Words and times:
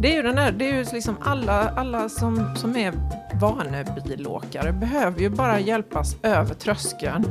Det 0.00 0.12
är 0.12 0.16
ju 0.16 0.22
den 0.22 0.36
där, 0.36 0.52
det 0.52 0.70
är 0.70 0.74
ju 0.74 0.84
liksom 0.92 1.16
alla, 1.20 1.70
alla 1.70 2.08
som, 2.08 2.56
som 2.56 2.76
är 2.76 2.92
vanebilåkare 3.40 4.72
behöver 4.72 5.20
ju 5.20 5.28
bara 5.28 5.60
hjälpas 5.60 6.16
över 6.22 6.54
tröskeln. 6.54 7.24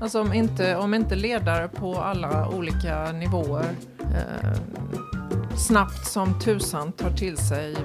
Alltså 0.00 0.20
om 0.20 0.32
inte, 0.32 0.76
om 0.76 0.94
inte 0.94 1.14
ledare 1.14 1.68
på 1.68 1.94
alla 1.94 2.48
olika 2.48 3.12
nivåer 3.12 3.70
eh, 4.00 4.58
snabbt 5.56 6.06
som 6.06 6.40
tusan 6.40 6.92
tar 6.92 7.10
till 7.10 7.36
sig 7.36 7.76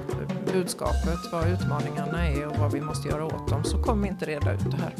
budskapet, 0.52 1.18
vad 1.32 1.48
utmaningarna 1.48 2.28
är 2.28 2.46
och 2.46 2.56
vad 2.58 2.72
vi 2.72 2.80
måste 2.80 3.08
göra 3.08 3.24
åt 3.24 3.48
dem, 3.48 3.64
så 3.64 3.82
kommer 3.82 4.02
vi 4.02 4.08
inte 4.08 4.24
reda 4.24 4.52
ut 4.52 4.70
det 4.70 4.76
här. 4.76 4.94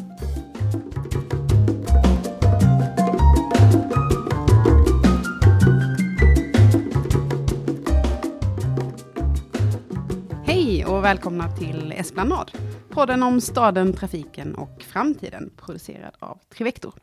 Och 11.05 11.09
välkomna 11.09 11.51
till 11.51 11.91
Esplanad. 11.91 12.51
Podden 12.89 13.23
om 13.23 13.41
staden, 13.41 13.93
trafiken 13.93 14.55
och 14.55 14.83
framtiden 14.83 15.51
producerad 15.57 16.13
av 16.19 16.39
Trivector. 16.57 16.93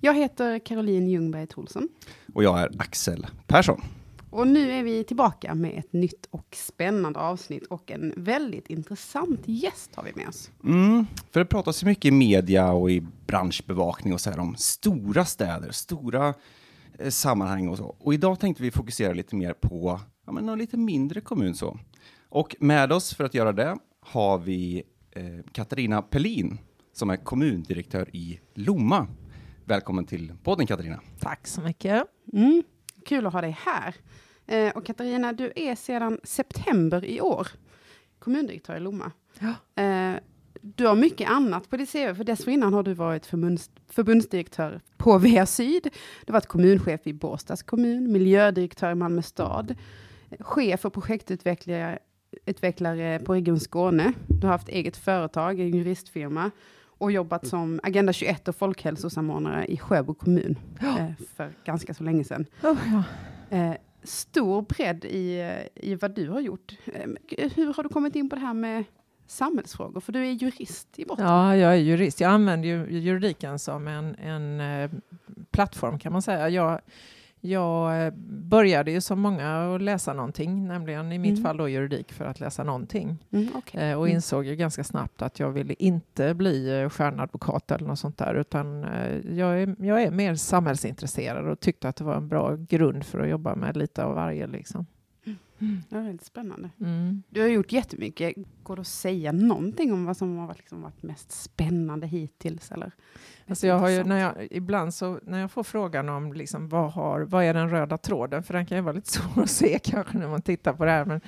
Jag 0.00 0.14
heter 0.14 0.58
Caroline 0.58 1.08
Ljungberg 1.08 1.46
Tholsson. 1.46 1.88
Och 2.34 2.44
jag 2.44 2.60
är 2.60 2.70
Axel 2.78 3.26
Persson. 3.46 3.80
Och 4.30 4.46
nu 4.46 4.72
är 4.72 4.82
vi 4.82 5.04
tillbaka 5.04 5.54
med 5.54 5.78
ett 5.78 5.92
nytt 5.92 6.26
och 6.30 6.56
spännande 6.56 7.18
avsnitt 7.20 7.66
och 7.66 7.90
en 7.90 8.14
väldigt 8.16 8.70
intressant 8.70 9.40
gäst 9.44 9.90
har 9.94 10.04
vi 10.04 10.12
med 10.14 10.28
oss. 10.28 10.50
Mm, 10.64 11.06
för 11.30 11.40
det 11.40 11.46
pratas 11.46 11.82
ju 11.82 11.86
mycket 11.86 12.04
i 12.04 12.10
media 12.10 12.72
och 12.72 12.90
i 12.90 13.06
branschbevakning 13.26 14.12
och 14.12 14.20
så 14.20 14.30
här 14.30 14.38
om 14.38 14.56
stora 14.56 15.24
städer, 15.24 15.70
stora 15.70 16.34
eh, 16.98 17.10
sammanhang 17.10 17.68
och 17.68 17.78
så. 17.78 17.96
Och 17.98 18.14
idag 18.14 18.40
tänkte 18.40 18.62
vi 18.62 18.70
fokusera 18.70 19.12
lite 19.12 19.36
mer 19.36 19.52
på 19.52 20.00
ja, 20.26 20.32
men 20.32 20.46
någon 20.46 20.58
lite 20.58 20.76
mindre 20.76 21.20
kommun 21.20 21.54
så. 21.54 21.78
Och 22.30 22.56
med 22.60 22.92
oss 22.92 23.14
för 23.14 23.24
att 23.24 23.34
göra 23.34 23.52
det 23.52 23.78
har 24.00 24.38
vi 24.38 24.82
eh, 25.10 25.24
Katarina 25.52 26.02
Pellin 26.02 26.58
som 26.92 27.10
är 27.10 27.16
kommundirektör 27.16 28.16
i 28.16 28.40
Lomma. 28.54 29.06
Välkommen 29.64 30.06
till 30.06 30.32
podden 30.42 30.66
Katarina. 30.66 31.00
Tack 31.20 31.46
så 31.46 31.60
mycket. 31.60 32.04
Mm, 32.32 32.62
kul 33.04 33.26
att 33.26 33.32
ha 33.32 33.40
dig 33.40 33.58
här. 33.60 33.94
Eh, 34.46 34.76
och 34.76 34.86
Katarina, 34.86 35.32
du 35.32 35.52
är 35.56 35.74
sedan 35.74 36.20
september 36.24 37.04
i 37.04 37.20
år 37.20 37.48
kommundirektör 38.18 38.76
i 38.76 38.80
Lomma. 38.80 39.12
Ja. 39.38 39.82
Eh, 39.82 40.16
du 40.60 40.86
har 40.86 40.94
mycket 40.94 41.30
annat 41.30 41.70
på 41.70 41.76
ditt 41.76 41.92
CV, 41.92 42.14
för 42.14 42.24
dessförinnan 42.24 42.74
har 42.74 42.82
du 42.82 42.94
varit 42.94 43.26
förbunds, 43.26 43.70
förbundsdirektör 43.88 44.80
på 44.96 45.18
VA 45.18 45.46
Syd. 45.46 45.82
Du 46.24 46.32
har 46.32 46.32
varit 46.32 46.46
kommunchef 46.46 47.06
i 47.06 47.12
Båstads 47.12 47.62
kommun, 47.62 48.12
miljödirektör 48.12 48.90
i 48.90 48.94
Malmö 48.94 49.22
stad, 49.22 49.74
chef 50.40 50.84
och 50.84 50.92
projektutvecklare 50.92 51.98
utvecklare 52.46 53.18
på 53.18 53.34
Region 53.34 53.60
Skåne. 53.60 54.12
Du 54.26 54.46
har 54.46 54.52
haft 54.52 54.68
eget 54.68 54.96
företag, 54.96 55.60
en 55.60 55.70
juristfirma 55.70 56.50
och 56.98 57.12
jobbat 57.12 57.46
som 57.46 57.80
Agenda 57.82 58.12
21 58.12 58.48
och 58.48 58.56
folkhälsosamordnare 58.56 59.66
i 59.66 59.76
Sjöbo 59.76 60.14
kommun 60.14 60.58
eh, 60.80 61.26
för 61.36 61.52
ganska 61.64 61.94
så 61.94 62.04
länge 62.04 62.24
sedan. 62.24 62.46
Oh, 62.62 62.76
ja. 62.92 63.02
Eh, 63.56 63.74
stor 64.02 64.62
bredd 64.62 65.04
i, 65.04 65.52
i 65.74 65.94
vad 65.94 66.14
du 66.14 66.28
har 66.28 66.40
gjort. 66.40 66.72
Eh, 66.84 67.50
hur 67.54 67.74
har 67.74 67.82
du 67.82 67.88
kommit 67.88 68.16
in 68.16 68.30
på 68.30 68.36
det 68.36 68.42
här 68.42 68.54
med 68.54 68.84
samhällsfrågor? 69.26 70.00
För 70.00 70.12
du 70.12 70.26
är 70.26 70.32
jurist 70.32 70.98
i 70.98 71.04
botten. 71.04 71.26
ja, 71.26 71.56
jag 71.56 71.72
är 71.72 71.76
jurist. 71.76 72.20
Jag 72.20 72.30
använder 72.30 72.68
ju 72.68 72.98
juridiken 72.98 73.58
som 73.58 73.88
en, 73.88 74.14
en 74.14 75.02
plattform 75.50 75.98
kan 75.98 76.12
man 76.12 76.22
säga. 76.22 76.48
Jag, 76.48 76.80
jag 77.40 78.06
eh, 78.06 78.12
började 78.28 78.90
ju 78.90 79.00
som 79.00 79.20
många 79.20 79.74
att 79.74 79.82
läsa 79.82 80.12
någonting, 80.12 80.66
nämligen 80.68 81.12
i 81.12 81.18
mitt 81.18 81.30
Mm. 81.30 81.42
fall 81.44 81.56
då 81.56 81.68
juridik 81.68 82.12
för 82.12 82.24
att 82.24 82.40
läsa 82.40 82.64
någonting. 82.64 83.18
Mm, 83.32 83.48
okej. 83.54 83.90
Eh, 83.90 83.98
och 83.98 84.04
Mm. 84.06 84.14
insåg 84.16 84.44
ju 84.46 84.56
ganska 84.56 84.84
snabbt 84.84 85.22
att 85.22 85.40
jag 85.40 85.50
ville 85.50 85.74
inte 85.78 86.34
bli 86.34 86.80
eh, 86.82 86.88
stjärnadvokat 86.88 87.70
eller 87.70 87.86
något 87.88 87.98
sånt 87.98 88.18
där, 88.18 88.34
utan 88.34 88.84
eh, 88.84 89.16
jag, 89.38 89.62
är, 89.62 89.76
jag 89.78 90.02
är 90.02 90.10
mer 90.10 90.34
samhällsintresserad 90.34 91.48
och 91.48 91.60
tyckte 91.60 91.88
att 91.88 91.96
det 91.96 92.04
var 92.04 92.14
en 92.16 92.28
bra 92.28 92.56
grund 92.56 93.04
för 93.06 93.18
att 93.20 93.28
jobba 93.28 93.54
med 93.54 93.76
lite 93.76 94.04
av 94.04 94.14
varje. 94.14 94.46
Liksom. 94.46 94.86
Det 95.58 95.94
var 95.94 96.02
väldigt 96.02 96.24
spännande. 96.24 96.70
Mm. 96.80 97.22
Du 97.28 97.40
har 97.40 97.48
gjort 97.48 97.72
jättemycket. 97.72 98.34
Går 98.62 98.76
det 98.76 98.80
att 98.80 98.86
säga 98.86 99.32
någonting 99.32 99.92
om 99.92 100.04
vad 100.04 100.16
som 100.16 100.38
har 100.38 100.46
varit, 100.46 100.58
liksom, 100.58 100.82
varit 100.82 101.02
mest 101.02 101.32
spännande 101.32 102.06
hittills? 102.06 102.72
Eller? 102.72 102.92
Alltså 103.48 103.66
jag 103.66 103.78
har 103.78 103.88
ju, 103.88 104.04
när 104.04 104.18
jag, 104.18 104.48
ibland 104.50 104.94
så, 104.94 105.18
när 105.22 105.40
jag 105.40 105.50
får 105.50 105.62
frågan 105.62 106.08
om 106.08 106.32
liksom, 106.32 106.68
vad, 106.68 106.92
har, 106.92 107.20
vad 107.20 107.44
är 107.44 107.54
den 107.54 107.70
röda 107.70 107.98
tråden, 107.98 108.42
för 108.42 108.54
den 108.54 108.66
kan 108.66 108.78
ju 108.78 108.82
vara 108.82 108.92
lite 108.92 109.10
svår 109.12 109.42
att 109.42 109.50
se 109.50 109.78
kanske 109.78 110.18
när 110.18 110.28
man 110.28 110.42
tittar 110.42 110.72
på 110.72 110.84
det 110.84 110.90
här, 110.90 111.04
men 111.04 111.20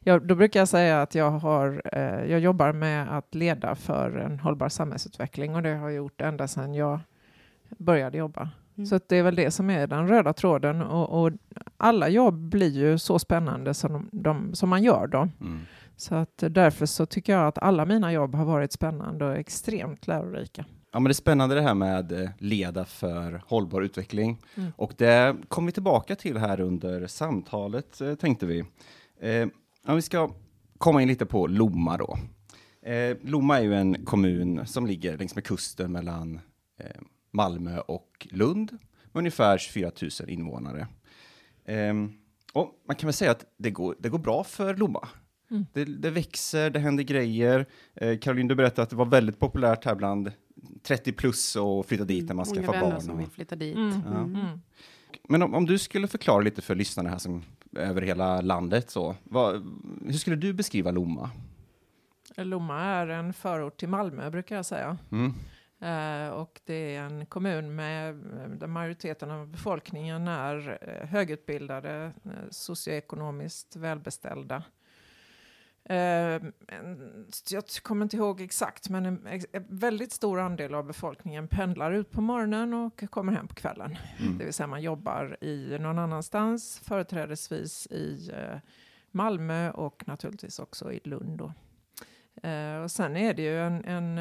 jag, 0.00 0.26
då 0.26 0.34
brukar 0.34 0.60
jag 0.60 0.68
säga 0.68 1.02
att 1.02 1.14
jag, 1.14 1.30
har, 1.30 1.82
eh, 1.92 2.30
jag 2.30 2.40
jobbar 2.40 2.72
med 2.72 3.18
att 3.18 3.34
leda 3.34 3.74
för 3.74 4.16
en 4.16 4.38
hållbar 4.38 4.68
samhällsutveckling 4.68 5.54
och 5.54 5.62
det 5.62 5.74
har 5.74 5.88
jag 5.88 5.96
gjort 5.96 6.20
ända 6.20 6.48
sedan 6.48 6.74
jag 6.74 7.00
började 7.68 8.18
jobba. 8.18 8.50
Mm. 8.76 8.86
Så 8.86 9.00
det 9.08 9.16
är 9.16 9.22
väl 9.22 9.34
det 9.34 9.50
som 9.50 9.70
är 9.70 9.86
den 9.86 10.08
röda 10.08 10.32
tråden 10.32 10.82
och, 10.82 11.22
och 11.22 11.32
alla 11.76 12.08
jobb 12.08 12.34
blir 12.34 12.70
ju 12.70 12.98
så 12.98 13.18
spännande 13.18 13.74
som, 13.74 13.92
de, 13.92 14.08
de, 14.22 14.54
som 14.54 14.68
man 14.68 14.82
gör 14.82 15.06
dem. 15.06 15.30
Mm. 15.40 15.60
Så 15.96 16.14
att 16.14 16.44
därför 16.50 16.86
så 16.86 17.06
tycker 17.06 17.32
jag 17.32 17.46
att 17.46 17.58
alla 17.58 17.84
mina 17.84 18.12
jobb 18.12 18.34
har 18.34 18.44
varit 18.44 18.72
spännande 18.72 19.24
och 19.24 19.36
extremt 19.36 20.06
lärorika. 20.06 20.64
Ja, 20.92 21.00
men 21.00 21.04
det 21.04 21.10
är 21.10 21.14
spännande 21.14 21.54
det 21.54 21.62
här 21.62 21.74
med 21.74 22.12
eh, 22.12 22.30
leda 22.38 22.84
för 22.84 23.42
hållbar 23.46 23.82
utveckling. 23.82 24.38
Mm. 24.54 24.72
Och 24.76 24.92
det 24.96 25.36
kommer 25.48 25.66
vi 25.66 25.72
tillbaka 25.72 26.16
till 26.16 26.36
här 26.36 26.60
under 26.60 27.06
samtalet, 27.06 28.00
eh, 28.00 28.14
tänkte 28.14 28.46
vi. 28.46 28.64
Eh, 29.20 29.46
ja, 29.86 29.94
vi 29.94 30.02
ska 30.02 30.30
komma 30.78 31.02
in 31.02 31.08
lite 31.08 31.26
på 31.26 31.46
Lomma 31.46 31.96
då. 31.96 32.18
Eh, 32.90 33.16
Lomma 33.22 33.58
är 33.58 33.62
ju 33.62 33.74
en 33.74 34.04
kommun 34.04 34.66
som 34.66 34.86
ligger 34.86 35.18
längs 35.18 35.34
med 35.34 35.44
kusten 35.44 35.92
mellan 35.92 36.40
eh, 36.80 37.00
Malmö 37.32 37.78
och 37.80 38.28
Lund, 38.30 38.70
med 39.12 39.20
ungefär 39.20 39.58
24 39.58 39.90
000 40.20 40.30
invånare. 40.30 40.86
Eh, 41.64 41.94
och 42.52 42.82
man 42.88 42.96
kan 42.96 43.06
väl 43.06 43.14
säga 43.14 43.30
att 43.30 43.44
det 43.56 43.70
går, 43.70 43.96
det 43.98 44.08
går 44.08 44.18
bra 44.18 44.44
för 44.44 44.76
Lomma. 44.76 45.08
Mm. 45.50 45.66
Det, 45.72 45.84
det 45.84 46.10
växer, 46.10 46.70
det 46.70 46.78
händer 46.78 47.04
grejer. 47.04 47.66
Eh, 47.94 48.18
Caroline, 48.18 48.48
du 48.48 48.54
berättade 48.54 48.82
att 48.82 48.90
det 48.90 48.96
var 48.96 49.06
väldigt 49.06 49.38
populärt 49.38 49.84
här 49.84 49.94
bland 49.94 50.32
30 50.82 51.12
plus 51.12 51.56
och 51.56 51.86
flytta 51.86 52.04
dit 52.04 52.28
när 52.28 52.34
man 52.34 52.46
Många 52.48 52.66
skaffar 52.66 52.80
barn. 52.80 53.00
som 53.00 53.14
och- 53.14 53.20
vill 53.20 53.28
flytta 53.28 53.56
dit. 53.56 53.76
Mm. 53.76 54.00
Ja. 54.06 54.18
Mm. 54.18 54.60
Men 55.28 55.42
om, 55.42 55.54
om 55.54 55.66
du 55.66 55.78
skulle 55.78 56.08
förklara 56.08 56.40
lite 56.40 56.62
för 56.62 56.74
lyssnarna 56.74 57.10
här 57.10 57.18
som 57.18 57.42
över 57.76 58.02
hela 58.02 58.40
landet 58.40 58.90
så, 58.90 59.16
vad, 59.24 59.54
hur 60.06 60.12
skulle 60.12 60.36
du 60.36 60.52
beskriva 60.52 60.90
Lomma? 60.90 61.30
Lomma 62.36 62.80
är 62.80 63.06
en 63.08 63.32
förort 63.32 63.76
till 63.80 63.88
Malmö 63.88 64.30
brukar 64.30 64.56
jag 64.56 64.66
säga. 64.66 64.98
Eh, 65.82 66.28
och 66.28 66.60
det 66.64 66.96
är 66.96 67.02
en 67.02 67.26
kommun 67.26 67.74
med 67.74 68.08
eh, 68.08 68.48
där 68.48 68.66
majoriteten 68.66 69.30
av 69.30 69.46
befolkningen 69.46 70.28
är 70.28 70.78
eh, 70.82 71.08
högutbildade, 71.08 72.12
socioekonomiskt 72.50 73.76
välbeställda. 73.76 74.62
En, 75.84 76.52
jag 77.50 77.64
kommer 77.82 78.02
inte 78.02 78.16
ihåg 78.16 78.40
exakt, 78.40 78.88
men 78.88 79.06
en, 79.06 79.40
väldigt 79.68 80.12
stor 80.12 80.40
andel 80.40 80.74
av 80.74 80.86
befolkningen 80.86 81.48
pendlar 81.48 81.92
ut 81.92 82.10
på 82.10 82.20
morgonen 82.20 82.74
och 82.74 83.04
kommer 83.10 83.32
hem 83.32 83.48
på 83.48 83.54
kvällen. 83.54 83.96
Mm. 84.20 84.38
Det 84.38 84.44
vill 84.44 84.54
säga 84.54 84.66
man 84.66 84.82
jobbar 84.82 85.36
i 85.40 85.78
någon 85.80 85.98
annanstans, 85.98 86.78
företrädesvis 86.78 87.86
i 87.86 88.32
Malmö 89.10 89.70
och 89.70 90.02
naturligtvis 90.06 90.58
också 90.58 90.92
i 90.92 91.00
Lund. 91.04 91.42
Och 92.84 92.90
sen 92.90 93.16
är 93.16 93.34
det 93.34 93.42
ju 93.42 93.60
en, 93.60 94.18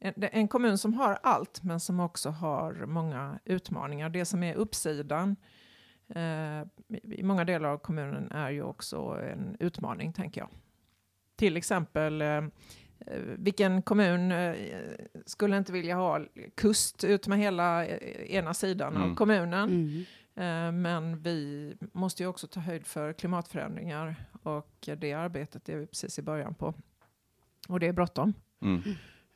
en, 0.00 0.48
kommun 0.48 0.78
som 0.78 0.94
har 0.94 1.18
allt, 1.22 1.62
men 1.62 1.80
som 1.80 2.00
också 2.00 2.30
har 2.30 2.72
många 2.86 3.38
utmaningar. 3.44 4.08
Det 4.08 4.24
som 4.24 4.42
är 4.42 4.54
uppsidan 4.54 5.36
eh, 6.14 6.60
i- 7.12 7.22
många 7.22 7.44
delar 7.44 7.68
av 7.68 7.78
kommunen 7.78 8.32
är 8.32 8.50
ju 8.50 8.62
också 8.62 8.96
en 9.32 9.56
utmaning, 9.60 10.12
tänker 10.12 10.40
jag. 10.40 10.48
Till 11.36 11.56
exempel, 11.56 12.22
eh, 12.22 12.28
eh, 12.28 12.42
vilken 13.38 13.82
kommun 13.82 14.32
eh, 14.32 14.54
skulle 15.26 15.56
inte 15.58 15.72
vilja 15.72 15.96
ha 15.96 16.20
kust 16.54 17.04
ut 17.04 17.26
med 17.26 17.38
hela 17.38 17.86
eh, 17.86 18.34
ena 18.34 18.54
sidan 18.54 18.96
av 18.96 19.02
Mm. 19.02 19.16
kommunen? 19.16 19.68
Mm. 19.70 20.04
Eh, 20.34 20.72
Men 20.72 21.22
vi 21.22 21.74
måste 21.92 22.22
ju 22.22 22.26
också 22.26 22.46
ta 22.46 22.60
höjd 22.60 22.86
för 22.86 23.12
klimatförändringar 23.12 24.14
och 24.42 24.88
det 24.96 25.12
arbetet 25.12 25.68
är 25.68 25.76
vi 25.76 25.86
precis 25.86 26.18
i 26.18 26.22
början 26.22 26.54
på. 26.54 26.74
Och 27.68 27.80
det 27.80 27.86
är 27.86 27.92
bråttom. 27.92 28.32
Mm. 28.62 28.82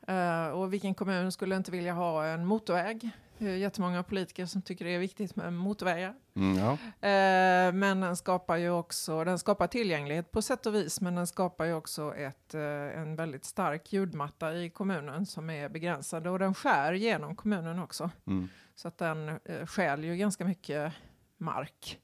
Eh, 0.07 0.47
och 0.47 0.73
vilken 0.73 0.95
kommun 0.95 1.33
skulle 1.33 1.57
inte 1.57 1.71
vilja 1.71 1.93
ha 1.93 2.27
en 2.27 2.47
motorväg? 2.47 3.11
Det 3.43 3.51
är 3.51 3.57
jättemånga 3.57 4.03
politiker 4.03 4.47
som 4.47 4.63
tycker 4.63 4.85
det 4.85 4.91
är 4.91 4.99
viktigt 4.99 5.37
med 5.37 5.53
motorvägar. 5.53 6.15
Mm, 6.35 6.59
ja. 6.59 6.73
Eh, 7.09 7.73
men 7.73 8.01
den 8.01 8.17
skapar 8.17 8.57
ju 8.57 8.71
också 8.71 9.25
den 9.25 9.39
skapar 9.39 9.67
tillgänglighet 9.67 10.31
på 10.33 10.43
sätt 10.43 10.67
och 10.67 10.75
vis, 10.75 11.01
men 11.01 11.15
den 11.15 11.27
skapar 11.27 11.65
ju 11.65 11.75
också 11.75 12.15
ett, 12.15 12.55
eh, 12.55 13.01
en 13.01 13.17
väldigt 13.17 13.45
stark 13.45 13.93
ljudmatta 13.93 14.55
i 14.55 14.71
kommunen 14.71 15.27
som 15.27 15.51
är 15.51 15.69
begränsad 15.69 16.27
och 16.27 16.39
den 16.39 16.55
skär 16.55 16.93
genom 16.93 17.37
kommunen 17.37 17.79
också. 17.79 18.11
Mm. 18.27 18.49
Så 18.75 18.89
att 18.89 18.99
den 18.99 19.29
eh, 19.29 19.67
stjäl 19.67 20.05
ju 20.05 20.17
ganska 20.17 20.45
mycket 20.45 20.93
mark 21.37 21.99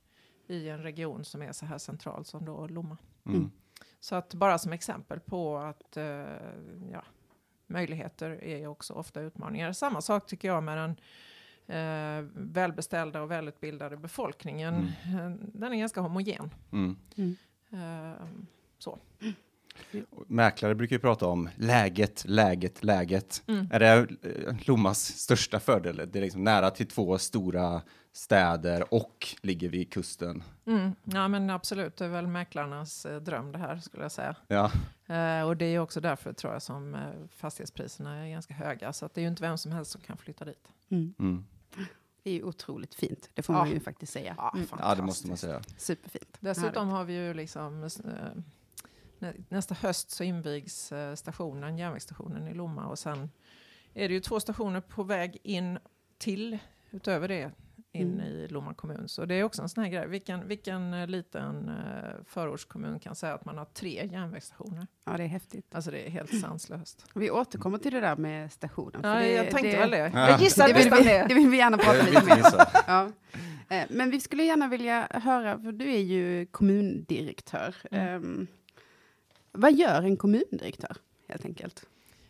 i 0.47 0.69
en 0.69 0.83
region 0.83 1.25
som 1.25 1.43
är 1.43 1.53
så 1.53 1.67
här 1.67 1.79
central 1.79 2.25
som 2.25 2.45
då 2.45 2.67
Lomma. 2.67 2.97
Mm. 3.27 3.51
Så 4.01 4.15
att 4.15 4.35
bara 4.35 4.59
som 4.59 4.73
exempel 4.73 5.21
på 5.21 5.59
att 5.59 5.97
ja, 6.93 7.03
möjligheter 7.69 8.31
är 8.43 8.57
ju 8.59 8.67
också 8.67 8.93
ofta 8.93 9.21
utmaningar. 9.21 9.73
Samma 9.73 10.01
sak 10.01 10.27
tycker 10.27 10.49
jag 10.49 10.63
med 10.63 10.79
den 10.79 10.97
eh, 11.67 12.29
välbeställda 12.35 13.23
och 13.23 13.31
välutbildade 13.31 13.97
befolkningen. 13.97 14.75
Eh, 15.05 15.31
Den 15.41 15.73
är 15.73 15.77
ganska 15.77 16.01
homogen. 16.01 16.51
Mm. 16.73 16.97
Eh, 17.73 18.27
så. 18.79 18.99
Mäklare 20.27 20.75
brukar 20.75 20.97
ju 20.97 21.01
prata 21.01 21.27
om 21.27 21.49
läget, 21.57 22.25
läget, 22.27 22.85
läget. 22.85 23.43
Mm. 23.47 23.69
Är 23.73 23.81
det 23.81 23.87
eh, 24.23 24.55
Lommas 24.65 25.05
största 25.05 25.61
fördel? 25.61 25.97
Det 25.97 26.19
är 26.19 26.23
liksom 26.23 26.45
nära 26.45 26.71
till 26.71 26.87
två 26.87 27.19
stora 27.19 27.83
städer 28.13 28.95
och 28.95 29.27
ligger 29.43 29.69
vid 29.69 29.93
kusten. 29.93 30.43
Mm. 30.67 30.95
Ja 31.05 31.29
men 31.29 31.51
absolut, 31.51 31.97
det 31.97 32.05
är 32.05 32.09
väl 32.09 32.27
mäklarnas 32.27 33.07
eh, 33.07 33.21
dröm 33.21 33.53
det 33.53 33.59
här 33.59 33.79
skulle 33.79 34.03
jag 34.05 34.13
säga. 34.13 34.37
Ja, 34.49 34.71
Eh, 35.11 35.43
och 35.43 35.57
det 35.57 35.65
är 35.65 35.79
också 35.79 36.01
därför 36.01 36.33
tror 36.33 36.53
jag 36.53 36.63
som 36.63 36.95
eh, 36.95 37.01
fastighetspriserna 37.31 38.15
är 38.27 38.31
ganska 38.31 38.55
höga. 38.55 38.93
Så 38.93 39.07
att 39.07 39.15
det 39.15 39.21
är 39.21 39.23
ju 39.23 39.29
inte 39.29 39.43
vem 39.43 39.59
som 39.59 39.73
helst 39.73 39.91
som 39.91 40.01
kan 40.01 40.17
flytta 40.17 40.45
dit. 40.45 40.69
Mm. 40.89 41.15
mm. 41.19 41.45
Det 42.23 42.31
är 42.31 42.35
ju 42.35 42.43
otroligt 42.43 42.95
fint, 42.95 43.31
det 43.35 43.43
får 43.43 43.55
Ja. 43.55 43.59
man 43.59 43.71
ju 43.71 43.81
faktiskt 43.81 44.13
säga. 44.13 44.35
Ja, 44.39 44.53
Mm. 44.55 44.67
ja, 44.79 44.95
det 44.95 45.03
måste 45.03 45.29
man 45.29 45.37
säga. 45.37 45.61
Superfint. 45.77 46.37
Dessutom 46.41 46.89
har 46.89 47.05
vi 47.05 47.13
ju 47.15 47.35
liksom 47.35 47.83
eh, 47.85 47.91
nä- 49.19 49.35
nästa 49.49 49.75
höst 49.75 50.11
så 50.11 50.25
invigs 50.25 50.93
eh, 50.93 51.15
stationen, 51.15 51.79
järnvägsstationen 51.79 52.49
i 52.49 52.55
Lomma 52.55 52.87
och 52.87 52.99
sen 52.99 53.31
är 53.95 54.09
det 54.09 54.15
ju 54.15 54.21
två 54.21 54.41
stationer 54.41 54.81
på 54.81 55.03
väg 55.03 55.37
in 55.43 55.79
till 56.19 56.59
utöver 56.91 57.29
det 57.29 57.51
in 57.93 58.13
Mm. 58.15 58.27
i 58.27 58.49
Lomma 58.49 58.75
kommun. 58.75 59.09
Så 59.09 59.25
det 59.25 59.35
är 59.35 59.43
också 59.45 59.63
en 59.63 59.69
sån 59.69 59.85
här 59.85 59.91
grej. 59.91 60.07
Vilken, 60.09 60.49
vilken 60.49 60.95
eh, 60.95 61.07
liten 61.07 61.69
eh, 61.69 62.25
förortskommun 62.27 63.01
kan 63.01 63.15
säga 63.15 63.35
att 63.35 63.45
man 63.45 63.59
har 63.59 63.65
tre 63.65 64.09
järnvägsstationer? 64.13 64.87
Ja, 65.05 65.17
det 65.17 65.23
är 65.23 65.27
häftigt. 65.29 65.75
Alltså 65.75 65.91
det 65.91 66.07
är 66.07 66.11
helt 66.11 66.41
sanslöst. 66.41 67.07
Vi 67.15 67.31
återkommer 67.31 67.79
till 67.79 67.93
det 67.93 68.01
där 68.01 68.17
med 68.17 68.53
stationen. 68.53 69.03
för 69.03 69.09
Ja, 69.09 69.15
det, 69.21 69.33
jag 69.33 69.51
tänkte 69.51 69.71
det, 69.71 69.79
väl 69.79 69.91
det. 69.91 70.11
Ja. 70.15 70.31
Jag 70.31 70.41
gissade 70.41 70.73
det, 70.73 70.79
vill 70.79 70.91
nästan 70.91 71.05
vi, 71.07 71.11
det. 71.11 71.27
det 71.29 71.35
vill 71.35 71.49
vi 71.49 71.57
gärna 71.57 71.79
prata 71.79 72.03
lite 72.07 72.25
mer. 72.25 72.43
Ja. 72.87 73.11
Eh, 73.69 73.85
Men 73.91 74.11
vi 74.11 74.21
skulle 74.21 74.43
gärna 74.45 74.69
vilja 74.69 75.09
höra, 75.11 75.59
för 75.59 75.73
du 75.73 75.93
är 75.95 76.01
ju 76.01 76.47
kommundirektör. 76.47 77.75
Mm. 77.91 78.15
Ehm, 78.15 78.47
vad 79.53 79.73
gör 79.75 80.03
en 80.03 80.17
kommundirektör, 80.17 80.97
helt 81.29 81.45
enkelt? 81.45 81.87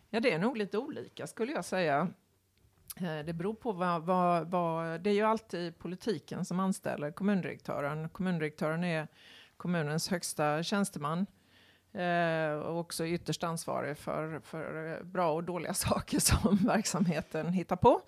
Ja, 0.09 0.19
det 0.19 0.31
är 0.31 0.39
nog 0.39 0.57
lite 0.57 0.77
olika 0.77 1.27
skulle 1.27 1.51
jag 1.51 1.65
säga. 1.65 2.07
Eh, 2.97 3.25
Det 3.25 3.33
beror 3.33 3.53
på 3.53 3.71
vad, 3.71 4.03
vad, 4.03 4.51
vad... 4.51 5.01
Det 5.01 5.09
är 5.09 5.13
ju 5.13 5.23
alltid 5.23 5.77
politiken 5.79 6.45
som 6.45 6.59
anställer 6.59 7.11
kommundirektören. 7.11 8.09
Kommundirektören 8.09 8.83
är 8.83 9.07
kommunens 9.57 10.09
högsta 10.09 10.63
tjänsteman. 10.63 11.25
Eh, 11.93 12.51
och 12.59 12.79
också 12.79 13.05
ytterst 13.07 13.43
ansvarig 13.43 13.97
för, 13.97 14.39
för 14.39 14.93
eh, 14.97 15.03
bra 15.03 15.31
och 15.33 15.43
dåliga 15.43 15.73
saker 15.87 16.19
som 16.19 16.55
verksamheten 16.55 17.53
hittar 17.53 17.75
på. 17.75 18.01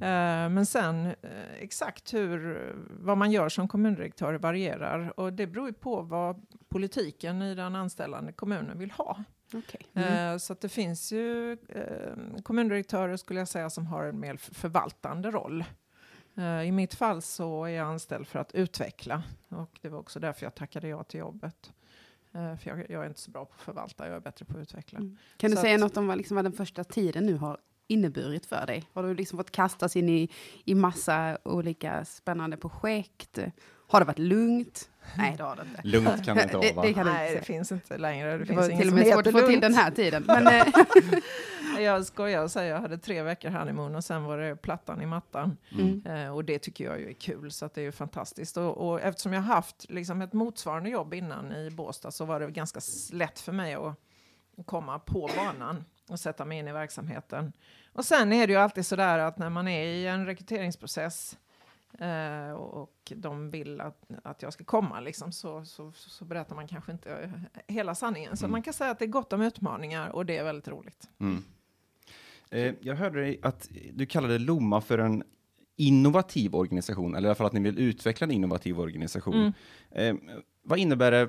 Eh, 0.00 0.48
men 0.48 0.66
sen 0.66 1.06
eh, 1.06 1.14
exakt 1.60 2.14
hur, 2.14 2.72
vad 3.00 3.18
man 3.18 3.30
gör 3.30 3.48
som 3.48 3.68
kommundirektör 3.68 4.34
varierar. 4.34 5.20
Och 5.20 5.32
det 5.32 5.46
beror 5.46 5.66
ju 5.66 5.72
på 5.72 6.02
vad 6.02 6.46
politiken 6.68 7.42
i 7.42 7.54
den 7.54 7.74
anställande 7.76 8.32
kommunen 8.32 8.78
vill 8.78 8.90
ha. 8.90 9.24
Mm. 9.94 10.32
Eh, 10.32 10.38
Så 10.38 10.52
att 10.52 10.60
det 10.60 10.68
finns 10.68 11.12
ju 11.12 11.52
eh, 11.52 12.42
kommundirektörer 12.42 13.16
skulle 13.16 13.40
jag 13.40 13.48
säga 13.48 13.70
som 13.70 13.86
har 13.86 14.04
en 14.04 14.20
mer 14.20 14.36
förvaltande 14.36 15.30
roll. 15.30 15.64
Eh, 16.36 16.62
I 16.62 16.72
mitt 16.72 16.94
fall 16.94 17.22
så 17.22 17.64
är 17.64 17.68
jag 17.70 17.86
anställd 17.86 18.26
för 18.28 18.38
att 18.38 18.54
utveckla 18.54 19.22
och 19.48 19.78
det 19.82 19.88
var 19.88 19.98
också 19.98 20.20
därför 20.20 20.46
jag 20.46 20.54
tackade 20.54 20.88
ja 20.88 21.04
till 21.04 21.20
jobbet. 21.20 21.72
För 22.32 22.58
jag, 22.68 22.90
jag 22.90 23.04
är 23.04 23.08
inte 23.08 23.20
så 23.20 23.30
bra 23.30 23.44
på 23.44 23.54
att 23.54 23.60
förvalta, 23.62 24.06
jag 24.06 24.16
är 24.16 24.20
bättre 24.20 24.44
på 24.44 24.52
att 24.58 24.62
utveckla. 24.62 24.98
Mm. 24.98 25.16
Kan 25.36 25.50
du 25.50 25.56
så 25.56 25.62
säga 25.62 25.74
att- 25.74 25.80
något 25.80 25.96
om 25.96 26.06
vad, 26.06 26.18
liksom, 26.18 26.34
vad 26.34 26.44
den 26.44 26.52
första 26.52 26.84
tiden 26.84 27.26
nu 27.26 27.36
har 27.36 27.58
inneburit 27.86 28.46
för 28.46 28.66
dig? 28.66 28.84
Har 28.92 29.02
du 29.02 29.14
liksom 29.14 29.38
fått 29.38 29.50
kastas 29.50 29.96
in 29.96 30.08
i, 30.08 30.28
i 30.64 30.74
massa 30.74 31.38
olika 31.44 32.04
spännande 32.04 32.56
projekt? 32.56 33.38
Har 33.88 34.00
det 34.00 34.06
varit 34.06 34.18
lugnt? 34.18 34.89
Nej, 35.18 35.34
det 35.36 35.42
har 35.42 35.56
det 35.56 35.62
inte. 35.62 35.80
Lugnt 35.84 36.24
kan 36.24 36.36
det 36.36 36.42
inte 36.42 36.54
Det- 36.58 36.58
vara, 36.58 36.74
va? 36.76 36.82
det 36.82 36.94
kan 36.94 37.06
du 37.06 37.12
Nej, 37.12 37.34
det 37.34 37.42
finns 37.42 37.72
inte 37.72 37.98
längre. 37.98 38.30
Det, 38.32 38.38
Det 38.38 38.46
finns 38.46 38.58
var 38.58 38.76
till 38.76 38.88
och 38.88 38.94
med 38.94 39.06
svårt 39.06 39.26
att 39.26 39.32
få 39.32 39.46
till 39.46 39.60
den 39.60 39.74
här 39.74 39.90
tiden. 39.90 40.24
Men, 40.26 40.46
eh, 40.46 40.66
Jag 41.78 42.06
skojar 42.06 42.42
och 42.42 42.50
säger 42.50 42.72
jag 42.74 42.80
hade 42.80 42.98
tre 42.98 43.22
veckor 43.22 43.50
honeymoon 43.50 43.94
och 43.94 44.04
sen 44.04 44.24
var 44.24 44.38
det 44.38 44.56
plattan 44.56 45.02
i 45.02 45.06
mattan. 45.06 45.56
mm. 45.72 46.06
Eh, 46.06 46.34
och 46.34 46.44
det 46.44 46.58
tycker 46.58 46.84
jag 46.84 47.00
ju 47.00 47.08
är 47.08 47.12
kul, 47.12 47.50
så 47.52 47.64
att 47.66 47.74
det 47.74 47.80
är 47.80 47.84
ju 47.84 47.92
fantastiskt. 47.92 48.56
Och, 48.56 48.88
och 48.90 49.00
eftersom 49.00 49.32
jag 49.32 49.40
haft 49.40 49.86
liksom, 49.90 50.22
ett 50.22 50.32
motsvarande 50.32 50.90
jobb 50.90 51.14
innan 51.14 51.52
i 51.52 51.70
Båstad 51.70 52.10
så 52.10 52.24
var 52.24 52.40
det 52.40 52.50
ganska 52.50 52.80
lätt 53.12 53.40
för 53.40 53.52
mig 53.52 53.74
att 53.74 53.94
komma 54.66 54.98
på 54.98 55.30
banan 55.36 55.84
och 56.08 56.20
sätta 56.20 56.44
mig 56.44 56.58
in 56.58 56.68
i 56.68 56.72
verksamheten. 56.72 57.52
Och 57.92 58.04
sen 58.04 58.32
är 58.32 58.46
det 58.46 58.52
ju 58.52 58.58
alltid 58.58 58.86
så 58.86 58.96
där 58.96 59.18
att 59.18 59.38
när 59.38 59.50
man 59.50 59.68
är 59.68 59.84
i 59.84 60.06
en 60.06 60.26
rekryteringsprocess 60.26 61.38
eh, 61.98 62.50
och 62.52 63.12
de 63.16 63.50
vill 63.50 63.80
att, 63.80 64.04
att 64.24 64.42
jag 64.42 64.52
ska 64.52 64.64
komma, 64.64 65.00
liksom, 65.00 65.32
så, 65.32 65.64
så, 65.64 65.92
så 65.92 66.24
berättar 66.24 66.54
man 66.56 66.68
kanske 66.68 66.92
inte 66.92 67.10
eh, 67.16 67.30
hela 67.74 67.94
sanningen. 67.94 68.36
Så 68.36 68.44
Mm. 68.44 68.52
man 68.52 68.62
kan 68.62 68.72
säga 68.74 68.90
att 68.90 68.98
det 68.98 69.04
är 69.04 69.06
gott 69.08 69.32
om 69.32 69.40
utmaningar 69.42 70.08
och 70.08 70.26
det 70.26 70.36
är 70.38 70.44
väldigt 70.44 70.68
roligt. 70.68 71.08
Mm. 71.18 71.42
Eh, 72.50 72.74
jag 72.80 72.94
hörde 72.96 73.20
dig 73.20 73.40
att 73.42 73.68
du 73.92 74.06
kallade 74.06 74.38
Lomma 74.38 74.80
för 74.80 74.98
en 74.98 75.22
innovativ 75.76 76.54
organisation, 76.56 77.14
eller 77.14 77.26
i 77.26 77.30
alla 77.30 77.34
fall 77.34 77.46
att 77.46 77.52
ni 77.52 77.60
vill 77.60 77.78
utveckla 77.78 78.24
en 78.24 78.30
innovativ 78.30 78.80
organisation. 78.80 79.52
Mm. 79.92 80.18
Eh, 80.26 80.34
vad 80.62 80.78
innebär 80.78 81.10
det? 81.10 81.28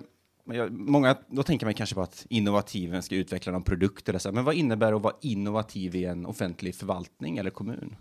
Många, 0.69 1.17
då 1.27 1.43
tänker 1.43 1.65
man 1.65 1.73
kanske 1.73 1.95
på 1.95 2.01
att 2.01 2.25
innovativen 2.29 3.01
ska 3.01 3.15
utveckla 3.15 3.51
någon 3.51 3.63
produkt 3.63 4.09
eller 4.09 4.19
så, 4.19 4.31
men 4.31 4.43
vad 4.43 4.55
innebär 4.55 4.91
det 4.91 4.95
att 4.97 5.03
vara 5.03 5.15
innovativ 5.21 5.95
i 5.95 6.05
en 6.05 6.25
offentlig 6.25 6.75
förvaltning 6.75 7.37
eller 7.37 7.49
kommun? 7.49 7.95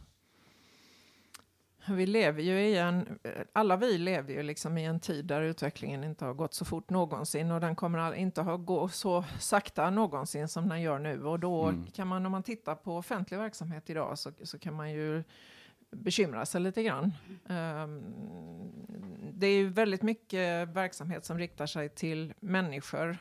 Vi 1.89 2.07
lever 2.07 2.43
ju 2.43 2.61
i 2.61 2.79
en, 2.79 3.19
alla 3.53 3.77
vi 3.77 3.99
lever 3.99 4.33
ju 4.33 4.43
liksom 4.43 4.79
i 4.79 4.85
en 4.85 5.01
tid 5.01 5.25
där 5.25 5.43
utvecklingen 5.43 6.05
inte 6.05 6.25
har 6.25 6.35
gått 6.35 6.55
så 6.55 6.65
fort 6.65 6.91
någonsin 6.91 7.51
och 7.51 7.61
den 7.61 7.77
kommer 7.77 8.15
inte 8.15 8.43
ha 8.43 8.57
gå 8.57 8.89
så 8.89 9.25
sakta 9.41 9.91
någonsin 9.91 10.49
som 10.49 10.69
den 10.69 10.81
gör 10.83 10.99
nu. 10.99 11.25
Och 11.25 11.41
då 11.41 11.65
Mm. 11.65 11.87
kan 11.87 12.09
man, 12.09 12.27
om 12.27 12.33
man 12.33 12.43
tittar 12.43 12.75
på 12.75 12.97
offentlig 12.97 13.39
verksamhet 13.39 13.91
idag 13.91 14.19
så, 14.19 14.33
så 14.43 14.59
kan 14.59 14.75
man 14.75 14.91
ju 14.93 15.25
bekymra 15.91 16.47
sig 16.47 16.61
lite 16.61 16.83
grann. 16.83 17.13
Ehm, 17.49 18.03
det 19.35 19.47
är 19.47 19.55
ju 19.57 19.69
väldigt 19.69 20.03
mycket 20.03 20.69
verksamhet 20.69 21.25
som 21.25 21.39
riktar 21.39 21.67
sig 21.67 21.89
till 21.89 22.35
människor, 22.41 23.19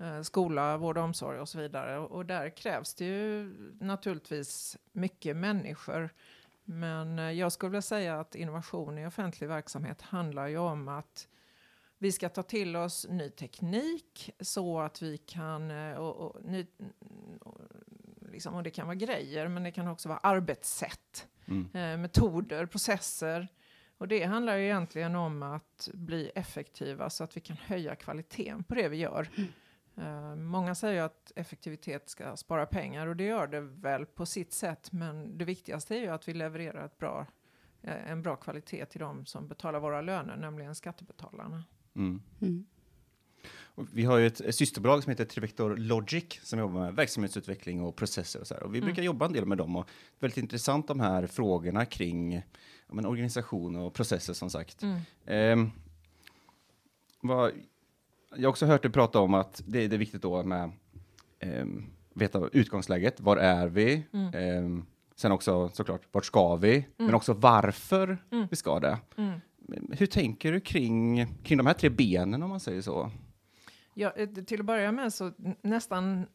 eh, 0.00 0.20
skola, 0.22 0.76
vård 0.76 0.98
och 0.98 1.04
omsorg 1.04 1.38
och 1.40 1.48
så 1.48 1.58
vidare. 1.58 1.98
Och, 1.98 2.10
och 2.10 2.26
där 2.26 2.56
krävs 2.56 2.94
det 2.94 3.04
ju 3.04 3.54
naturligtvis 3.80 4.76
mycket 4.92 5.36
människor. 5.36 6.10
Men 6.64 7.18
eh, 7.18 7.30
jag 7.30 7.52
skulle 7.52 7.70
vilja 7.70 7.82
säga 7.82 8.20
att 8.20 8.34
innovation 8.34 8.98
i 8.98 9.06
offentlig 9.06 9.48
verksamhet 9.48 10.02
handlar 10.02 10.46
ju 10.46 10.58
om 10.58 10.88
att 10.88 11.28
vi 11.98 12.12
ska 12.12 12.28
ta 12.28 12.42
till 12.42 12.76
oss 12.76 13.06
ny 13.10 13.30
teknik 13.30 14.30
så 14.40 14.80
att 14.80 15.02
vi 15.02 15.18
kan, 15.18 15.70
eh, 15.70 15.94
och, 15.96 16.16
och, 16.16 16.44
ny, 16.44 16.66
och, 17.40 17.60
liksom, 18.32 18.54
och 18.54 18.62
det 18.62 18.70
kan 18.70 18.86
vara 18.86 18.94
grejer, 18.94 19.48
men 19.48 19.62
det 19.62 19.70
kan 19.72 19.88
också 19.88 20.08
vara 20.08 20.18
arbetssätt 20.18 21.28
Mm. 21.46 21.68
eh, 21.74 21.98
metoder, 21.98 22.66
processer. 22.66 23.48
Och 23.98 24.08
det 24.08 24.24
handlar 24.24 24.56
ju 24.56 24.64
egentligen 24.64 25.14
om 25.14 25.42
att 25.42 25.88
bli 25.94 26.30
effektiva 26.34 27.10
så 27.10 27.24
att 27.24 27.36
vi 27.36 27.40
kan 27.40 27.56
höja 27.56 27.96
kvaliteten 27.96 28.64
på 28.64 28.74
det 28.74 28.88
vi 28.88 28.96
gör. 28.96 29.28
Eh, 29.96 30.34
många 30.36 30.74
säger 30.74 30.94
ju 30.94 31.00
att 31.00 31.32
effektivitet 31.36 32.08
ska 32.08 32.36
spara 32.36 32.66
pengar 32.66 33.06
och 33.06 33.16
det 33.16 33.24
gör 33.24 33.46
det 33.46 33.60
väl 33.60 34.06
på 34.06 34.26
sitt 34.26 34.52
sätt. 34.52 34.92
Men 34.92 35.38
det 35.38 35.44
viktigaste 35.44 35.96
är 35.96 36.00
ju 36.00 36.08
att 36.08 36.28
vi 36.28 36.34
levererar 36.34 36.86
ett 36.86 36.98
bra, 36.98 37.26
eh, 37.82 38.10
en 38.10 38.22
bra 38.22 38.36
kvalitet 38.36 38.86
till 38.86 39.00
de 39.00 39.26
som 39.26 39.48
betalar 39.48 39.80
våra 39.80 40.00
löner, 40.00 40.36
nämligen 40.36 40.74
skattebetalarna. 40.74 41.64
Mm. 41.96 42.22
Mm. 42.40 42.66
Och 43.76 43.86
vi 43.92 44.04
har 44.04 44.18
ju 44.18 44.26
ett, 44.26 44.54
systerbolag 44.54 45.02
som 45.02 45.10
heter 45.10 45.24
Trivector 45.24 45.76
Logic 45.76 46.40
som 46.42 46.58
jobbar 46.58 46.80
med 46.80 46.94
verksamhetsutveckling 46.94 47.80
och 47.82 47.96
processer 47.96 48.40
och 48.40 48.46
så 48.46 48.54
här. 48.54 48.62
Och 48.62 48.74
vi 48.74 48.78
Mm. 48.78 48.86
brukar 48.86 49.02
jobba 49.02 49.26
en 49.26 49.32
del 49.32 49.46
med 49.46 49.58
dem 49.58 49.76
och 49.76 49.84
det 49.86 50.18
är 50.18 50.20
väldigt 50.20 50.42
intressant 50.42 50.88
de 50.88 51.00
här 51.00 51.26
frågorna 51.26 51.84
kring 51.86 52.34
ja, 52.34 52.94
men 52.94 53.06
organisation 53.06 53.76
och 53.76 53.94
processer 53.94 54.32
som 54.32 54.50
sagt. 54.50 54.82
Ehm, 55.26 55.70
vad, 57.20 57.52
jag 58.36 58.42
har 58.42 58.50
också 58.50 58.66
hört 58.66 58.82
dig 58.82 58.90
prata 58.90 59.20
om 59.20 59.34
att 59.34 59.62
det, 59.66 59.88
det 59.88 59.96
är 59.96 59.98
viktigt 59.98 60.22
då 60.22 60.42
med 60.42 60.70
ehm, 61.40 61.84
veta 62.14 62.48
utgångsläget. 62.52 63.20
Var 63.20 63.36
är 63.36 63.66
vi? 63.68 64.06
Mm. 64.12 64.34
Ehm, 64.34 64.86
sen 65.16 65.32
också 65.32 65.68
såklart, 65.68 66.02
vart 66.12 66.24
ska 66.24 66.56
vi? 66.56 66.86
Men 66.96 67.04
Mm. 67.06 67.14
också 67.16 67.32
varför 67.32 68.18
Mm. 68.32 68.46
vi 68.50 68.56
ska 68.56 68.80
det. 68.80 68.98
Mm. 69.16 69.40
Hur 69.90 70.06
tänker 70.06 70.52
du 70.52 70.60
kring, 70.60 71.26
kring 71.44 71.58
de 71.58 71.66
här 71.66 71.74
tre 71.74 71.88
benen 71.88 72.42
om 72.42 72.50
man 72.50 72.60
säger 72.60 72.80
så? 72.82 73.10
Ja, 73.94 74.12
eh, 74.16 74.28
till 74.28 74.60
att 74.60 74.66
börja 74.66 74.92
med 74.92 75.12
så 75.12 75.32
nästan 75.62 76.26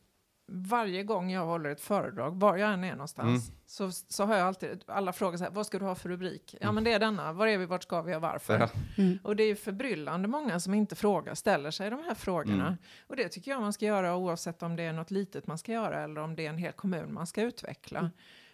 varje 0.51 1.03
gång 1.03 1.31
jag 1.31 1.45
håller 1.45 1.69
ett 1.69 1.81
föredrag, 1.81 2.31
var 2.39 2.57
jag 2.57 2.73
än 2.73 2.83
är 2.83 2.91
någonstans, 2.91 3.49
Mm. 3.49 3.59
så, 3.65 3.91
så 3.91 4.25
har 4.25 4.35
jag 4.35 4.47
alltid, 4.47 4.83
alla 4.87 5.13
frågar 5.13 5.37
så 5.37 5.43
här, 5.43 5.51
vad 5.51 5.65
ska 5.65 5.79
du 5.79 5.85
ha 5.85 5.95
för 5.95 6.09
rubrik? 6.09 6.55
Ja 6.61 6.71
men 6.71 6.83
det 6.83 6.91
är 6.93 6.99
denna, 6.99 7.33
var 7.33 7.47
är 7.47 7.57
vi, 7.57 7.65
vart 7.65 7.83
ska 7.83 8.01
vi 8.01 8.15
och 8.15 8.21
varför? 8.21 8.59
Ja. 8.59 8.69
Mm. 9.03 9.19
Och 9.23 9.35
det 9.35 9.43
är 9.43 9.47
ju 9.47 9.55
förbryllande 9.55 10.27
många 10.27 10.59
som 10.59 10.73
inte 10.73 10.95
frågar, 10.95 11.35
ställer 11.35 11.71
sig 11.71 11.89
de 11.89 12.03
här 12.03 12.15
frågorna. 12.15 12.67
Mm. 12.67 12.77
Och 13.07 13.15
det 13.15 13.29
tycker 13.29 13.51
jag 13.51 13.61
man 13.61 13.73
ska 13.73 13.85
göra 13.85 14.15
oavsett 14.15 14.63
om 14.63 14.75
det 14.75 14.83
är 14.83 14.93
något 14.93 15.11
litet 15.11 15.47
man 15.47 15.57
ska 15.57 15.71
göra 15.71 16.03
eller 16.03 16.21
om 16.21 16.35
det 16.35 16.45
är 16.45 16.49
en 16.49 16.57
hel 16.57 16.73
kommun 16.73 17.13
man 17.13 17.27
ska 17.27 17.41
utveckla. 17.41 17.99
Mm. 17.99 18.11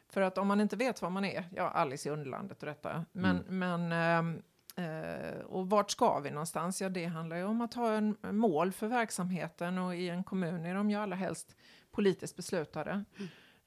För 0.10 0.22
att 0.22 0.38
om 0.38 0.48
man 0.48 0.62
inte 0.62 0.76
vet 0.76 1.02
var 1.02 1.10
man 1.10 1.26
är, 1.26 1.44
ja 1.56 1.70
Alice 1.70 2.10
i 2.10 2.12
Underlandet 2.12 2.60
och 2.60 2.66
detta, 2.66 3.06
men, 3.12 3.38
Mm. 3.48 3.60
men 3.60 3.92
ehm, 3.92 4.42
eh, 4.78 5.40
och 5.46 5.70
vart 5.70 5.92
ska 5.92 6.20
vi 6.20 6.32
någonstans? 6.32 6.82
Ja, 6.82 6.90
det 6.90 7.06
handlar 7.06 7.38
ju 7.38 7.44
om 7.44 7.62
att 7.62 7.74
ha 7.74 7.92
en 7.92 8.16
en 8.24 8.38
mål 8.38 8.72
för 8.72 8.88
verksamheten 8.88 9.78
och 9.78 9.96
i 9.96 10.10
en 10.10 10.24
kommun 10.24 10.66
är 10.66 10.76
de 10.76 10.90
ju 10.90 10.96
allra 10.96 11.16
helst 11.16 11.56
politiskt 11.96 12.36
beslutade. 12.36 13.04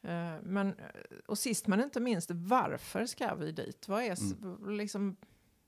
Eh, 0.03 0.35
men, 0.43 0.69
eh, 0.69 0.85
och 1.27 1.39
sist 1.39 1.67
men 1.67 1.81
inte 1.81 2.01
minst, 2.01 2.31
varför 2.31 3.07
ska 3.07 3.35
vi 3.35 3.53
dit? 3.53 3.89
Vad 3.89 4.03
är 4.03 4.13
s- 4.13 4.35
liksom 4.69 5.17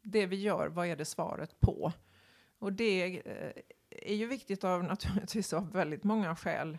det 0.02 0.26
vi 0.26 0.36
gör, 0.36 0.68
vad 0.68 0.86
är 0.86 0.96
det 0.96 1.04
svaret 1.04 1.60
på? 1.60 1.92
Och 2.58 2.72
det 2.72 3.18
eh, 3.26 3.52
är 3.90 4.14
ju 4.14 4.26
viktigt 4.26 4.64
av 4.64 4.84
naturligtvis 4.94 5.52
av 5.52 5.72
väldigt 5.72 6.04
många 6.04 6.36
skäl. 6.36 6.78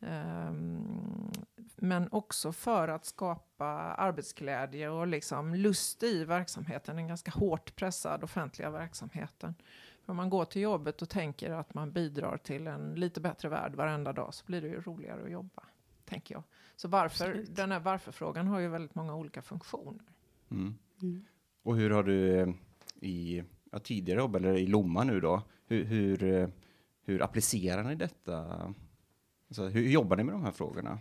Ehm, 0.00 1.30
men 1.76 2.08
också 2.12 2.52
för 2.52 2.88
att 2.88 3.04
skapa 3.04 3.64
arbetsglädje 3.98 4.88
och 4.88 5.06
liksom 5.06 5.54
lust 5.54 6.02
i 6.02 6.24
verksamheten, 6.24 6.96
den 6.96 7.08
ganska 7.08 7.30
hårt 7.30 7.76
pressad 7.76 8.24
offentliga 8.24 8.70
verksamheten. 8.70 9.54
Om 10.10 10.16
man 10.16 10.30
går 10.30 10.44
till 10.44 10.62
jobbet 10.62 11.02
och 11.02 11.08
tänker 11.08 11.50
att 11.50 11.74
man 11.74 11.92
bidrar 11.92 12.36
till 12.36 12.66
en 12.66 12.94
lite 12.94 13.20
bättre 13.20 13.48
värld 13.48 13.74
varenda 13.74 14.12
dag 14.12 14.34
så 14.34 14.44
blir 14.46 14.60
det 14.60 14.68
ju 14.68 14.80
roligare 14.80 15.22
att 15.24 15.30
jobba, 15.30 15.62
tänker 16.04 16.34
jag. 16.34 16.42
Så 16.76 16.88
varför, 16.88 17.28
Absolut. 17.28 17.56
den 17.56 17.72
här 17.72 17.80
varför-frågan 17.80 18.46
har 18.46 18.60
ju 18.60 18.68
väldigt 18.68 18.94
många 18.94 19.14
olika 19.14 19.42
funktioner. 19.42 20.04
Mm. 20.50 20.74
Mm. 21.02 21.24
Och 21.62 21.76
hur 21.76 21.90
har 21.90 22.02
du 22.02 22.40
eh, 22.40 22.48
i 23.00 23.44
ja, 23.72 23.78
tidigare 23.78 24.20
jobb, 24.20 24.36
eller 24.36 24.58
i 24.58 24.66
Lomma 24.66 25.04
nu 25.04 25.20
då, 25.20 25.42
hur, 25.66 25.84
hur, 25.84 26.22
eh, 26.24 26.48
hur 27.04 27.22
applicerar 27.22 27.84
ni 27.84 27.94
detta? 27.94 28.64
Alltså, 29.48 29.68
hur 29.68 29.88
jobbar 29.88 30.16
ni 30.16 30.24
med 30.24 30.34
de 30.34 30.44
här 30.44 30.52
frågorna? 30.52 30.98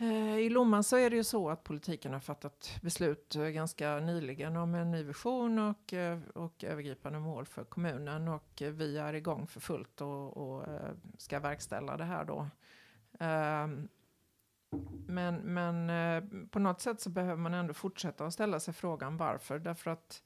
Eh, 0.00 0.38
I 0.38 0.48
Lomma 0.50 0.82
så 0.82 0.96
är 0.96 1.10
det 1.10 1.16
ju 1.16 1.24
så 1.24 1.50
att 1.50 1.64
politiken 1.64 2.12
har 2.12 2.20
fattat 2.20 2.78
beslut 2.82 3.36
eh, 3.36 3.42
ganska 3.42 4.00
nyligen 4.00 4.56
om 4.56 4.74
en 4.74 4.90
ny 4.90 5.02
vision 5.02 5.58
och, 5.58 5.92
eh, 5.92 6.18
och 6.34 6.64
övergripande 6.64 7.18
mål 7.18 7.46
för 7.46 7.64
kommunen 7.64 8.28
och 8.28 8.62
vi 8.62 8.98
är 8.98 9.14
igång 9.14 9.46
för 9.46 9.60
fullt 9.60 10.00
och, 10.00 10.36
och 10.36 10.66
ska 11.18 11.40
verkställa 11.40 11.96
det 11.96 12.04
här 12.04 12.24
då. 12.24 12.48
Ehm, 13.18 13.88
Men, 15.06 15.36
men 15.36 16.48
på 16.48 16.58
något 16.58 16.80
sätt 16.80 17.00
så 17.00 17.10
behöver 17.10 17.36
man 17.36 17.54
ändå 17.54 17.74
fortsätta 17.74 18.26
att 18.26 18.34
ställa 18.34 18.60
sig 18.60 18.74
frågan 18.74 19.16
varför. 19.16 19.58
Därför 19.58 19.90
att 19.90 20.22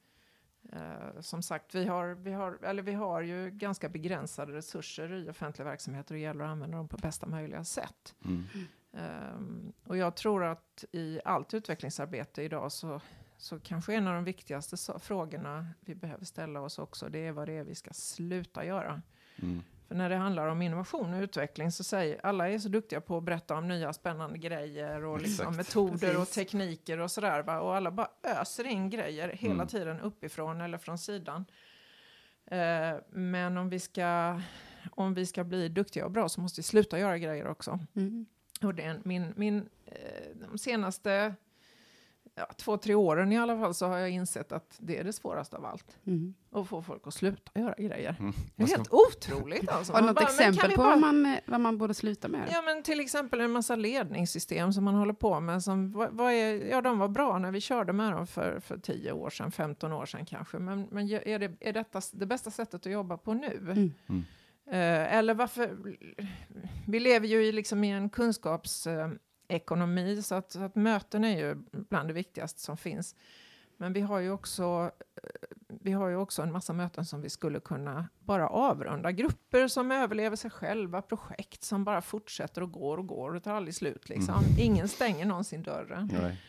eh, 0.73 1.21
som 1.21 1.43
sagt, 1.43 1.75
vi 1.75 1.87
har, 1.87 2.14
vi, 2.14 2.33
har, 2.33 2.59
eller 2.64 2.83
vi 2.83 2.93
har 2.93 3.23
ju 3.23 3.50
ganska 3.50 3.88
begränsade 3.88 4.52
resurser 4.52 5.12
i 5.12 5.31
offentliga 5.31 5.69
verksamheter 5.69 6.14
och 6.14 6.19
det 6.19 6.23
gäller 6.23 6.45
att 6.45 6.50
använda 6.50 6.76
dem 6.76 6.88
på 6.88 6.97
bästa 6.97 7.26
möjliga 7.26 7.64
sätt. 7.64 8.14
Mm. 8.25 8.45
Ehm, 8.96 9.72
och 9.84 9.96
jag 9.96 10.16
tror 10.16 10.44
att 10.44 10.84
i 10.92 11.20
allt 11.24 11.54
utvecklingsarbete 11.54 12.42
idag 12.42 12.72
så, 12.72 13.00
så 13.36 13.60
kanske 13.60 13.94
en 13.94 14.08
av 14.08 14.14
de 14.14 14.24
viktigaste 14.24 14.76
så, 14.76 14.98
frågorna 14.98 15.66
vi 15.80 15.94
behöver 15.94 16.24
ställa 16.24 16.60
oss 16.60 16.78
också, 16.78 17.08
det 17.08 17.18
är 17.26 17.32
vad 17.32 17.48
det 17.48 17.52
är 17.52 17.64
vi 17.64 17.74
ska 17.74 17.92
sluta 17.92 18.64
göra. 18.64 19.02
Mm. 19.42 19.62
För 19.88 19.94
när 19.94 20.08
det 20.10 20.16
handlar 20.16 20.46
om 20.46 20.62
innovation 20.62 21.14
och 21.14 21.22
utveckling 21.22 21.72
så 21.72 21.84
säger 21.84 22.26
alla 22.26 22.48
är 22.50 22.58
så 22.58 22.68
duktiga 22.68 23.00
på 23.00 23.16
att 23.16 23.24
berätta 23.24 23.54
om 23.56 23.68
nya 23.68 23.92
spännande 23.92 24.38
grejer 24.38 25.04
och 25.04 25.20
liksom 25.20 25.56
metoder 25.56 26.10
och 26.10 26.20
Precis. 26.20 26.34
tekniker 26.34 26.98
och 27.00 27.10
sådär. 27.10 27.42
Va? 27.42 27.60
Och 27.60 27.76
alla 27.76 27.90
bara 27.90 28.08
öser 28.22 28.66
in 28.66 28.90
grejer 28.90 29.28
hela 29.28 29.54
Mm. 29.54 29.66
tiden 29.66 30.00
uppifrån 30.00 30.60
eller 30.60 30.78
från 30.78 30.98
sidan. 30.98 31.44
Eh, 32.46 32.94
men 33.10 33.56
om 33.56 33.68
vi, 33.68 33.78
ska, 33.80 34.40
om 34.90 35.14
vi 35.14 35.26
ska 35.26 35.44
bli 35.44 35.68
duktiga 35.68 36.04
och 36.04 36.10
bra 36.10 36.28
så 36.28 36.40
måste 36.40 36.58
vi 36.58 36.62
sluta 36.62 36.98
göra 36.98 37.18
grejer 37.18 37.46
också. 37.46 37.78
Mm. 37.94 38.26
En, 38.73 39.00
min, 39.04 39.33
min, 39.37 39.68
eh, 39.87 40.49
de 40.50 40.59
senaste 40.59 41.35
ja, 42.35 42.47
två, 42.56 42.76
tre 42.76 42.94
åren 42.94 43.33
i 43.33 43.38
alla 43.38 43.59
fall 43.59 43.75
så 43.75 43.87
har 43.87 43.99
jag 43.99 44.11
insett 44.11 44.52
att 44.52 44.76
det 44.78 44.99
är 44.99 45.04
det 45.04 45.12
svåraste 45.12 45.56
av 45.56 45.64
allt. 45.64 45.99
Mm. 46.06 46.35
Att 46.50 46.68
få 46.68 46.83
folk 46.83 47.06
att 47.06 47.14
sluta 47.14 47.61
göra 47.61 47.75
grejer. 47.78 48.16
Mm. 48.21 48.33
Det 48.56 48.62
är 48.62 48.66
helt 48.66 48.92
otroligt 48.92 49.68
alltså. 49.68 49.92
Har 49.92 50.00
du 50.00 50.06
något 50.06 50.16
bara, 50.16 50.25
exempel 50.25 50.71
vi 50.71 50.76
på 50.76 50.83
bara- 50.83 50.90
vad, 50.90 51.14
man, 51.14 51.37
vad 51.47 51.61
man 51.61 51.78
borde 51.78 51.94
sluta 51.94 52.28
med? 52.28 52.49
Ja 52.52 52.62
men 52.62 52.83
till 52.83 53.00
exempel 53.00 53.40
en 53.40 53.50
massa 53.50 53.76
ledningssystem 53.76 54.73
som 54.73 54.85
man 54.85 54.94
håller 54.94 55.12
på 55.12 55.40
med. 55.40 55.62
Som, 55.62 55.92
vad, 55.92 56.11
vad 56.12 56.33
är, 56.33 56.68
ja 56.71 56.80
de 56.80 56.99
var 56.99 57.09
bra 57.09 57.38
när 57.38 57.50
vi 57.50 57.61
körde 57.61 57.92
med 57.92 58.12
dem 58.12 58.26
för, 58.26 58.61
för 58.61 58.78
10 58.78 59.12
år 59.12 59.30
sedan, 59.30 59.52
15 59.52 59.92
år 59.92 60.06
sedan 60.06 60.26
kanske. 60.26 60.59
Men, 60.59 60.88
men 60.90 61.11
är, 61.11 61.38
det, 61.38 61.52
är 61.61 61.73
detta 61.73 62.00
det 62.12 62.26
bästa 62.26 62.50
sättet 62.50 62.87
att 62.87 62.92
jobba 62.92 63.16
på 63.16 63.35
nu? 63.35 63.59
Mm. 64.09 64.25
Mm. 64.66 64.80
Eh, 64.80 65.14
eller 65.14 65.35
varför... 65.35 65.97
Vi 66.87 67.00
lever 67.00 67.28
ju 67.28 67.44
i, 67.44 67.52
liksom 67.52 67.85
i 67.85 67.90
en 67.90 68.11
kunskapsekonomi 68.11 70.23
så 70.23 70.35
att, 70.35 70.52
så 70.52 70.62
att 70.62 70.75
möten 70.75 71.25
är 71.25 71.38
ju 71.38 71.54
bland 71.73 72.09
det 72.09 72.12
viktigaste 72.12 72.61
som 72.61 72.76
finns. 72.76 73.16
Men 73.76 73.92
vi 73.92 74.00
har 74.00 74.18
ju 74.18 74.30
också 74.30 74.90
eh, 75.23 75.28
vi 75.85 75.92
har 75.92 76.09
ju 76.09 76.16
också 76.16 76.42
en 76.42 76.52
massa 76.52 76.73
möten 76.73 77.04
som 77.04 77.21
vi 77.21 77.30
skulle 77.30 77.61
kunna 77.61 78.09
bara 78.18 78.49
avrunda. 78.49 79.12
Grupper 79.12 79.68
som 79.68 79.92
överlever 79.92 80.37
sig 80.37 80.50
själva, 80.50 81.02
projekt 81.02 81.64
som 81.64 81.85
bara 81.85 82.02
fortsätter 82.02 82.62
och 82.62 82.73
går 82.73 82.99
och 82.99 83.06
går 83.06 83.35
och 83.35 83.42
tar 83.42 83.54
aldrig 83.54 83.75
slut. 83.75 84.09
Liksom. 84.09 84.35
Mm. 84.35 84.59
Ingen 84.59 84.88
stänger 84.88 85.26
någonsin 85.26 85.62
dörren. 85.62 86.11
Nej. 86.12 86.40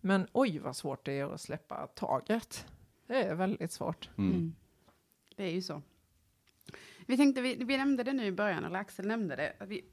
Men 0.00 0.26
oj 0.32 0.58
vad 0.58 0.76
svårt 0.76 1.04
det 1.04 1.18
är 1.18 1.34
att 1.34 1.40
släppa 1.40 1.86
taget. 1.86 2.66
Det 3.06 3.22
är 3.22 3.34
väldigt 3.34 3.72
svårt. 3.72 4.10
Mm. 4.18 4.30
Mm. 4.30 4.54
Det 5.36 5.44
är 5.44 5.50
ju 5.50 5.62
så. 5.62 5.82
Vi, 7.06 7.16
tänkte, 7.16 7.40
vi, 7.40 7.54
vi 7.54 7.76
nämnde 7.76 8.02
det 8.02 8.12
nu 8.12 8.24
i 8.26 8.32
början, 8.32 8.64
eller 8.64 8.78
Axel 8.78 9.06
nämnde 9.06 9.36
det. 9.36 9.52
Vi, 9.66 9.84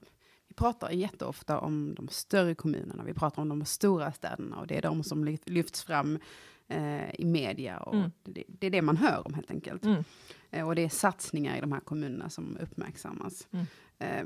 vi 0.47 0.53
pratar 0.55 0.91
jätteofta 0.91 1.59
om 1.59 1.95
de 1.95 2.07
större 2.07 2.55
kommunerna, 2.55 3.03
vi 3.03 3.13
pratar 3.13 3.41
om 3.41 3.49
de 3.49 3.65
stora 3.65 4.11
städerna 4.11 4.57
och 4.59 4.67
det 4.67 4.77
är 4.77 4.81
de 4.81 5.03
som 5.03 5.25
lyft- 5.25 5.49
lyfts 5.49 5.83
fram 5.83 6.19
eh, 6.67 7.13
i 7.15 7.25
media. 7.25 7.77
Och 7.79 7.95
Mm. 7.95 8.11
det, 8.23 8.43
det 8.47 8.67
är 8.67 8.71
det 8.71 8.81
man 8.81 8.97
hör 8.97 9.27
om 9.27 9.33
helt 9.33 9.51
enkelt. 9.51 9.85
Mm. 9.85 10.03
Eh, 10.51 10.67
och 10.67 10.75
det 10.75 10.81
är 10.83 10.89
satsningar 10.89 11.57
i 11.57 11.61
de 11.61 11.71
här 11.71 11.79
kommunerna 11.79 12.29
som 12.29 12.57
uppmärksammas. 12.61 13.47
Mm. 13.51 13.65
Eh, 13.99 14.25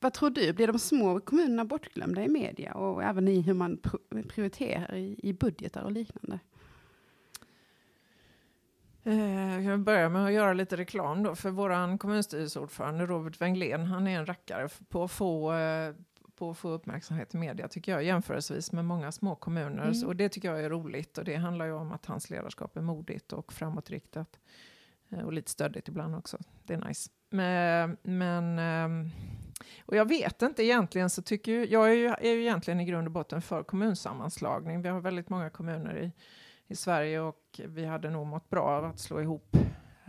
vad 0.00 0.12
tror 0.12 0.30
du, 0.30 0.52
blir 0.52 0.66
de 0.66 0.78
små 0.78 1.20
kommunerna 1.20 1.64
bortglömda 1.64 2.24
i 2.24 2.28
media 2.28 2.74
och 2.74 3.02
även 3.02 3.28
i 3.28 3.40
hur 3.40 3.54
man 3.54 3.78
pr- 3.78 4.28
prioriterar 4.28 4.94
i, 4.96 5.20
i 5.22 5.32
budgetar 5.32 5.82
och 5.82 5.92
liknande? 5.92 6.38
Eh, 9.06 9.54
Jag 9.54 9.64
kan 9.64 9.84
börja 9.84 10.08
med 10.08 10.24
att 10.26 10.32
göra 10.32 10.52
lite 10.52 10.76
reklam 10.76 11.22
då 11.22 11.34
för 11.34 11.50
våran 11.50 11.98
kommunstyrelseordförande 11.98 13.06
Robert 13.06 13.40
Wenglén. 13.40 13.86
Han 13.86 14.06
är 14.06 14.18
en 14.18 14.26
rackare 14.26 14.68
på 14.88 15.04
att 15.04 15.10
få, 15.10 15.52
eh, 15.54 15.94
på 16.36 16.50
att 16.50 16.58
få 16.58 16.68
uppmärksamhet 16.68 17.34
i 17.34 17.36
media 17.36 17.68
tycker 17.68 17.92
jag 17.92 18.02
jämförelsevis 18.04 18.72
med 18.72 18.84
många 18.84 19.12
små 19.12 19.34
kommuner. 19.34 19.82
Mm. 19.82 19.94
Så, 19.94 20.06
och 20.06 20.16
det 20.16 20.28
tycker 20.28 20.48
jag 20.50 20.60
är 20.64 20.70
roligt 20.70 21.18
och 21.18 21.24
det 21.24 21.34
handlar 21.36 21.66
ju 21.66 21.72
om 21.72 21.92
att 21.92 22.06
hans 22.06 22.30
ledarskap 22.30 22.76
är 22.76 22.80
modigt 22.80 23.32
och 23.32 23.52
framåtriktat. 23.52 24.38
Eh, 25.10 25.18
Och 25.20 25.32
lite 25.32 25.50
stöddigt 25.50 25.88
ibland 25.88 26.14
också. 26.16 26.38
Det 26.64 26.74
är 26.74 26.88
nice. 26.88 27.10
Men, 27.30 27.96
men 28.02 28.58
ehm, 28.58 29.10
och 29.86 29.96
jag 29.96 30.08
vet 30.08 30.42
inte 30.42 30.64
egentligen 30.64 31.10
så 31.10 31.22
tycker 31.22 31.52
ju, 31.52 31.66
jag 31.66 31.90
är 31.90 31.94
ju, 31.94 32.06
är 32.06 32.32
ju 32.32 32.40
egentligen 32.40 32.80
i 32.80 32.84
grund 32.84 33.06
och 33.08 33.12
botten 33.12 33.42
för 33.42 33.62
kommunsammanslagning. 33.62 34.82
Vi 34.82 34.88
har 34.88 35.00
väldigt 35.00 35.28
många 35.28 35.50
kommuner 35.50 35.96
i 35.98 36.12
i 36.68 36.76
Sverige 36.76 37.20
och 37.20 37.60
vi 37.64 37.84
hade 37.84 38.10
nog 38.10 38.26
mått 38.26 38.50
bra 38.50 38.62
av 38.62 38.84
att 38.84 38.98
slå 38.98 39.20
ihop 39.20 39.56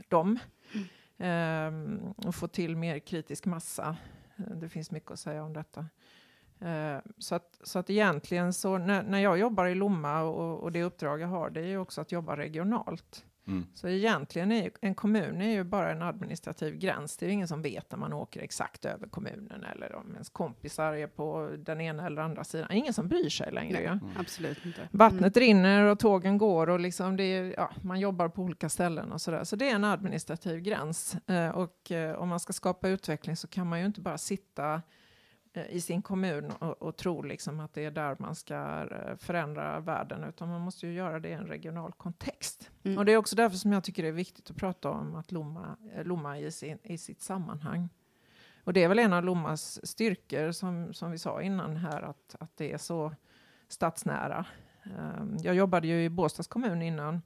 dem 0.07 0.39
ehm, 1.17 2.13
och 2.17 2.35
få 2.35 2.47
till 2.47 2.75
mer 2.75 2.99
kritisk 2.99 3.45
massa. 3.45 3.97
Det 4.35 4.69
finns 4.69 4.91
mycket 4.91 5.11
att 5.11 5.19
säga 5.19 5.43
om 5.43 5.53
detta. 5.53 5.85
Eh, 6.59 6.97
så, 7.17 7.35
att, 7.35 7.59
så 7.63 7.79
att 7.79 7.89
egentligen 7.89 8.53
så 8.53 8.77
när, 8.77 9.03
när 9.03 9.19
jag 9.19 9.37
jobbar 9.37 9.65
i 9.65 9.75
Lomma 9.75 10.21
och, 10.21 10.59
och 10.59 10.71
det 10.71 10.83
uppdrag 10.83 11.21
jag 11.21 11.27
har 11.27 11.49
det 11.49 11.59
är 11.59 11.65
ju 11.65 11.77
också 11.77 12.01
att 12.01 12.11
jobba 12.11 12.37
regionalt. 12.37 13.25
Mm. 13.47 13.65
Så 13.73 13.87
egentligen 13.87 14.51
är 14.51 14.63
ju, 14.63 14.71
en 14.81 14.95
kommun 14.95 15.41
är 15.41 15.51
ju 15.51 15.63
bara 15.63 15.91
en 15.91 16.01
administrativ 16.01 16.77
gräns. 16.77 17.17
Det 17.17 17.25
är 17.25 17.27
ju 17.27 17.33
ingen 17.33 17.47
som 17.47 17.61
vet 17.61 17.91
när 17.91 17.97
man 17.97 18.13
åker 18.13 18.41
exakt 18.41 18.85
över 18.85 19.07
kommunen 19.07 19.63
eller 19.63 19.95
om 19.95 20.13
ens 20.13 20.29
kompisar 20.29 20.93
är 20.93 21.07
på 21.07 21.55
den 21.57 21.81
ena 21.81 22.05
eller 22.05 22.21
andra 22.21 22.43
sidan. 22.43 22.71
Ingen 22.71 22.93
som 22.93 23.07
bryr 23.07 23.29
sig 23.29 23.51
längre. 23.51 23.73
Nej. 23.73 23.81
ju. 23.81 23.87
Mm. 23.87 24.09
Absolut 24.19 24.65
inte. 24.65 24.89
Vattnet 24.91 25.37
rinner 25.37 25.83
och 25.83 25.99
tågen 25.99 26.37
går 26.37 26.69
och 26.69 26.79
liksom 26.79 27.17
det 27.17 27.23
är, 27.23 27.53
ja, 27.57 27.71
man 27.81 27.99
jobbar 27.99 28.29
på 28.29 28.41
olika 28.41 28.69
ställen 28.69 29.11
och 29.11 29.21
sådär. 29.21 29.43
Så 29.43 29.55
det 29.55 29.69
är 29.69 29.75
en 29.75 29.83
administrativ 29.83 30.59
gräns. 30.59 31.15
Eh, 31.27 31.49
och 31.49 31.91
eh, 31.91 32.15
om 32.15 32.29
man 32.29 32.39
ska 32.39 32.53
skapa 32.53 32.89
utveckling 32.89 33.35
så 33.35 33.47
kan 33.47 33.67
man 33.67 33.79
ju 33.79 33.85
inte 33.85 34.01
bara 34.01 34.17
sitta 34.17 34.81
i 35.65 35.81
sin 35.81 36.01
kommun 36.01 36.51
och, 36.59 36.81
och 36.81 36.97
tro 36.97 37.21
liksom 37.21 37.59
att 37.59 37.73
det 37.73 37.85
är 37.85 37.91
där 37.91 38.15
man 38.19 38.35
ska 38.35 38.87
eh, 38.91 39.15
förändra 39.17 39.79
världen, 39.79 40.23
utan 40.23 40.49
man 40.49 40.61
måste 40.61 40.87
ju 40.87 40.93
göra 40.93 41.19
det 41.19 41.29
i 41.29 41.33
en 41.33 41.47
regional 41.47 41.91
kontext. 41.91 42.71
Mm. 42.83 42.97
Och 42.97 43.05
det 43.05 43.11
är 43.11 43.17
också 43.17 43.35
därför 43.35 43.57
som 43.57 43.71
jag 43.71 43.83
tycker 43.83 44.03
det 44.03 44.09
är 44.09 44.13
viktigt 44.13 44.49
att 44.49 44.57
prata 44.57 44.89
om 44.89 45.15
att 45.15 45.31
Lomma, 45.31 45.77
eh, 45.95 46.05
Lomma 46.05 46.39
i, 46.39 46.51
sin, 46.51 46.77
i 46.83 46.97
sitt 46.97 47.21
sammanhang. 47.21 47.89
Och 48.63 48.73
det 48.73 48.83
är 48.83 48.87
väl 48.87 48.99
en 48.99 49.13
av 49.13 49.23
Lommas 49.23 49.87
styrkor 49.87 50.51
som, 50.51 50.93
som 50.93 51.11
vi 51.11 51.17
sa 51.17 51.41
innan 51.41 51.77
här, 51.77 52.01
att, 52.01 52.35
att 52.39 52.57
det 52.57 52.71
är 52.71 52.77
så 52.77 53.13
stadsnära. 53.67 54.45
Um, 54.83 55.37
jag 55.41 55.55
jobbade 55.55 55.87
ju 55.87 56.03
i 56.03 56.09
Båstads 56.09 56.47
kommun 56.47 56.81
innan, 56.81 57.21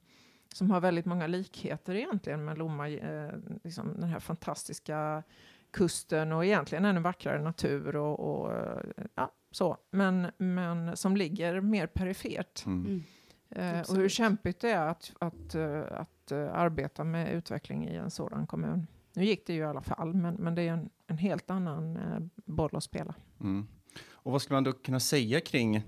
som 0.54 0.72
har 0.72 0.82
väldigt 0.82 1.06
många 1.06 1.28
likheter 1.28 1.96
egentligen 1.96 2.46
med 2.46 2.58
Lomma, 2.58 2.90
eh, 2.90 3.32
liksom 3.64 3.94
den 4.00 4.10
här 4.10 4.20
fantastiska 4.20 5.24
kusten 5.72 6.32
och 6.32 6.46
egentligen 6.46 6.86
ännu 6.86 7.00
vackrare 7.00 7.42
natur 7.42 7.96
och, 7.96 8.20
och 8.20 8.54
ja, 9.16 9.32
så, 9.52 9.78
men, 9.92 10.28
men 10.38 10.98
som 10.98 11.18
ligger 11.18 11.62
mer 11.62 11.88
perifert. 11.88 12.66
Mm. 12.66 12.86
Mm. 12.86 13.04
Eh, 13.76 13.90
och 13.90 13.96
hur 13.96 14.10
kämpigt 14.10 14.60
det 14.60 14.72
är 14.72 14.88
att, 14.88 15.14
att, 15.20 15.56
eh, 15.56 15.82
att, 15.92 16.32
uh, 16.32 16.54
arbeta 16.54 17.04
med 17.04 17.34
utveckling 17.34 17.88
i 17.88 17.96
en 17.96 18.12
sådan 18.12 18.48
kommun. 18.48 18.88
Nu 19.14 19.26
gick 19.26 19.48
det 19.48 19.54
ju 19.54 19.60
i 19.60 19.64
alla 19.64 19.82
fall, 19.82 20.14
men, 20.14 20.36
men 20.36 20.56
det 20.56 20.62
är 20.62 20.74
en, 20.74 20.90
en 21.08 21.18
helt 21.18 21.52
annan 21.52 21.98
uh, 21.98 22.28
boll 22.46 22.76
att 22.76 22.84
spela. 22.84 23.16
Mm. 23.40 23.68
Och 24.12 24.32
vad 24.32 24.42
skulle 24.42 24.56
man 24.56 24.64
då 24.64 24.72
kunna 24.72 25.00
säga 25.00 25.40
kring, 25.40 25.84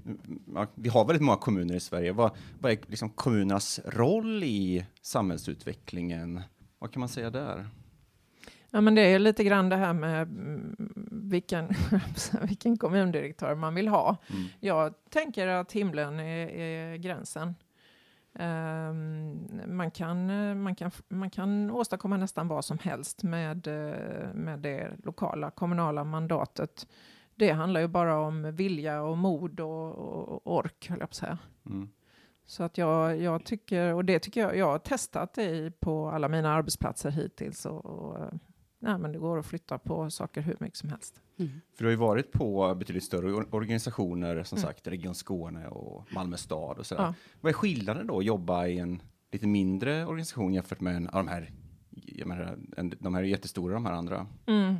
ja, 0.53 0.67
vi 0.75 0.89
har 0.89 1.05
väldigt 1.05 1.23
många 1.23 1.37
kommuner 1.37 1.75
i 1.75 1.79
Sverige, 1.79 2.11
vad, 2.11 2.31
vad 2.59 2.71
är 2.71 2.79
liksom 2.87 3.09
kommunernas 3.09 3.79
roll 3.85 4.43
i 4.43 4.85
samhällsutvecklingen? 5.01 6.41
Vad 6.79 6.91
kan 6.91 6.99
man 6.99 7.09
säga 7.09 7.29
där? 7.29 7.69
Ja, 8.75 8.81
men 8.81 8.95
det 8.95 9.01
är 9.01 9.19
lite 9.19 9.43
grann 9.43 9.69
det 9.69 9.75
här 9.75 9.93
med 9.93 10.21
mm, 10.21 10.75
vilken, 11.11 11.69
vilken 12.41 12.77
kommundirektör 12.77 13.55
man 13.55 13.75
vill 13.75 13.87
ha. 13.87 14.17
Mm. 14.29 14.43
Jag 14.59 14.93
tänker 15.09 15.47
att 15.47 15.71
himlen 15.71 16.19
är, 16.19 16.47
är 16.47 16.95
gränsen. 16.95 17.55
Um, 18.39 19.75
man, 19.77 19.91
kan, 19.91 20.27
man, 20.61 20.75
kan, 20.75 20.91
man 21.07 21.29
kan 21.29 21.71
åstadkomma 21.71 22.17
nästan 22.17 22.47
vad 22.47 22.65
som 22.65 22.77
helst 22.79 23.23
med, 23.23 23.67
med 24.33 24.59
det 24.59 24.91
lokala 25.03 25.51
kommunala 25.51 26.03
mandatet. 26.03 26.87
Det 27.35 27.51
handlar 27.51 27.81
ju 27.81 27.87
bara 27.87 28.19
om 28.19 28.55
vilja 28.55 29.01
och 29.01 29.17
mod 29.17 29.59
och, 29.59 29.93
och 29.93 30.57
ork, 30.57 30.89
höll 30.89 30.99
jag 30.99 31.09
på 31.09 31.13
att 31.13 31.15
säga. 31.15 31.37
Mm. 31.65 31.89
Så 32.45 32.63
att 32.63 32.77
jag, 32.77 33.21
jag 33.21 33.45
tycker, 33.45 33.93
och 33.93 34.05
det 34.05 34.19
tycker 34.19 34.41
jag, 34.41 34.57
jag 34.57 34.65
har 34.65 34.79
testat 34.79 35.33
det 35.33 35.79
på 35.79 36.09
alla 36.09 36.27
mina 36.27 36.53
arbetsplatser 36.53 37.11
hittills 37.11 37.65
och, 37.65 37.85
och 37.85 38.17
nej, 38.83 38.97
men 38.97 39.11
det 39.11 39.19
går 39.19 39.39
att 39.39 39.45
flytta 39.45 39.77
på 39.77 40.09
saker 40.09 40.41
hur 40.41 40.55
mycket 40.59 40.77
som 40.77 40.89
helst. 40.89 41.21
Mm. 41.39 41.51
För 41.75 41.83
du 41.83 41.85
har 41.85 41.91
ju 41.91 41.97
varit 41.97 42.31
på 42.31 42.75
betydligt 42.75 43.03
större 43.03 43.33
organisationer, 43.33 44.43
som 44.43 44.57
Mm. 44.57 44.67
sagt, 44.67 44.87
Region 44.87 45.15
Skåne 45.15 45.67
och 45.67 46.13
Malmö 46.13 46.37
stad 46.37 46.77
och 46.77 46.85
sådär. 46.85 47.03
Ja. 47.03 47.13
Vad 47.41 47.49
är 47.49 47.53
skillnaden 47.53 48.07
då 48.07 48.17
att 48.19 48.25
jobba 48.25 48.67
i 48.67 48.79
en 48.79 49.01
lite 49.31 49.47
mindre 49.47 50.05
organisation 50.05 50.53
jämfört 50.53 50.79
med 50.81 50.95
en 50.95 51.07
av 51.09 51.25
de 51.25 51.27
här, 51.27 51.51
jag 51.89 52.27
menar, 52.27 52.57
en, 52.77 52.93
de 52.99 53.13
här 53.15 53.21
är 53.21 53.27
jättestora, 53.27 53.73
de 53.73 53.85
här 53.85 53.93
andra? 53.93 54.27
Mm. 54.45 54.75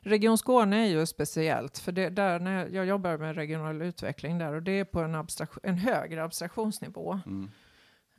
Region 0.00 0.38
Skåne 0.38 0.76
är 0.86 0.88
ju 0.90 1.06
speciellt, 1.06 1.78
för 1.78 1.92
det, 1.92 2.08
där 2.08 2.38
när 2.40 2.68
jag 2.68 2.86
jobbar 2.86 3.16
med 3.16 3.34
regional 3.34 3.82
utveckling 3.82 4.38
där 4.38 4.52
och 4.54 4.62
det 4.62 4.72
är 4.72 4.84
på 4.84 5.00
en, 5.00 5.14
abstraktion, 5.14 5.60
en 5.62 5.78
högre 5.78 6.24
abstraktionsnivå. 6.24 7.20
Mm. 7.26 7.50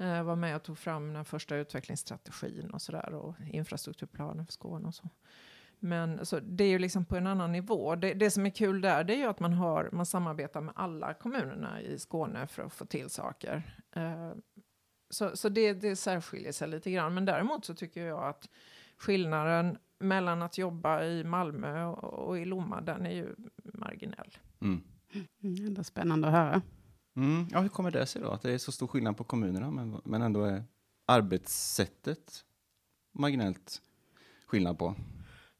Jag 0.07 0.23
var 0.23 0.35
med 0.35 0.55
och 0.55 0.63
tog 0.63 0.77
fram 0.77 1.13
den 1.13 1.25
första 1.25 1.55
utvecklingsstrategin 1.55 2.71
och 2.71 2.81
sådär 2.81 3.13
och 3.13 3.35
infrastrukturplanen 3.51 4.45
för 4.45 4.53
Skåne 4.53 4.87
och 4.87 4.95
så. 4.95 5.09
Men 5.79 6.25
så 6.25 6.39
det 6.39 6.63
är 6.63 6.69
ju 6.69 6.79
liksom 6.79 7.05
på 7.05 7.15
en 7.15 7.27
annan 7.27 7.51
nivå. 7.51 7.95
Det, 7.95 8.13
det 8.13 8.31
som 8.31 8.45
är 8.45 8.49
kul 8.49 8.81
där 8.81 9.03
det 9.03 9.13
är 9.13 9.17
ju 9.17 9.25
att 9.25 9.39
man, 9.39 9.53
har, 9.53 9.89
man 9.91 10.05
samarbetar 10.05 10.61
med 10.61 10.73
alla 10.77 11.13
kommunerna 11.13 11.81
i 11.81 11.99
Skåne 11.99 12.47
för 12.47 12.63
att 12.63 12.73
få 12.73 12.85
till 12.85 13.09
saker. 13.09 13.75
Eh, 13.95 14.31
så 15.09 15.37
så 15.37 15.49
det, 15.49 15.73
det 15.73 15.95
särskiljer 15.95 16.51
sig 16.51 16.67
lite 16.67 16.91
grann. 16.91 17.13
Men 17.13 17.25
däremot 17.25 17.65
så 17.65 17.75
tycker 17.75 18.05
jag 18.05 18.23
att 18.23 18.49
skillnaden 18.97 19.77
mellan 19.99 20.41
att 20.41 20.57
jobba 20.57 21.03
i 21.03 21.23
Malmö 21.23 21.85
och, 21.85 22.27
och 22.27 22.39
i 22.39 22.45
Lomma, 22.45 22.81
den 22.81 23.05
är 23.05 23.11
ju 23.11 23.35
marginell. 23.63 24.37
Mm. 24.61 24.81
Mm, 25.43 25.67
ändå 25.67 25.83
spännande 25.83 26.27
att 26.27 26.33
höra. 26.33 26.61
Mm. 27.15 27.47
Ja, 27.51 27.59
hur 27.59 27.69
kommer 27.69 27.91
det 27.91 28.05
sig 28.05 28.21
då, 28.21 28.29
att 28.29 28.41
det 28.41 28.51
är 28.53 28.57
så 28.57 28.71
stor 28.71 28.87
skillnad 28.87 29.17
på 29.17 29.23
kommunerna, 29.23 29.71
men, 29.71 30.01
men 30.03 30.21
ändå 30.21 30.43
är 30.43 30.63
arbetssättet 31.05 32.45
marginellt 33.11 33.81
skillnad 34.45 34.79
på? 34.79 34.95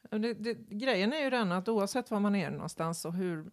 Det, 0.10 0.34
det, 0.34 0.54
grejen 0.54 1.14
är 1.14 1.20
ju 1.20 1.30
den 1.30 1.52
att 1.52 1.68
oavsett 1.68 2.12
var 2.12 2.20
man 2.20 2.36
är 2.36 2.52
någonstans 2.52 3.06
och 3.06 3.14
hur, 3.14 3.52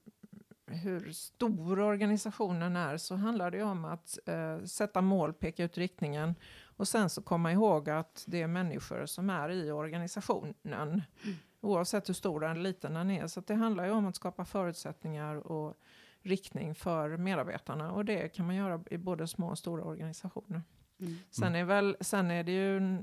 hur 0.66 1.12
stor 1.12 1.81
organisationen 1.81 2.77
är 2.77 2.96
så 2.96 3.14
handlar 3.14 3.51
det 3.51 3.57
ju 3.57 3.62
om 3.62 3.85
att 3.85 4.18
eh, 4.27 4.64
sätta 4.64 5.01
mål, 5.01 5.33
peka 5.33 5.64
ut 5.64 5.79
riktningen 5.79 6.35
och 6.77 6.88
sen 6.88 7.11
så 7.11 7.22
komma 7.22 7.53
ihåg 7.53 7.90
att 7.90 8.25
det 8.27 8.42
är 8.42 8.46
människor 8.46 9.07
som 9.07 9.31
är 9.31 9.51
i 9.51 9.70
organisationen. 9.70 11.03
Oavsett 11.61 12.09
hur 12.09 12.14
stor 12.14 12.44
eller 12.44 12.61
liten 12.61 12.94
den 12.94 13.11
är. 13.11 13.27
Så 13.27 13.40
att 13.40 13.46
det 13.46 13.55
handlar 13.55 13.85
ju 13.85 13.90
om 13.90 14.07
att 14.07 14.16
skapa 14.16 14.44
förutsättningar 14.44 15.35
och 15.35 15.77
riktning 16.22 16.74
för 16.74 17.16
medarbetarna 17.16 17.92
och 17.92 18.04
det 18.04 18.28
kan 18.28 18.46
man 18.46 18.57
göra 18.57 18.81
i 18.90 18.98
både 18.98 19.26
små 19.26 19.48
och 19.48 19.59
stora 19.59 19.85
organisationer. 19.85 20.62
Mm. 21.00 21.16
Sen 21.31 21.54
är, 21.54 21.64
väl, 21.64 21.96
sen 22.00 22.31
är 22.31 22.44
det 22.44 22.52
ju... 22.52 22.98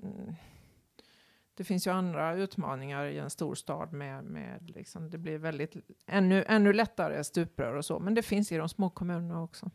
Det 1.57 1.63
finns 1.63 1.87
ju 1.87 1.91
andra 1.91 2.35
utmaningar 2.35 3.05
i 3.05 3.17
en 3.17 3.29
stor 3.29 3.55
stad 3.55 3.93
med, 3.93 4.23
med 4.23 4.69
liksom, 4.69 5.09
det 5.09 5.17
blir 5.17 5.37
väldigt 5.37 5.75
ännu, 6.05 6.43
ännu 6.47 6.73
lättare 6.73 7.23
stuprör 7.23 7.73
och 7.73 7.85
så. 7.85 7.99
Men 7.99 8.13
det 8.13 8.21
finns 8.21 8.51
i 8.51 8.57
de 8.57 8.69
små 8.69 8.89
kommunerna 8.89 9.43
också. 9.43 9.71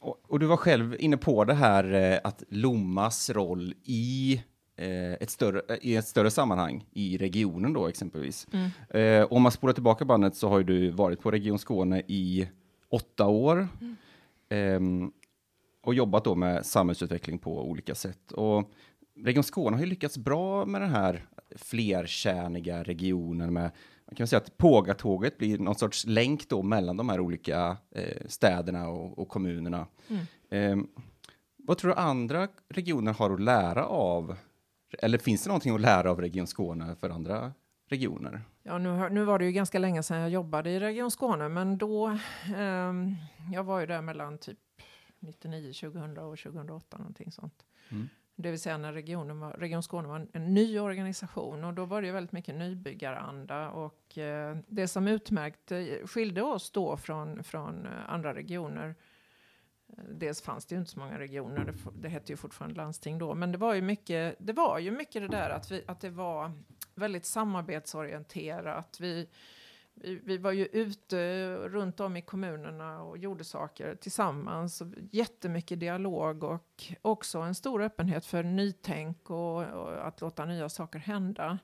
Och, 0.00 0.20
och 0.28 0.40
du 0.40 0.46
var 0.46 0.56
själv 0.56 0.96
inne 0.98 1.16
på 1.16 1.44
det 1.44 1.54
här 1.54 1.92
eh, 1.92 2.18
att 2.24 2.42
Lommas 2.48 3.30
roll 3.30 3.74
i, 3.84 4.42
eh, 4.76 5.12
ett 5.12 5.30
större, 5.30 5.60
eh, 5.68 5.78
i 5.80 5.96
ett 5.96 6.06
större 6.06 6.30
sammanhang, 6.30 6.86
i 6.92 7.18
regionen 7.18 7.72
då 7.72 7.88
exempelvis. 7.88 8.46
Mm. 8.52 8.70
Eh, 8.90 9.32
om 9.32 9.42
man 9.42 9.52
spolar 9.52 9.74
tillbaka 9.74 10.04
bandet 10.04 10.36
så 10.36 10.48
har 10.48 10.58
ju 10.58 10.64
du 10.64 10.90
varit 10.90 11.20
på 11.20 11.30
Region 11.30 11.58
Skåne 11.58 12.02
i 12.06 12.48
åtta 12.88 13.26
år 13.26 13.68
ehm, 14.48 15.12
och 15.82 15.94
jobbat 15.94 16.24
då 16.24 16.34
med 16.34 16.66
samhällsutveckling 16.66 17.38
på 17.38 17.68
olika 17.68 17.94
sätt. 17.94 18.32
Och 18.32 18.70
Region 19.24 19.44
Skåne 19.44 19.76
har 19.76 19.84
ju 19.84 19.90
lyckats 19.90 20.18
bra 20.18 20.66
med 20.66 20.80
den 20.80 20.90
här 20.90 21.26
flerkärniga 21.56 22.82
regionen 22.82 23.52
med 23.52 23.70
man 24.06 24.16
kan 24.16 24.26
säga 24.26 24.40
att 24.40 24.56
Pågatåget 24.56 25.38
blir 25.38 25.58
någon 25.58 25.74
sorts 25.74 26.06
länk 26.06 26.48
då 26.48 26.62
mellan 26.62 26.96
de 26.96 27.08
här 27.08 27.20
olika 27.20 27.76
eh, 27.90 28.26
städerna 28.26 28.88
och, 28.88 29.18
och 29.18 29.28
kommunerna. 29.28 29.86
Mm. 30.08 30.26
Ehm, 30.50 30.88
vad 31.56 31.78
tror 31.78 31.90
du 31.90 31.96
andra 31.96 32.48
regioner 32.68 33.12
har 33.12 33.30
att 33.30 33.40
lära 33.40 33.86
av? 33.86 34.36
Eller 34.98 35.18
finns 35.18 35.42
det 35.42 35.48
någonting 35.48 35.74
att 35.74 35.80
lära 35.80 36.10
av 36.10 36.20
Region 36.20 36.46
Skåne 36.46 36.96
för 37.00 37.10
andra 37.10 37.52
regioner? 37.88 38.42
Ja, 38.62 38.78
nu, 38.78 39.08
nu 39.08 39.24
var 39.24 39.38
det 39.38 39.44
ju 39.44 39.52
ganska 39.52 39.78
länge 39.78 40.02
sedan 40.02 40.20
jag 40.20 40.30
jobbade 40.30 40.70
i 40.70 40.80
Region 40.80 41.10
Skåne, 41.10 41.48
men 41.48 41.78
då... 41.78 42.18
ehm, 42.56 43.16
jag 43.52 43.64
var 43.64 43.80
ju 43.80 43.86
där 43.86 44.02
mellan 44.02 44.38
typ 44.38 44.58
99, 45.18 45.72
2000 45.72 46.18
och 46.18 46.38
2008, 46.38 46.98
någonting 46.98 47.32
sånt. 47.32 47.64
Mm. 47.88 48.08
Det 48.36 48.50
vill 48.50 48.60
säga 48.60 48.78
när 48.78 48.92
regionen 48.92 49.40
var, 49.40 49.52
Region 49.52 49.82
Skåne 49.82 50.08
var 50.08 50.16
en, 50.16 50.28
en 50.32 50.54
ny 50.54 50.78
organisation 50.78 51.64
och 51.64 51.74
då 51.74 51.84
var 51.84 52.00
det 52.00 52.06
ju 52.06 52.12
väldigt 52.12 52.32
mycket 52.32 52.54
nybyggaranda 52.54 53.70
och 53.70 54.18
eh, 54.18 54.56
det 54.68 54.88
som 54.88 55.08
utmärkte, 55.08 56.00
skilde 56.06 56.42
oss 56.42 56.70
då 56.70 56.96
från, 56.96 57.44
från 57.44 57.86
eh, 57.86 57.92
andra 58.10 58.34
regioner 58.34 58.88
eh, 58.88 58.94
Dels 60.08 60.42
fanns 60.42 60.66
det 60.66 60.74
ju 60.74 60.78
inte 60.78 60.90
så 60.90 60.98
många 60.98 61.18
regioner, 61.18 61.64
det, 61.64 61.72
det 62.00 62.08
hette 62.08 62.32
ju 62.32 62.36
fortfarande 62.36 62.76
landsting 62.76 63.18
då, 63.18 63.34
men 63.34 63.52
det 63.52 63.58
var 63.58 63.74
ju 63.74 63.82
mycket 63.82 64.36
det, 64.38 64.52
var 64.52 64.78
ju 64.78 64.90
mycket 64.90 65.22
det 65.22 65.28
där 65.28 65.50
att, 65.50 65.70
vi, 65.70 65.84
att 65.86 66.00
det 66.00 66.10
var 66.10 66.52
väldigt 66.94 67.26
samarbetsorienterat. 67.26 69.00
Vi, 69.00 69.28
vi, 69.94 70.20
vi 70.24 70.38
var 70.38 70.52
ju 70.52 70.66
ute 70.66 71.54
runt 71.56 72.00
om 72.00 72.16
i 72.16 72.22
kommunerna 72.22 73.02
och 73.02 73.18
gjorde 73.18 73.44
saker 73.44 73.94
tillsammans. 73.94 74.80
Och 74.80 74.86
jättemycket 75.10 75.80
dialog 75.80 76.44
och 76.44 76.84
också 77.02 77.38
en 77.38 77.54
stor 77.54 77.82
öppenhet 77.82 78.26
för 78.26 78.42
nytänk 78.42 79.30
och, 79.30 79.64
och 79.64 80.06
att 80.06 80.20
låta 80.20 80.44
nya 80.44 80.68
saker 80.68 80.98
hända. 80.98 81.58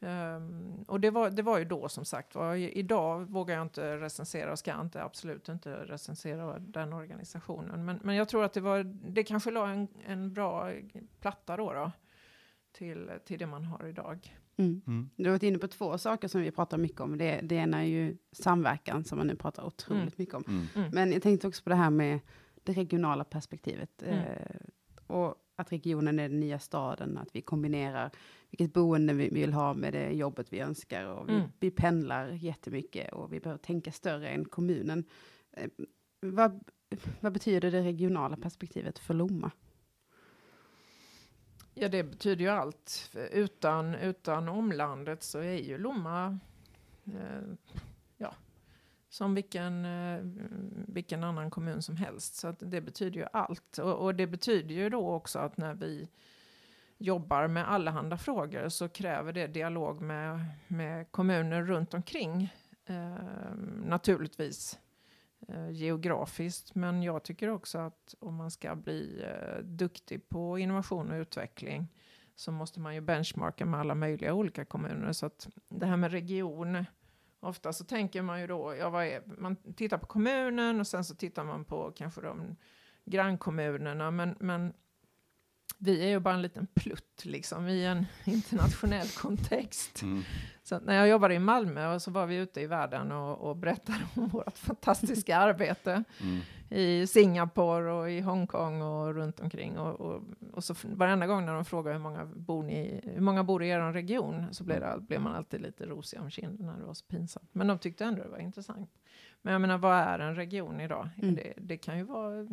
Ehm, 0.00 0.84
och 0.88 1.00
det 1.00 1.10
var, 1.10 1.30
det 1.30 1.42
var 1.42 1.58
ju 1.58 1.64
då 1.64 1.88
som 1.88 2.04
sagt 2.04 2.34
var. 2.34 2.54
Idag 2.54 3.30
vågar 3.30 3.54
jag 3.54 3.62
inte 3.62 3.96
recensera 3.96 4.52
och 4.52 4.58
ska 4.58 4.80
inte, 4.80 5.02
absolut 5.02 5.48
inte 5.48 5.74
recensera 5.74 6.58
den 6.58 6.92
organisationen. 6.92 7.84
Men, 7.84 8.00
men 8.02 8.14
jag 8.14 8.28
tror 8.28 8.44
att 8.44 8.52
det, 8.52 8.60
var, 8.60 8.84
det 9.10 9.22
kanske 9.22 9.50
la 9.50 9.68
en, 9.68 9.88
en 10.06 10.32
bra 10.32 10.72
platta 11.20 11.56
då, 11.56 11.72
då 11.72 11.92
till, 12.72 13.10
till 13.24 13.38
det 13.38 13.46
man 13.46 13.64
har 13.64 13.86
idag. 13.86 14.36
Mm. 14.58 15.10
Du 15.16 15.24
har 15.24 15.30
varit 15.30 15.42
inne 15.42 15.58
på 15.58 15.68
två 15.68 15.98
saker 15.98 16.28
som 16.28 16.40
vi 16.40 16.50
pratar 16.50 16.78
mycket 16.78 17.00
om. 17.00 17.18
Det, 17.18 17.40
det 17.42 17.54
ena 17.54 17.82
är 17.82 17.86
ju 17.86 18.16
samverkan 18.32 19.04
som 19.04 19.18
man 19.18 19.26
nu 19.26 19.36
pratar 19.36 19.64
otroligt 19.64 20.02
Mm. 20.02 20.12
mycket 20.16 20.34
om. 20.34 20.44
Mm. 20.48 20.66
Mm. 20.74 20.90
Men 20.92 21.12
jag 21.12 21.22
tänkte 21.22 21.48
också 21.48 21.62
på 21.62 21.70
det 21.70 21.76
här 21.76 21.90
med 21.90 22.20
det 22.64 22.72
regionala 22.72 23.24
perspektivet. 23.24 24.02
Mm. 24.02 24.18
Eh, 24.18 24.56
och 25.06 25.34
att 25.56 25.72
regionen 25.72 26.18
är 26.18 26.28
den 26.28 26.40
nya 26.40 26.58
staden, 26.58 27.18
att 27.18 27.28
vi 27.32 27.40
kombinerar 27.42 28.10
vilket 28.56 28.72
boende 28.74 29.14
vi 29.14 29.28
vill 29.28 29.52
ha 29.52 29.74
med 29.74 29.92
det 29.92 30.10
jobbet 30.10 30.52
vi 30.52 30.60
önskar. 30.60 31.04
Och 31.06 31.28
vi, 31.28 31.32
Mm. 31.34 31.48
vi 31.60 31.70
pendlar 31.70 32.28
jättemycket 32.28 33.12
och 33.12 33.32
vi 33.32 33.40
behöver 33.40 33.58
tänka 33.62 33.92
större 33.92 34.28
än 34.28 34.44
kommunen. 34.44 35.04
Eh, 35.52 35.68
vad, 36.20 36.64
vad 37.20 37.32
betyder 37.32 37.70
det 37.70 37.82
regionala 37.82 38.36
perspektivet 38.36 38.98
för 38.98 39.14
Lomma? 39.14 39.50
Ja, 41.74 41.88
det 41.88 42.04
betyder 42.04 42.44
ju 42.44 42.50
allt. 42.50 43.10
Utan, 43.32 43.94
utan 43.94 44.48
omlandet 44.48 45.22
så 45.22 45.38
är 45.38 45.58
ju 45.58 45.78
Lomma 45.78 46.38
eh, 47.04 47.48
ja, 48.16 48.34
som 49.08 49.34
vilken, 49.34 49.84
eh, 49.84 50.20
vilken 50.88 51.24
annan 51.24 51.50
kommun 51.50 51.82
som 51.82 51.96
helst. 51.96 52.34
Så 52.34 52.48
att 52.48 52.58
det 52.70 52.80
betyder 52.80 53.20
ju 53.20 53.26
allt. 53.32 53.78
Och, 53.78 54.04
och 54.04 54.14
det 54.14 54.26
betyder 54.26 54.74
ju 54.74 54.88
då 54.90 55.10
också 55.10 55.38
att 55.38 55.56
när 55.56 55.74
vi 55.74 56.08
jobbar 56.98 57.48
med 57.48 57.70
allehanda 57.70 58.18
frågor 58.18 58.68
så 58.68 58.88
kräver 58.88 59.32
det 59.32 59.46
dialog 59.46 60.00
med, 60.00 60.44
med 60.68 61.12
kommuner 61.12 61.62
runt 61.62 61.94
omkring. 61.94 62.54
Eh, 62.86 63.54
naturligtvis 63.84 64.78
eh, 65.48 65.70
geografiskt, 65.70 66.74
men 66.74 67.02
jag 67.02 67.22
tycker 67.22 67.48
också 67.48 67.78
att 67.78 68.14
om 68.18 68.34
man 68.34 68.50
ska 68.50 68.74
bli 68.74 69.24
eh, 69.24 69.58
duktig 69.64 70.28
på 70.28 70.58
innovation 70.58 71.10
och 71.10 71.16
utveckling 71.16 71.88
så 72.34 72.52
måste 72.52 72.80
man 72.80 72.94
ju 72.94 73.00
benchmarka 73.00 73.66
med 73.66 73.80
alla 73.80 73.94
möjliga 73.94 74.34
olika 74.34 74.64
kommuner. 74.64 75.12
Så 75.12 75.26
att 75.26 75.48
det 75.68 75.86
här 75.86 75.96
med 75.96 76.12
region, 76.12 76.84
ofta 77.40 77.72
så 77.72 77.84
tänker 77.84 78.22
man 78.22 78.40
ju 78.40 78.46
då, 78.46 78.74
ja, 78.76 78.90
vad 78.90 79.04
är, 79.04 79.22
man 79.26 79.56
tittar 79.56 79.98
på 79.98 80.06
kommunen 80.06 80.80
och 80.80 80.86
sen 80.86 81.04
så 81.04 81.14
tittar 81.14 81.44
man 81.44 81.64
på 81.64 81.92
kanske 81.96 82.20
de 82.20 82.56
grannkommunerna, 83.04 84.10
men, 84.10 84.36
men 84.40 84.72
vi 85.78 86.04
är 86.04 86.08
ju 86.08 86.20
bara 86.20 86.34
en 86.34 86.42
liten 86.42 86.66
plutt 86.74 87.24
liksom 87.24 87.68
i 87.68 87.84
en 87.84 88.06
internationell 88.24 89.08
kontext. 89.08 90.02
Mm. 90.02 90.22
Så 90.62 90.78
när 90.80 90.94
jag 90.94 91.08
jobbade 91.08 91.34
i 91.34 91.38
Malmö 91.38 91.94
och 91.94 92.02
så 92.02 92.10
var 92.10 92.26
vi 92.26 92.36
ute 92.36 92.60
i 92.60 92.66
världen 92.66 93.12
och, 93.12 93.38
och 93.50 93.56
berättade 93.56 93.98
om 94.14 94.28
vårt 94.28 94.58
fantastiska 94.58 95.36
arbete 95.38 96.04
Mm. 96.20 96.40
i 96.70 97.06
Singapore 97.06 97.92
och 97.92 98.10
i 98.10 98.20
Hongkong 98.20 98.82
och 98.82 99.14
runt 99.14 99.40
omkring. 99.40 99.78
Och, 99.78 100.00
och, 100.00 100.22
och 100.52 100.64
så 100.64 100.74
varenda 100.82 101.26
gång 101.26 101.46
när 101.46 101.54
de 101.54 101.64
frågar 101.64 101.92
hur 101.92 101.98
många 102.00 102.24
bor, 102.24 102.62
ni, 102.62 103.00
hur 103.04 103.20
många 103.20 103.44
bor 103.44 103.62
i 103.62 103.68
er 103.68 103.92
region 103.92 104.54
så 104.54 104.64
blev, 104.64 104.80
det, 104.80 105.00
blev 105.00 105.20
man 105.20 105.34
alltid 105.34 105.60
lite 105.60 105.86
rosig 105.86 106.20
om 106.20 106.30
kinderna. 106.30 106.76
Det 106.78 106.84
var 106.84 106.94
så 106.94 107.04
pinsamt. 107.04 107.48
Men 107.52 107.66
de 107.66 107.78
tyckte 107.78 108.04
ändå 108.04 108.22
det 108.22 108.28
var 108.28 108.38
intressant. 108.38 108.90
Men 109.42 109.52
jag 109.52 109.60
menar, 109.60 109.78
vad 109.78 109.96
är 109.96 110.18
en 110.18 110.34
region 110.34 110.80
idag? 110.80 111.08
Mm. 111.22 111.34
Det, 111.34 111.52
det 111.56 111.76
kan 111.76 111.98
ju 111.98 112.04
vara, 112.04 112.48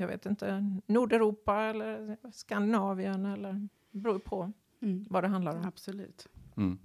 jag 0.00 0.06
vet 0.08 0.26
inte, 0.26 0.64
Nordeuropa 0.86 1.56
eller 1.62 2.16
Skandinavien 2.32 3.26
eller 3.26 3.68
beror 3.90 4.18
på 4.18 4.52
Mm. 4.82 5.04
vad 5.10 5.24
det 5.24 5.28
handlar 5.28 5.56
om. 5.56 5.64
Absolut. 5.66 6.26
Mm. 6.56 6.78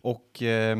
Och, 0.00 0.42
eh, 0.42 0.78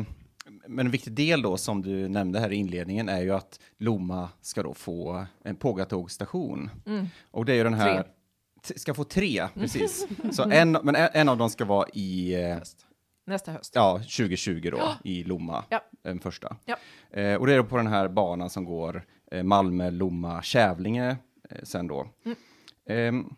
men 0.67 0.85
en 0.85 0.91
viktig 0.91 1.13
del 1.13 1.41
då 1.41 1.57
som 1.57 1.81
du 1.81 2.07
nämnde 2.09 2.39
här 2.39 2.51
i 2.51 2.55
inledningen 2.55 3.09
är 3.09 3.21
ju 3.21 3.31
att 3.31 3.59
Lomma 3.77 4.29
ska 4.41 4.63
då 4.63 4.73
få 4.73 5.25
en 5.43 5.55
pågatågstation. 5.55 6.69
Mm. 6.85 7.05
Och 7.31 7.45
det 7.45 7.53
är 7.53 7.57
ju 7.57 7.63
den 7.63 7.73
här... 7.73 8.03
Tre. 8.63 8.77
Ska 8.77 8.93
få 8.93 9.03
tre, 9.03 9.47
precis. 9.53 10.07
Så 10.31 10.43
en, 10.51 10.71
men 10.71 10.95
en, 10.95 11.09
en 11.13 11.29
av 11.29 11.37
dem 11.37 11.49
ska 11.49 11.65
vara 11.65 11.87
i 11.93 12.33
eh. 12.43 12.57
Nästa 13.25 13.51
höst. 13.51 13.71
ja, 13.75 13.97
2020 13.97 14.69
då, 14.71 14.81
i 15.03 15.23
Lomma, 15.23 15.63
Ja. 15.69 15.81
den 16.01 16.19
första. 16.19 16.57
Ja. 16.65 16.75
Eh, 17.11 17.35
och 17.35 17.47
det 17.47 17.53
är 17.53 17.57
då 17.57 17.63
på 17.63 17.77
den 17.77 17.87
här 17.87 18.07
banan 18.07 18.49
som 18.49 18.65
går 18.65 19.05
Malmö, 19.43 19.89
Lomma, 19.89 20.41
Kävlinge 20.41 21.17
eh, 21.49 21.63
sen 21.63 21.87
då. 21.87 22.09
Mm. 22.23 22.37
Ehm, 22.85 23.35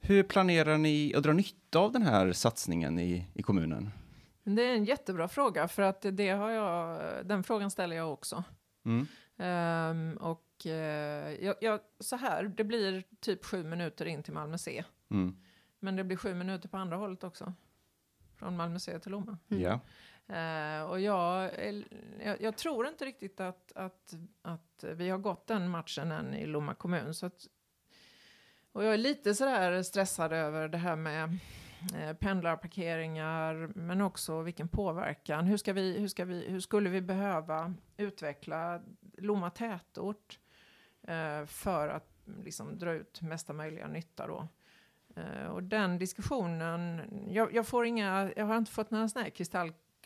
hur 0.00 0.22
planerar 0.22 0.78
ni 0.78 1.14
att 1.14 1.22
dra 1.22 1.32
nytta 1.32 1.78
av 1.78 1.92
den 1.92 2.02
här 2.02 2.32
satsningen 2.32 2.98
i, 2.98 3.26
i 3.34 3.42
kommunen? 3.42 3.90
Det 4.44 4.62
är 4.62 4.74
en 4.74 4.84
jättebra 4.84 5.28
fråga 5.28 5.68
för 5.68 5.82
att 5.82 6.06
det 6.12 6.30
har 6.30 6.50
jag, 6.50 7.00
den 7.26 7.42
frågan 7.42 7.70
ställer 7.70 7.96
jag 7.96 8.12
också. 8.12 8.44
Mm. 8.84 9.06
Ehm, 9.36 10.16
och 10.16 10.66
eh, 10.66 11.44
jag, 11.44 11.54
jag, 11.60 11.80
så 12.00 12.16
här, 12.16 12.44
det 12.44 12.64
blir 12.64 13.04
typ 13.20 13.44
sju 13.44 13.64
minuter 13.64 14.06
in 14.06 14.22
till 14.22 14.32
Malmö 14.32 14.58
C. 14.58 14.84
Mm. 15.10 15.36
Men 15.80 15.96
det 15.96 16.04
blir 16.04 16.16
sju 16.16 16.34
minuter 16.34 16.68
på 16.68 16.76
andra 16.76 16.96
hållet 16.96 17.24
också. 17.24 17.52
Från 18.36 18.56
Malmö 18.56 18.78
C 18.78 18.98
till 18.98 19.10
Lomma. 19.10 19.38
Mm. 19.50 19.62
Ja. 19.62 19.80
Eh, 20.28 20.82
och 20.82 21.00
jag, 21.00 21.50
jag, 22.24 22.40
jag 22.40 22.56
tror 22.56 22.88
inte 22.88 23.04
riktigt 23.04 23.40
att, 23.40 23.72
att, 23.74 24.14
att 24.42 24.84
vi 24.94 25.08
har 25.08 25.18
gått 25.18 25.46
den 25.46 25.68
matchen 25.68 26.12
än 26.12 26.34
i 26.34 26.46
Lomma 26.46 26.74
kommun. 26.74 27.14
Så 27.14 27.26
att, 27.26 27.46
och 28.72 28.84
jag 28.84 28.94
är 28.94 28.98
lite 28.98 29.34
sådär 29.34 29.82
stressad 29.82 30.32
över 30.32 30.68
det 30.68 30.78
här 30.78 30.96
med 30.96 31.38
eh, 31.94 32.16
pendlarparkeringar, 32.16 33.54
men 33.74 34.00
också 34.00 34.42
vilken 34.42 34.68
påverkan. 34.68 35.46
Hur, 35.46 35.56
ska 35.56 35.72
vi, 35.72 35.98
hur, 35.98 36.08
ska 36.08 36.24
vi, 36.24 36.48
hur 36.48 36.60
skulle 36.60 36.90
vi 36.90 37.00
behöva 37.00 37.74
utveckla 37.96 38.82
Lomma 39.18 39.50
tätort 39.50 40.38
eh, 41.02 41.44
för 41.44 41.88
att 41.88 42.08
liksom, 42.44 42.78
dra 42.78 42.92
ut 42.92 43.22
mesta 43.22 43.52
möjliga 43.52 43.88
nytta 43.88 44.26
då? 44.26 44.48
Eh, 45.16 45.46
och 45.46 45.62
den 45.62 45.98
diskussionen, 45.98 47.02
jag, 47.28 47.54
jag, 47.54 47.66
får 47.66 47.86
inga, 47.86 48.32
jag 48.36 48.46
har 48.46 48.56
inte 48.56 48.72
fått 48.72 48.90
några 48.90 49.08
sådana 49.08 49.24
här 49.24 49.30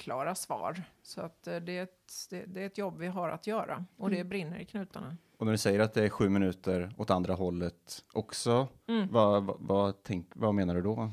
kristallklara 0.00 0.34
svar. 0.34 0.82
Så 1.02 1.20
att 1.20 1.46
eh, 1.46 1.56
det, 1.56 1.78
är 1.78 1.82
ett, 1.82 2.26
det, 2.30 2.44
det 2.46 2.62
är 2.62 2.66
ett 2.66 2.78
jobb 2.78 2.98
vi 2.98 3.06
har 3.06 3.28
att 3.28 3.46
göra 3.46 3.84
och 3.96 4.10
det 4.10 4.16
Mm. 4.16 4.28
brinner 4.28 4.58
i 4.58 4.64
knutarna. 4.64 5.16
Och 5.38 5.46
när 5.46 5.52
du 5.52 5.58
säger 5.58 5.80
att 5.80 5.94
det 5.94 6.04
är 6.04 6.08
sju 6.08 6.28
minuter 6.28 6.94
åt 6.98 7.10
andra 7.10 7.34
hållet 7.34 8.04
också, 8.12 8.68
vad, 9.10 9.44
vad, 9.44 9.56
vad, 9.60 10.02
tänk, 10.02 10.26
vad 10.34 10.54
menar 10.54 10.74
du 10.74 10.82
då? 10.82 11.10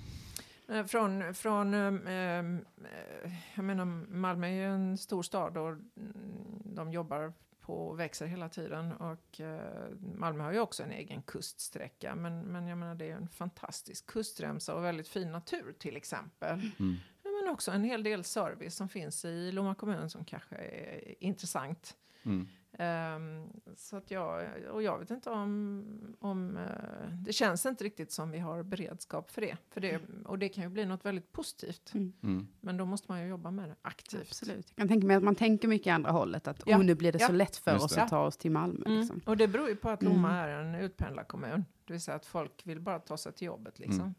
Eh, 0.70 0.86
Från, 0.86 1.34
från 1.34 1.74
ehm, 1.74 2.08
eh, 2.08 3.32
jag 3.56 3.64
menar 3.66 3.86
Malmö 4.10 4.48
är 4.48 4.52
ju 4.52 4.66
en 4.66 4.98
stor 4.98 5.24
stad 5.24 5.58
och 5.58 5.68
mm, 5.70 5.84
de 6.66 6.92
jobbar 6.92 7.34
på 7.62 7.74
och 7.88 8.00
växer 8.00 8.26
hela 8.26 8.50
tiden. 8.50 8.92
Och 8.94 9.42
eh, 9.42 9.90
Malmö 10.16 10.44
har 10.44 10.52
ju 10.54 10.60
också 10.60 10.84
en 10.84 10.92
egen 10.92 11.22
kuststräcka. 11.22 12.16
Men, 12.16 12.40
men 12.42 12.68
jag 12.68 12.78
menar 12.78 12.96
det 12.96 13.10
är 13.12 13.16
en 13.16 13.28
fantastisk 13.30 14.06
kustremsa 14.06 14.76
och 14.76 14.84
väldigt 14.84 15.08
fin 15.08 15.32
natur 15.32 15.76
till 15.80 15.98
exempel. 15.98 16.62
Mm. 16.80 16.96
Men 17.48 17.54
också 17.54 17.72
en 17.72 17.84
hel 17.84 18.04
del 18.04 18.24
service 18.24 18.76
som 18.76 18.90
finns 18.90 19.26
i 19.26 19.52
Lomma 19.52 19.76
kommun 19.76 20.10
som 20.10 20.26
kanske 20.26 20.56
är 20.56 21.24
intressant. 21.24 21.96
Mm. 22.24 22.48
Ehm, 22.80 23.48
så 23.76 23.98
att 23.98 24.12
jag, 24.12 24.46
och 24.72 24.84
jag 24.84 25.00
vet 25.00 25.10
inte 25.12 25.30
om, 25.30 26.16
om 26.20 26.58
eh, 26.58 27.10
det 27.26 27.34
känns 27.34 27.66
inte 27.66 27.84
riktigt 27.84 28.12
som 28.12 28.32
vi 28.32 28.40
har 28.40 28.64
beredskap 28.64 29.32
för 29.32 29.42
det. 29.42 29.58
För 29.70 29.82
det. 29.82 30.02
Och 30.26 30.40
det 30.40 30.50
kan 30.50 30.64
ju 30.64 30.70
bli 30.70 30.86
något 30.86 31.06
väldigt 31.06 31.32
positivt. 31.32 31.94
Mm. 31.94 32.14
Mm. 32.24 32.48
Men 32.62 32.78
då 32.78 32.86
måste 32.86 33.12
man 33.12 33.22
ju 33.22 33.28
jobba 33.28 33.52
med 33.52 33.70
det 33.70 33.76
aktivt. 33.82 34.22
Absolut. 34.22 34.68
Jag 34.70 34.76
kan 34.78 34.88
tänka 34.88 35.08
mig 35.08 35.16
att 35.16 35.24
man 35.24 35.36
tänker 35.36 35.68
mycket 35.68 35.88
i 35.88 35.90
andra 35.90 36.12
hållet. 36.12 36.48
Att 36.48 36.64
Ja. 36.66 36.78
oh, 36.78 36.84
nu 36.84 36.96
blir 36.96 37.12
det 37.12 37.20
Ja. 37.22 37.28
så 37.28 37.34
lätt 37.34 37.56
för 37.56 37.72
Just 37.74 37.86
oss 37.86 37.96
det. 37.96 38.04
att 38.04 38.10
ta 38.10 38.26
oss 38.26 38.38
till 38.38 38.52
Malmö. 38.52 38.86
Mm. 38.86 39.00
Liksom. 39.00 39.22
Och 39.26 39.38
det 39.38 39.48
beror 39.48 39.70
ju 39.70 39.76
på 39.76 39.90
att 39.90 40.04
Lomma 40.04 40.30
Mm. 40.44 40.50
är 40.50 40.76
en 40.76 40.76
utpendlarkommun. 40.86 41.66
Det 41.86 41.94
vill 41.94 42.02
säga 42.02 42.16
att 42.16 42.26
folk 42.26 42.62
vill 42.68 42.80
bara 42.80 43.00
ta 43.00 43.18
sig 43.18 43.34
till 43.34 43.48
jobbet 43.48 43.80
liksom. 43.80 44.16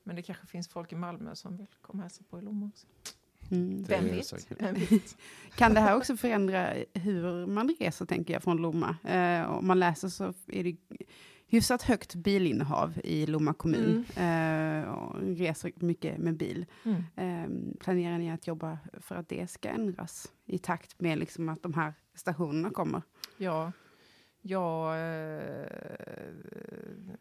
Mm. 0.00 0.16
Men 0.16 0.16
det 0.16 0.22
kanske 0.22 0.46
finns 0.46 0.68
folk 0.68 0.92
i 0.92 0.96
Malmö 0.96 1.34
som 1.34 1.56
vill 1.56 1.66
komma 1.80 2.00
och 2.00 2.02
hälsa 2.02 2.22
på 2.30 2.38
i 2.38 2.42
Lomma 2.42 2.66
också. 2.66 2.86
Mm. 3.50 3.82
Vem 3.82 4.04
vet? 4.04 4.26
säkert. 4.26 4.62
Vem 4.62 4.74
vet? 4.74 5.16
Kan 5.54 5.74
det 5.74 5.80
här 5.80 5.96
också 5.96 6.16
förändra 6.16 6.74
hur 6.94 7.46
man 7.46 7.74
reser, 7.80 8.06
tänker 8.06 8.32
jag, 8.32 8.42
från 8.42 8.56
Lomma? 8.56 8.96
Eh, 9.04 9.50
om 9.50 9.66
man 9.66 9.78
läser 9.78 10.08
så 10.08 10.34
är 10.46 10.64
det 10.64 10.76
hyfsat 11.46 11.82
högt 11.82 12.14
bilinnehav 12.14 13.00
i 13.04 13.26
Lomma 13.26 13.54
kommun. 13.54 14.04
Eh, 14.16 14.82
och 14.82 15.20
reser 15.20 15.72
mycket 15.74 16.18
med 16.18 16.36
bil. 16.36 16.66
Mm. 16.84 17.04
Eh, 17.16 17.74
planerar 17.80 18.18
ni 18.18 18.30
att 18.30 18.46
jobba 18.46 18.78
för 18.92 19.14
att 19.14 19.28
det 19.28 19.50
ska 19.50 19.68
ändras 19.68 20.32
i 20.46 20.58
takt 20.58 21.00
med 21.00 21.18
liksom 21.18 21.48
att 21.48 21.62
de 21.62 21.74
här 21.74 21.94
stationerna 22.14 22.70
kommer? 22.70 23.02
Ja, 23.36 23.72
ja 24.42 24.96
eh, 24.96 25.66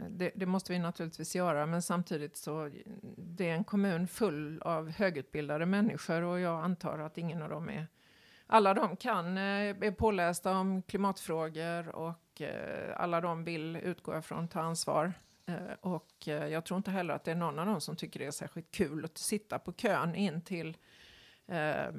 det, 0.09 0.31
det 0.35 0.45
måste 0.45 0.71
vi 0.71 0.79
naturligtvis 0.79 1.35
göra, 1.35 1.65
men 1.65 1.81
samtidigt 1.81 2.37
så 2.37 2.71
det 3.17 3.49
är 3.49 3.53
en 3.53 3.63
kommun 3.63 4.07
full 4.07 4.61
av 4.61 4.89
högutbildade 4.89 5.65
människor 5.65 6.21
och 6.21 6.39
jag 6.39 6.63
antar 6.63 6.99
att 6.99 7.17
ingen 7.17 7.41
av 7.41 7.49
dem 7.49 7.69
är 7.69 7.87
alla 8.47 8.73
de 8.73 8.95
kan, 8.95 9.37
eh, 9.37 9.43
är 9.43 9.91
pålästa 9.91 10.51
om 10.51 10.81
klimatfrågor 10.81 11.95
och 11.95 12.41
eh, 12.41 13.01
alla 13.01 13.21
de 13.21 13.43
vill, 13.43 13.75
utgå 13.75 14.17
ifrån, 14.17 14.47
ta 14.47 14.61
ansvar. 14.61 15.13
Och 15.81 16.27
jag 16.27 16.65
tror 16.65 16.77
inte 16.77 16.91
heller 16.91 17.13
att 17.13 17.23
det 17.23 17.31
är 17.31 17.35
någon 17.35 17.59
av 17.59 17.65
dem 17.65 17.81
som 17.81 17.95
tycker 17.95 18.19
det 18.19 18.25
är 18.25 18.31
särskilt 18.31 18.71
kul 18.71 19.05
att 19.05 19.17
sitta 19.17 19.59
på 19.59 19.73
kön 19.73 20.15
in 20.15 20.41
till 20.41 20.77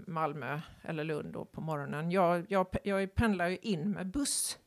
Malmö 0.07 0.61
eller 0.83 1.05
Lund 1.05 1.33
då 1.33 1.45
på 1.45 1.61
morgonen. 1.61 2.11
Jag, 2.11 2.47
jag, 2.49 2.67
jag 2.85 3.15
pendlar 3.15 3.49
ju 3.49 3.57
in 3.57 3.91
med 3.91 4.07
buss 4.07 4.59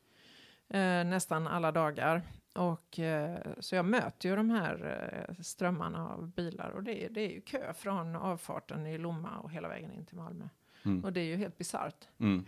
eh, 0.73 1.03
nästan 1.05 1.47
alla 1.47 1.71
dagar. 1.71 2.21
Och, 2.55 2.99
eh, 2.99 3.39
så 3.59 3.75
jag 3.75 3.85
möter 3.85 4.29
ju 4.29 4.35
de 4.35 4.49
här 4.49 4.99
eh, 5.29 5.35
strömmarna 5.43 6.09
av 6.09 6.27
bilar 6.31 6.69
och 6.69 6.83
det, 6.83 7.05
är- 7.05 7.09
det 7.09 7.21
är 7.21 7.29
ju 7.31 7.41
kö 7.41 7.73
från 7.73 8.15
avfarten 8.15 8.87
i 8.87 8.97
Lomma 8.97 9.37
och 9.39 9.51
hela 9.51 9.67
vägen 9.67 9.91
in 9.93 10.05
till 10.05 10.17
Malmö. 10.17 10.45
Mm. 10.85 11.03
Och 11.03 11.13
det 11.13 11.19
är 11.19 11.25
ju 11.25 11.35
helt 11.35 11.57
bisarrt. 11.57 12.07
Mm. 12.19 12.45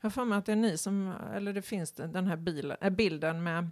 Jag 0.00 0.04
har 0.04 0.10
för 0.10 0.24
mig 0.24 0.38
att 0.38 0.46
det 0.46 0.52
är 0.52 0.56
ni 0.56 0.78
som, 0.78 1.12
eller 1.34 1.52
det 1.52 1.62
finns 1.62 1.92
den 1.92 2.26
här 2.26 2.36
bilen, 2.36 2.76
äh, 2.80 2.90
bilden 2.90 3.42
med 3.42 3.70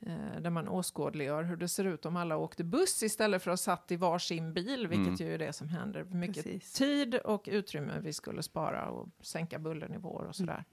eh, 0.00 0.40
där 0.40 0.50
man 0.50 0.68
åskådliggör 0.68 1.42
hur 1.42 1.56
det 1.56 1.68
ser 1.68 1.84
ut 1.84 2.06
om 2.06 2.16
alla 2.16 2.36
åkte 2.36 2.64
buss 2.64 3.02
istället 3.02 3.42
för 3.42 3.50
att 3.50 3.60
satt 3.60 3.90
i 3.92 3.96
varsin 3.96 4.52
bil, 4.52 4.86
vilket 4.86 5.20
Mm. 5.20 5.28
ju 5.28 5.34
är 5.34 5.38
det 5.38 5.52
som 5.52 5.68
händer. 5.68 6.04
Hur 6.04 6.14
Mycket 6.18 6.44
Precis. 6.44 6.72
tid 6.72 7.14
och 7.14 7.48
utrymme 7.52 7.92
vi 8.00 8.12
skulle 8.12 8.42
spara 8.42 8.88
och 8.90 9.08
sänka 9.20 9.58
bullernivåer 9.58 10.24
och 10.26 10.36
sådär. 10.36 10.64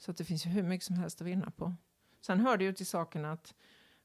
Så 0.00 0.10
att 0.10 0.16
det 0.16 0.24
finns 0.24 0.46
ju 0.46 0.50
hur 0.50 0.62
mycket 0.62 0.84
som 0.86 0.96
helst 0.96 1.20
att 1.20 1.26
vinna 1.26 1.50
på. 1.50 1.74
Sen 2.20 2.40
hör 2.40 2.56
det 2.56 2.64
ju 2.64 2.72
till 2.72 2.86
saken 2.86 3.24
att, 3.24 3.54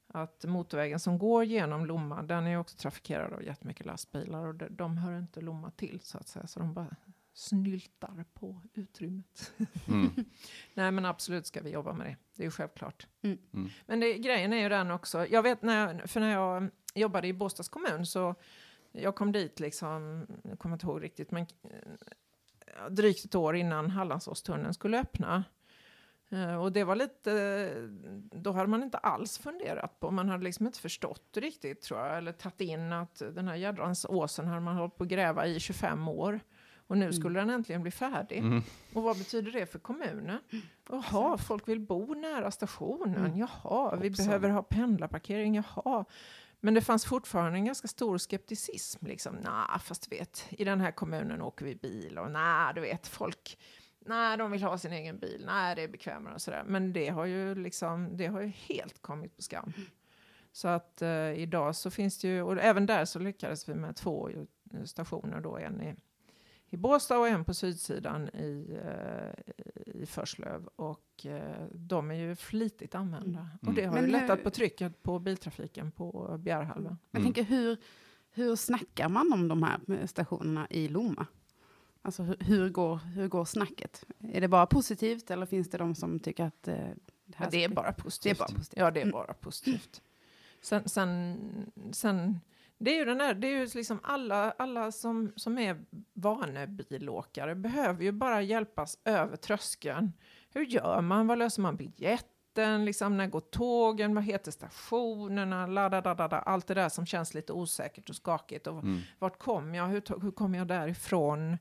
att 0.06 0.44
motorvägen 0.44 1.00
som 1.00 1.18
går 1.18 1.44
genom 1.44 1.86
Lomma, 1.86 2.22
den 2.22 2.46
är 2.46 2.50
ju 2.50 2.58
också 2.58 2.76
trafikerad 2.76 3.32
av 3.32 3.42
jättemycket 3.42 3.86
lastbilar 3.86 4.46
och 4.46 4.54
de, 4.54 4.76
de 4.76 4.98
hör 4.98 5.18
inte 5.18 5.40
Lomma 5.40 5.70
till 5.70 6.00
så 6.02 6.18
att 6.18 6.28
säga. 6.28 6.46
Så 6.46 6.60
de 6.60 6.74
bara 6.74 6.96
snyltar 7.32 8.24
på 8.34 8.60
utrymmet. 8.74 9.52
Mm. 9.88 10.10
Nej 10.74 10.90
men 10.90 11.04
absolut 11.04 11.46
ska 11.46 11.62
vi 11.62 11.70
jobba 11.70 11.92
med 11.92 12.06
det. 12.06 12.16
Det 12.34 12.42
är 12.42 12.44
ju 12.44 12.50
självklart. 12.50 13.06
Mm. 13.22 13.38
Mm. 13.52 13.68
Men 13.86 14.00
det, 14.00 14.18
grejen 14.18 14.52
är 14.52 14.62
ju 14.62 14.68
den 14.68 14.90
också. 14.90 15.26
Jag 15.26 15.42
vet 15.42 15.62
när 15.62 15.86
jag, 15.86 16.10
för 16.10 16.20
när 16.20 16.32
jag 16.32 16.70
jobbade 16.94 17.28
i 17.28 17.32
Båstads 17.32 17.68
kommun 17.68 18.06
så 18.06 18.34
jag 18.92 19.14
kom 19.14 19.32
dit 19.32 19.60
liksom, 19.60 20.26
jag 20.42 20.58
kommer 20.58 20.74
inte 20.74 20.86
ihåg 20.86 21.02
riktigt, 21.02 21.30
men 21.30 21.46
eh, 21.62 22.90
drygt 22.90 23.24
ett 23.24 23.34
år 23.34 23.56
innan 23.56 23.90
Hallandsåstunneln 23.90 24.74
skulle 24.74 25.00
öppna. 25.00 25.44
Eh, 26.30 26.56
och 26.56 26.72
det 26.72 26.84
var 26.84 26.96
lite, 26.96 27.88
då 28.32 28.52
hade 28.52 28.68
man 28.68 28.82
inte 28.82 28.98
alls 28.98 29.38
funderat 29.38 30.00
på, 30.00 30.10
man 30.10 30.28
hade 30.28 30.44
liksom 30.44 30.66
inte 30.66 30.80
förstått 30.80 31.36
riktigt 31.36 31.82
tror 31.82 32.00
jag, 32.00 32.18
eller 32.18 32.32
tagit 32.32 32.60
in 32.60 32.92
att 32.92 33.18
den 33.18 33.48
här 33.48 33.56
jädrans 33.56 34.04
åsen 34.04 34.46
hade 34.46 34.60
man 34.60 34.76
hållit 34.76 34.96
på 34.96 35.04
att 35.04 35.10
gräva 35.10 35.46
i 35.46 35.60
25 35.60 36.08
år. 36.08 36.40
Och 36.88 36.98
nu 36.98 37.12
skulle 37.12 37.40
den 37.40 37.50
äntligen 37.50 37.82
bli 37.82 37.90
färdig. 37.90 38.38
Mm. 38.38 38.62
Och 38.92 39.02
vad 39.02 39.18
betyder 39.18 39.52
det 39.52 39.66
för 39.66 39.78
kommunen? 39.78 40.38
Jaha, 40.90 41.38
folk 41.38 41.68
vill 41.68 41.80
bo 41.80 42.14
nära 42.14 42.50
stationen. 42.50 43.36
Jaha, 43.36 43.96
vi 43.96 44.10
behöver 44.10 44.48
ha 44.48 44.62
pendlarparkering. 44.62 45.54
Jaha. 45.54 46.04
Men 46.60 46.74
det 46.74 46.80
fanns 46.80 47.04
fortfarande 47.04 47.58
en 47.58 47.64
ganska 47.64 47.88
stor 47.88 48.18
skepticism. 48.18 49.06
Liksom, 49.06 49.36
nah, 49.36 49.78
fast 49.78 50.10
du 50.10 50.16
vet, 50.16 50.46
i 50.50 50.64
den 50.64 50.80
här 50.80 50.90
kommunen 50.90 51.42
åker 51.42 51.64
vi 51.64 51.74
bil. 51.74 52.18
Och 52.18 52.30
nej, 52.30 52.72
du 52.74 52.80
vet, 52.80 53.06
folk, 53.06 53.58
nej, 54.08 54.36
de 54.38 54.50
vill 54.50 54.62
ha 54.62 54.78
sin 54.78 54.92
egen 54.92 55.18
bil. 55.18 55.42
Nej, 55.46 55.76
det 55.76 55.82
är 55.82 55.88
bekvämare 55.88 56.34
och 56.34 56.42
sådär. 56.42 56.64
Men 56.66 56.92
det 56.92 57.08
har 57.08 57.24
ju 57.24 57.54
liksom, 57.54 58.16
det 58.16 58.26
har 58.26 58.40
ju 58.40 58.46
helt 58.48 59.02
kommit 59.02 59.36
på 59.36 59.42
skam. 59.42 59.72
Så 60.52 60.68
att 60.68 61.02
eh, 61.02 61.32
idag 61.32 61.76
så 61.76 61.90
finns 61.90 62.18
det 62.18 62.28
ju, 62.28 62.42
och 62.42 62.58
även 62.58 62.86
där 62.86 63.04
så 63.04 63.18
lyckades 63.18 63.68
vi 63.68 63.74
med 63.74 63.96
två 63.96 64.30
stationer 64.84 65.40
då, 65.40 65.56
en 65.58 65.80
i 65.82 65.94
i 66.70 66.76
Båstad 66.76 67.18
och 67.18 67.28
en 67.28 67.44
på 67.44 67.54
sydsidan 67.54 68.28
i, 68.28 68.78
eh, 68.84 69.54
i 70.02 70.06
Förslöv. 70.06 70.66
Och 70.76 71.26
eh, 71.26 71.66
de 71.72 72.10
är 72.10 72.14
ju 72.14 72.36
flitigt 72.36 72.94
använda. 72.94 73.38
Mm. 73.40 73.48
Och 73.66 73.74
det 73.74 73.84
har 73.84 73.94
Men 73.94 74.04
ju 74.04 74.10
lättat 74.10 74.38
hur- 74.38 74.44
på 74.44 74.50
trycket 74.50 75.02
på 75.02 75.18
biltrafiken 75.18 75.90
på 75.92 76.36
Bjärhalvön. 76.40 76.98
Jag 77.10 77.20
Mm. 77.20 77.32
tänker 77.34 77.50
hur, 77.56 77.76
hur 78.30 78.56
snackar 78.56 79.08
man 79.08 79.32
om 79.32 79.48
de 79.48 79.62
här 79.62 80.06
stationerna 80.06 80.66
i 80.70 80.88
Lomma? 80.88 81.26
Alltså 82.06 82.22
hur, 82.22 82.36
hur, 82.40 82.68
går, 82.70 82.96
hur 82.96 83.28
går 83.28 83.44
snacket? 83.44 84.04
Är 84.32 84.40
det 84.40 84.48
bara 84.48 84.66
positivt 84.66 85.30
eller 85.30 85.46
finns 85.46 85.70
det 85.70 85.78
de 85.78 85.94
som 85.94 86.18
tycker 86.20 86.44
att 86.44 86.68
eh, 86.68 86.74
det 87.24 87.36
här 87.36 87.46
Ja, 87.46 87.50
det 87.50 87.64
är 87.64 87.68
bara 87.68 87.92
positivt. 87.92 88.38
Det 88.38 88.44
är 88.44 88.46
bara 88.48 88.58
positivt. 88.58 88.78
Ja, 88.80 88.90
det 88.90 89.00
är 89.00 89.02
Mm. 89.04 89.12
bara 89.12 89.32
positivt. 89.34 90.02
Sen, 90.60 90.88
sen, 90.88 91.36
sen 91.92 92.40
det 92.78 92.90
är 92.90 92.98
ju 92.98 93.04
den 93.04 93.18
där, 93.18 93.34
det 93.34 93.46
är 93.46 93.58
ju 93.60 93.66
liksom 93.74 93.98
alla, 94.02 94.50
alla 94.50 94.92
som, 94.92 95.32
som 95.36 95.58
är 95.58 95.84
vanebilåkare 96.12 97.54
behöver 97.54 98.04
ju 98.04 98.12
bara 98.12 98.42
hjälpas 98.42 98.98
över 99.04 99.36
tröskeln. 99.36 100.12
Hur 100.50 100.64
gör 100.66 101.00
man? 101.00 101.26
Vad 101.26 101.38
löser 101.38 101.62
man 101.62 101.76
biljetten? 101.76 102.84
Liksom, 102.84 103.16
när 103.16 103.26
går 103.26 103.40
tågen? 103.40 104.14
Vad 104.14 104.24
heter 104.24 104.50
stationerna? 104.50 105.66
La, 105.66 105.88
da, 105.88 106.00
da, 106.00 106.14
da, 106.14 106.28
da. 106.28 106.38
Allt 106.38 106.66
det 106.66 106.74
där 106.74 106.88
som 106.88 107.06
känns 107.06 107.34
lite 107.34 107.52
osäkert 107.52 108.10
och 108.10 108.16
skakigt. 108.16 108.66
Och 108.66 108.78
Mm. 108.78 109.00
vart 109.18 109.38
kom 109.38 109.74
jag? 109.74 109.86
Hur, 109.86 110.20
hur 110.22 110.30
kom 110.30 110.54
jag 110.54 110.66
därifrån? 110.66 111.58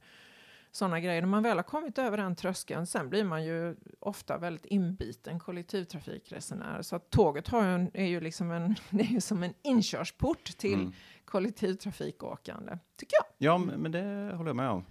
Sådana 0.75 0.99
grejer. 0.99 1.21
När 1.21 1.27
man 1.27 1.43
väl 1.43 1.57
har 1.57 1.63
kommit 1.63 1.97
över 1.97 2.17
den 2.17 2.35
tröskeln, 2.35 2.85
sen 2.87 3.09
blir 3.09 3.23
man 3.23 3.43
ju 3.45 3.75
ofta 3.99 4.37
väldigt 4.37 4.65
inbiten 4.65 5.39
kollektivtrafikresenär. 5.39 6.81
Så 6.81 6.95
att 6.95 7.09
tåget 7.09 7.47
har 7.47 7.63
ju 7.63 7.69
en, 7.75 7.91
är 7.93 8.05
ju 8.05 8.19
liksom 8.19 8.51
en, 8.51 8.75
det 8.89 9.03
är 9.03 9.07
ju 9.07 9.21
som 9.21 9.43
en 9.43 9.53
inkörsport 9.61 10.43
till 10.57 10.73
Mm. 10.73 10.91
kollektivtrafikåkande, 11.25 12.77
tycker 12.97 13.15
jag. 13.15 13.25
Ja, 13.37 13.57
men 13.57 13.79
men 13.81 13.91
det 13.91 14.35
håller 14.35 14.49
jag 14.49 14.55
med 14.55 14.69
om. 14.69 14.85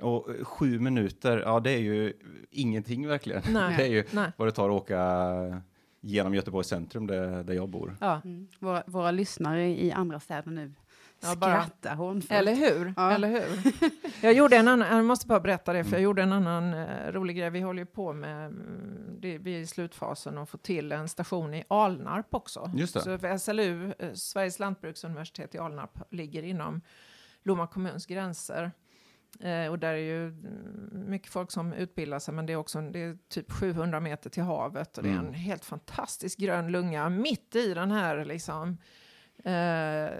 Och 0.00 0.30
eh, 0.34 0.44
sju 0.44 0.78
minuter, 0.78 1.38
ja 1.38 1.60
det 1.60 1.70
är 1.70 1.78
ju 1.78 2.12
ingenting 2.50 3.06
verkligen. 3.08 3.42
Nej. 3.52 3.74
Det 3.78 3.82
är 3.82 3.88
ju 3.90 4.04
Nej. 4.10 4.32
vad 4.36 4.48
det 4.48 4.52
tar 4.52 4.68
att 4.70 4.82
åka 4.82 5.62
genom 6.00 6.34
Göteborgs 6.34 6.68
centrum 6.68 7.06
där, 7.06 7.44
där 7.44 7.54
jag 7.54 7.68
bor. 7.68 7.96
Ja. 8.00 8.20
Mm. 8.24 8.48
Våra, 8.58 8.82
våra 8.86 9.10
lyssnare 9.10 9.68
i 9.68 9.92
andra 9.92 10.20
städer 10.20 10.50
nu 10.50 10.72
Ja, 11.22 11.28
skrattar 11.28 11.94
hånfullt. 11.94 12.32
Eller 12.32 12.54
hur? 12.54 12.94
Ja. 12.96 13.10
Eller 13.12 13.28
hur? 13.28 13.72
Jag 14.22 14.32
gjorde 14.32 14.56
en 14.56 14.68
annan, 14.68 14.96
jag 14.96 15.04
måste 15.04 15.26
bara 15.26 15.40
berätta 15.40 15.72
det, 15.72 15.84
för 15.84 15.90
jag 15.90 15.98
Mm. 15.98 16.04
gjorde 16.04 16.22
en 16.22 16.32
annan 16.32 16.74
eh, 16.74 17.12
rolig 17.12 17.36
grej. 17.36 17.50
Vi 17.50 17.60
håller 17.60 17.82
ju 17.82 17.86
på 17.86 18.12
med, 18.12 18.46
mm, 18.46 19.16
det, 19.20 19.38
vi 19.38 19.54
är 19.56 19.58
i 19.58 19.66
slutfasen 19.66 20.38
och 20.38 20.48
få 20.48 20.58
till 20.58 20.92
en 20.92 21.08
station 21.08 21.54
i 21.54 21.64
Alnarp 21.68 22.34
också. 22.34 22.70
Just 22.74 22.94
det. 22.94 23.00
Så 23.38 23.38
SLU, 23.38 23.92
eh, 23.98 24.12
Sveriges 24.12 24.58
lantbruksuniversitet 24.58 25.54
i 25.54 25.58
Alnarp, 25.58 25.98
ligger 26.10 26.42
inom 26.42 26.80
Lomma 27.42 27.66
kommuns 27.66 28.06
gränser. 28.06 28.72
Eh, 29.40 29.66
och 29.70 29.78
där 29.78 29.92
är 29.92 29.96
ju 29.96 30.26
mm, 30.26 31.04
mycket 31.10 31.28
folk 31.32 31.50
som 31.50 31.72
utbildar 31.72 32.18
sig, 32.18 32.34
men 32.34 32.46
det 32.46 32.52
är 32.52 32.56
också 32.56 32.78
en- 32.78 32.92
det 32.92 32.98
är 33.02 33.18
typ 33.28 33.52
700 33.52 34.00
meter 34.00 34.30
till 34.30 34.42
havet 34.42 34.96
och 34.98 35.02
det 35.04 35.08
är 35.08 35.12
Mm. 35.14 35.26
en 35.26 35.34
helt 35.34 35.64
fantastisk 35.64 36.38
grön 36.38 36.72
lunga 36.72 37.08
mitt 37.08 37.56
i 37.56 37.74
den 37.74 37.90
här 37.90 38.24
liksom 38.24 38.78
eh, 39.44 40.10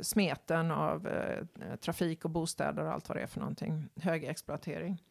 smeten 0.00 0.70
av 0.70 1.06
eh, 1.06 1.76
trafik 1.76 2.24
och 2.24 2.30
bostäder 2.30 2.84
och 2.84 2.92
allt 2.92 3.08
vad 3.08 3.16
det 3.16 3.22
är 3.22 3.26
för 3.26 3.40
någonting. 3.40 3.88
Hög 3.96 4.24
exploatering. 4.24 5.02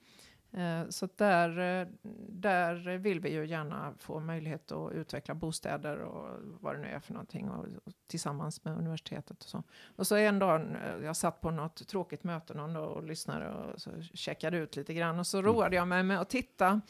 Eh, 0.58 0.90
så 0.90 1.08
där, 1.16 1.60
eh, 1.60 1.88
där 2.30 2.98
vill 2.98 3.20
vi 3.20 3.34
ju 3.34 3.46
gärna 3.46 3.94
få 3.98 4.20
möjlighet 4.20 4.72
att 4.72 4.92
utveckla 4.92 5.36
bostäder 5.36 5.98
och 5.98 6.30
vad 6.60 6.76
det 6.76 6.82
nu 6.82 6.88
är 6.88 7.00
för 7.00 7.14
någonting 7.14 7.50
och, 7.50 7.66
och 7.84 7.94
tillsammans 8.08 8.64
med 8.64 8.78
universitetet 8.78 9.44
och 9.44 9.50
så. 9.50 9.64
Och 9.96 10.08
så 10.08 10.16
en 10.16 10.40
dag, 10.40 10.62
eh, 10.62 11.06
jag 11.06 11.16
satt 11.16 11.42
på 11.42 11.52
något 11.52 11.88
tråkigt 11.88 12.24
möte 12.24 12.54
någon 12.54 12.74
dag 12.74 12.92
och 12.92 13.04
lyssnade 13.04 13.50
och 13.50 13.82
så 13.82 13.90
checkade 14.14 14.58
ut 14.58 14.76
lite 14.76 14.94
grann 14.94 15.20
och 15.20 15.28
så 15.28 15.42
roade 15.42 15.76
jag 15.76 15.88
mig 15.88 16.04
med 16.04 16.22
att 16.22 16.30
titta 16.30 16.82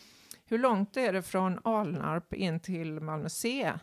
hur 0.48 0.58
långt 0.58 0.98
är 0.98 1.14
det 1.14 1.22
från 1.22 1.60
Alnarp 1.64 2.34
in 2.34 2.60
till 2.60 3.00
Malmö 3.00 3.30
C? 3.30 3.74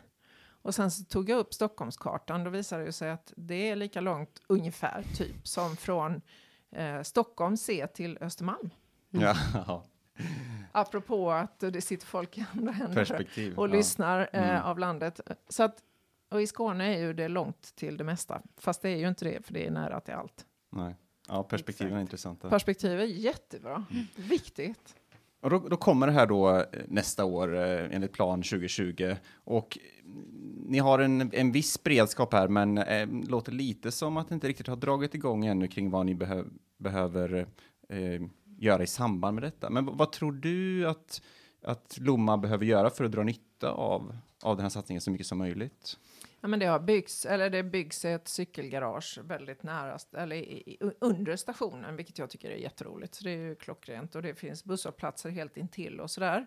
Och 0.63 0.75
sen 0.75 0.91
så 0.91 1.03
tog 1.03 1.29
jag 1.29 1.39
upp 1.39 1.53
Stockholmskartan, 1.53 2.43
då 2.43 2.49
visade 2.49 2.85
det 2.85 2.91
sig 2.91 3.09
att 3.09 3.33
det 3.37 3.69
är 3.69 3.75
lika 3.75 4.01
långt 4.01 4.41
ungefär 4.47 5.03
typ 5.17 5.47
som 5.47 5.77
från 5.77 6.21
eh, 6.71 7.01
Stockholm 7.01 7.57
C 7.57 7.87
till 7.87 8.17
Östermalm. 8.21 8.69
Ja, 9.09 9.35
ja. 9.53 9.83
Apropå 10.71 11.31
att 11.31 11.59
det 11.59 11.81
sitter 11.81 12.05
folk 12.07 12.37
i 12.37 12.45
andra 12.53 12.71
händer 12.71 13.27
och 13.55 13.69
ja. 13.69 13.73
lyssnar 13.73 14.29
eh, 14.33 14.49
Mm. 14.49 14.63
av 14.63 14.79
landet. 14.79 15.19
Så 15.49 15.63
att, 15.63 15.77
och 16.29 16.41
i 16.41 16.47
Skåne 16.47 16.95
är 16.95 16.99
ju 16.99 17.13
det 17.13 17.27
långt 17.27 17.75
till 17.75 17.97
det 17.97 18.03
mesta, 18.03 18.41
fast 18.57 18.81
det 18.81 18.89
är 18.89 18.97
ju 18.97 19.07
inte 19.07 19.25
det, 19.25 19.45
för 19.45 19.53
det 19.53 19.67
är 19.67 19.71
nära 19.71 19.99
till 19.99 20.13
allt. 20.13 20.45
Nej. 20.69 20.95
Ja, 21.27 21.43
perspektiven 21.43 21.93
är 21.93 21.97
Exakt. 21.97 22.01
intressanta. 22.11 22.49
Perspektiv 22.49 22.99
är 22.99 23.05
jättebra, 23.05 23.85
viktigt. 24.15 24.95
Och 25.43 25.49
då, 25.49 25.59
då 25.59 25.77
kommer 25.77 26.07
det 26.07 26.13
här 26.13 26.27
då 26.27 26.57
eh, 26.57 26.63
nästa 26.87 27.25
år 27.25 27.55
eh, 27.55 27.95
enligt 27.95 28.11
plan 28.11 28.41
2020 28.41 29.15
och 29.43 29.77
ni 30.65 30.79
har 30.79 30.99
en, 30.99 31.29
en 31.33 31.51
viss 31.51 31.83
beredskap 31.83 32.33
här 32.33 32.47
men 32.47 32.77
eh, 32.77 33.07
låter 33.27 33.51
lite 33.51 33.91
som 33.91 34.17
att 34.17 34.29
det 34.29 34.35
inte 34.35 34.47
riktigt 34.47 34.67
har 34.67 34.75
dragit 34.75 35.15
igång 35.15 35.45
ännu 35.45 35.67
kring 35.67 35.89
vad 35.89 36.05
ni 36.05 36.15
behö 36.15 36.43
behöver 36.77 37.47
eh, 37.89 38.21
göra 38.57 38.83
i 38.83 38.87
samband 38.87 39.35
med 39.35 39.43
detta. 39.43 39.69
Men 39.69 39.85
vad 39.85 40.11
tror 40.11 40.31
du 40.31 40.87
att, 40.87 41.21
att 41.63 41.97
Lomma 42.01 42.37
behöver 42.37 42.65
göra 42.65 42.89
för 42.89 43.03
att 43.03 43.11
dra 43.11 43.23
nytta 43.23 43.71
av, 43.71 44.17
av 44.43 44.55
den 44.55 44.63
här 44.63 44.69
satsningen 44.69 45.01
så 45.01 45.11
mycket 45.11 45.27
som 45.27 45.37
möjligt? 45.37 45.97
Ja, 46.43 46.47
men 46.47 46.59
det 46.59 46.65
har 46.65 46.79
byggts, 46.79 47.25
eller 47.25 47.49
det 47.49 47.63
byggs 47.63 48.05
ett 48.05 48.27
cykelgarage 48.27 49.19
väldigt 49.23 49.63
nära, 49.63 49.97
eller 50.17 50.35
i, 50.35 50.63
i, 50.65 50.77
under 50.99 51.35
stationen, 51.35 51.95
vilket 51.95 52.17
jag 52.17 52.29
tycker 52.29 52.49
är 52.49 52.55
jätteroligt. 52.55 53.15
Så 53.15 53.23
det 53.23 53.31
är 53.31 53.37
ju 53.37 53.55
klockrent 53.55 54.15
och 54.15 54.21
det 54.21 54.35
finns 54.35 54.63
busshållplatser 54.63 55.29
helt 55.29 55.57
intill 55.57 55.99
och 55.99 56.11
sådär. 56.11 56.45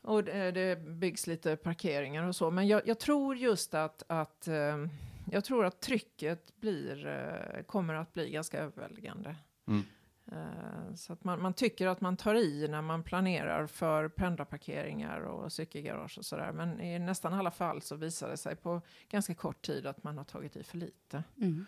Och 0.00 0.24
det, 0.24 0.46
eh, 0.46 0.52
det 0.52 0.80
byggs 0.80 1.26
lite 1.26 1.56
parkeringar 1.56 2.28
och 2.28 2.36
så. 2.36 2.50
Men 2.50 2.68
jag, 2.68 2.82
jag 2.84 2.98
tror 2.98 3.36
just 3.36 3.74
att, 3.74 4.02
att 4.06 4.48
eh, 4.48 4.86
jag 5.30 5.44
tror 5.44 5.64
att 5.64 5.80
trycket 5.80 6.60
blir, 6.60 7.06
eh, 7.06 7.62
kommer 7.62 7.94
att 7.94 8.12
bli 8.12 8.30
ganska 8.30 8.58
överväldigande. 8.58 9.36
Mm. 9.68 9.82
Eh, 10.32 10.94
Så 10.94 11.12
att 11.12 11.24
man, 11.24 11.42
man 11.42 11.54
tycker 11.54 11.86
att 11.86 12.00
man 12.00 12.16
tar 12.16 12.34
i 12.34 12.68
när 12.68 12.82
man 12.82 13.02
planerar 13.02 13.66
för 13.66 14.08
pendlarparkeringar 14.08 15.20
och 15.20 15.52
cykelgarage 15.52 16.18
och 16.18 16.24
sådär. 16.24 16.52
Men 16.52 16.80
i 16.80 16.98
nästan 16.98 17.32
alla 17.34 17.50
fall 17.50 17.82
så 17.82 17.96
visar 17.96 18.28
det 18.28 18.36
sig 18.36 18.56
på 18.56 18.80
ganska 19.08 19.34
kort 19.34 19.62
tid 19.62 19.86
att 19.86 20.04
man 20.04 20.18
har 20.18 20.24
tagit 20.24 20.56
i 20.56 20.62
för 20.62 20.78
lite. 20.78 21.24
Mm. 21.40 21.66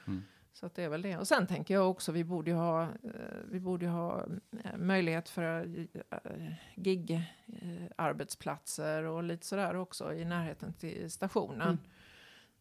Så 0.53 0.67
att 0.67 0.75
det 0.75 0.83
är 0.83 0.89
väl 0.89 1.03
det. 1.03 1.19
Och 1.19 1.29
sen 1.29 1.47
tänker 1.47 1.75
jag 1.75 1.91
också 1.91 2.13
vi 2.13 2.25
borde 2.25 2.51
ju 2.51 2.57
ha, 2.57 2.83
eh, 2.83 2.89
vi 3.51 3.61
borde 3.61 3.87
ha 3.89 4.27
eh, 4.65 4.77
möjlighet 4.79 5.29
för 5.29 5.65
eh, 6.11 6.53
gig 6.77 7.11
eh, 7.11 7.91
arbetsplatser 7.97 9.03
och 9.05 9.23
lite 9.23 9.47
sådär 9.47 9.77
också 9.77 10.15
i 10.15 10.25
närheten 10.25 10.73
till 10.73 11.11
stationen. 11.11 11.79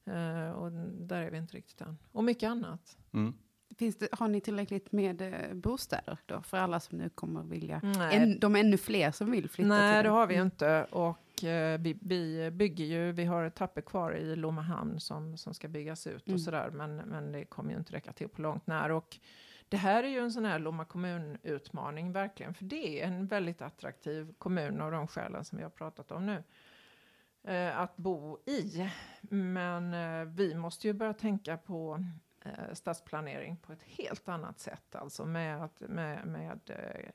Eh, 0.06 0.50
och 0.52 0.72
där 0.92 1.22
är 1.22 1.32
vi 1.32 1.38
inte 1.38 1.58
riktigt 1.58 1.82
än. 1.82 1.98
Och 2.12 2.24
mycket 2.24 2.50
annat. 2.50 2.98
Mm. 3.14 3.34
Finns 3.78 3.98
det, 3.98 4.08
har 4.12 4.28
ni 4.28 4.42
tillräckligt 4.42 4.92
med 4.92 5.22
eh, 5.22 5.54
bostäder 5.54 6.18
då 6.26 6.42
för 6.42 6.58
alla 6.58 6.80
som 6.80 6.98
nu 6.98 7.10
kommer 7.10 7.44
vilja? 7.44 7.82
Nej. 7.84 8.16
En, 8.18 8.40
de 8.40 8.56
är 8.56 8.60
ännu 8.60 8.78
fler 8.78 9.12
som 9.12 9.32
vill 9.32 9.50
flytta 9.50 9.68
Nej, 9.68 9.98
till 10.00 10.04
det 10.04 10.10
har 10.10 10.28
vi 10.28 10.34
ju 10.34 10.38
Mm. 10.40 10.46
inte. 10.48 10.84
Och 10.92 11.44
eh, 11.44 11.80
vi, 11.80 11.98
vi 12.02 12.52
bygger 12.52 12.86
ju, 12.86 13.12
vi 13.12 13.26
har 13.26 13.44
ett 13.44 13.56
tapper 13.56 13.82
kvar 13.82 14.12
i 14.16 14.36
Lomma 14.36 14.62
hamn 14.62 15.00
som, 15.00 15.38
som 15.38 15.54
ska 15.54 15.68
byggas 15.68 16.08
ut 16.08 16.28
Mm. 16.28 16.36
och 16.36 16.42
sådär. 16.42 16.70
Men, 16.74 16.96
men 16.96 17.32
det 17.32 17.46
kommer 17.46 17.72
ju 17.72 17.78
inte 17.78 17.94
räcka 17.94 18.12
till 18.12 18.30
på 18.30 18.42
långt 18.42 18.68
när. 18.68 18.92
Och 18.92 19.18
det 19.70 19.78
här 19.78 20.04
är 20.04 20.08
ju 20.08 20.20
en 20.20 20.32
sån 20.32 20.46
här 20.46 20.60
Lomma 20.60 20.86
kommun-utmaning 20.86 22.12
verkligen, 22.12 22.54
för 22.54 22.64
det 22.66 23.02
är 23.02 23.08
en 23.08 23.28
väldigt 23.28 23.62
attraktiv 23.62 24.34
kommun 24.38 24.82
av 24.82 24.92
de 24.92 25.08
skälen 25.08 25.46
som 25.46 25.58
vi 25.58 25.64
har 25.64 25.70
pratat 25.72 26.12
om 26.12 26.26
nu 26.26 26.44
eh, 27.54 27.80
att 27.80 27.98
bo 27.98 28.38
i. 28.46 28.90
Men 29.30 29.96
vi 30.36 30.56
måste 30.56 30.88
ju 30.88 30.94
börja 30.94 31.14
tänka 31.14 31.58
på 31.58 32.04
eh, 32.46 32.74
stadsplanering 32.74 33.58
på 33.58 33.74
ett 33.74 33.84
helt 33.84 34.30
annat 34.30 34.60
sätt, 34.60 34.96
alltså 34.96 35.26
med, 35.26 35.64
att, 35.64 35.80
med, 35.90 36.28
med 36.28 36.60
eh, 36.70 37.10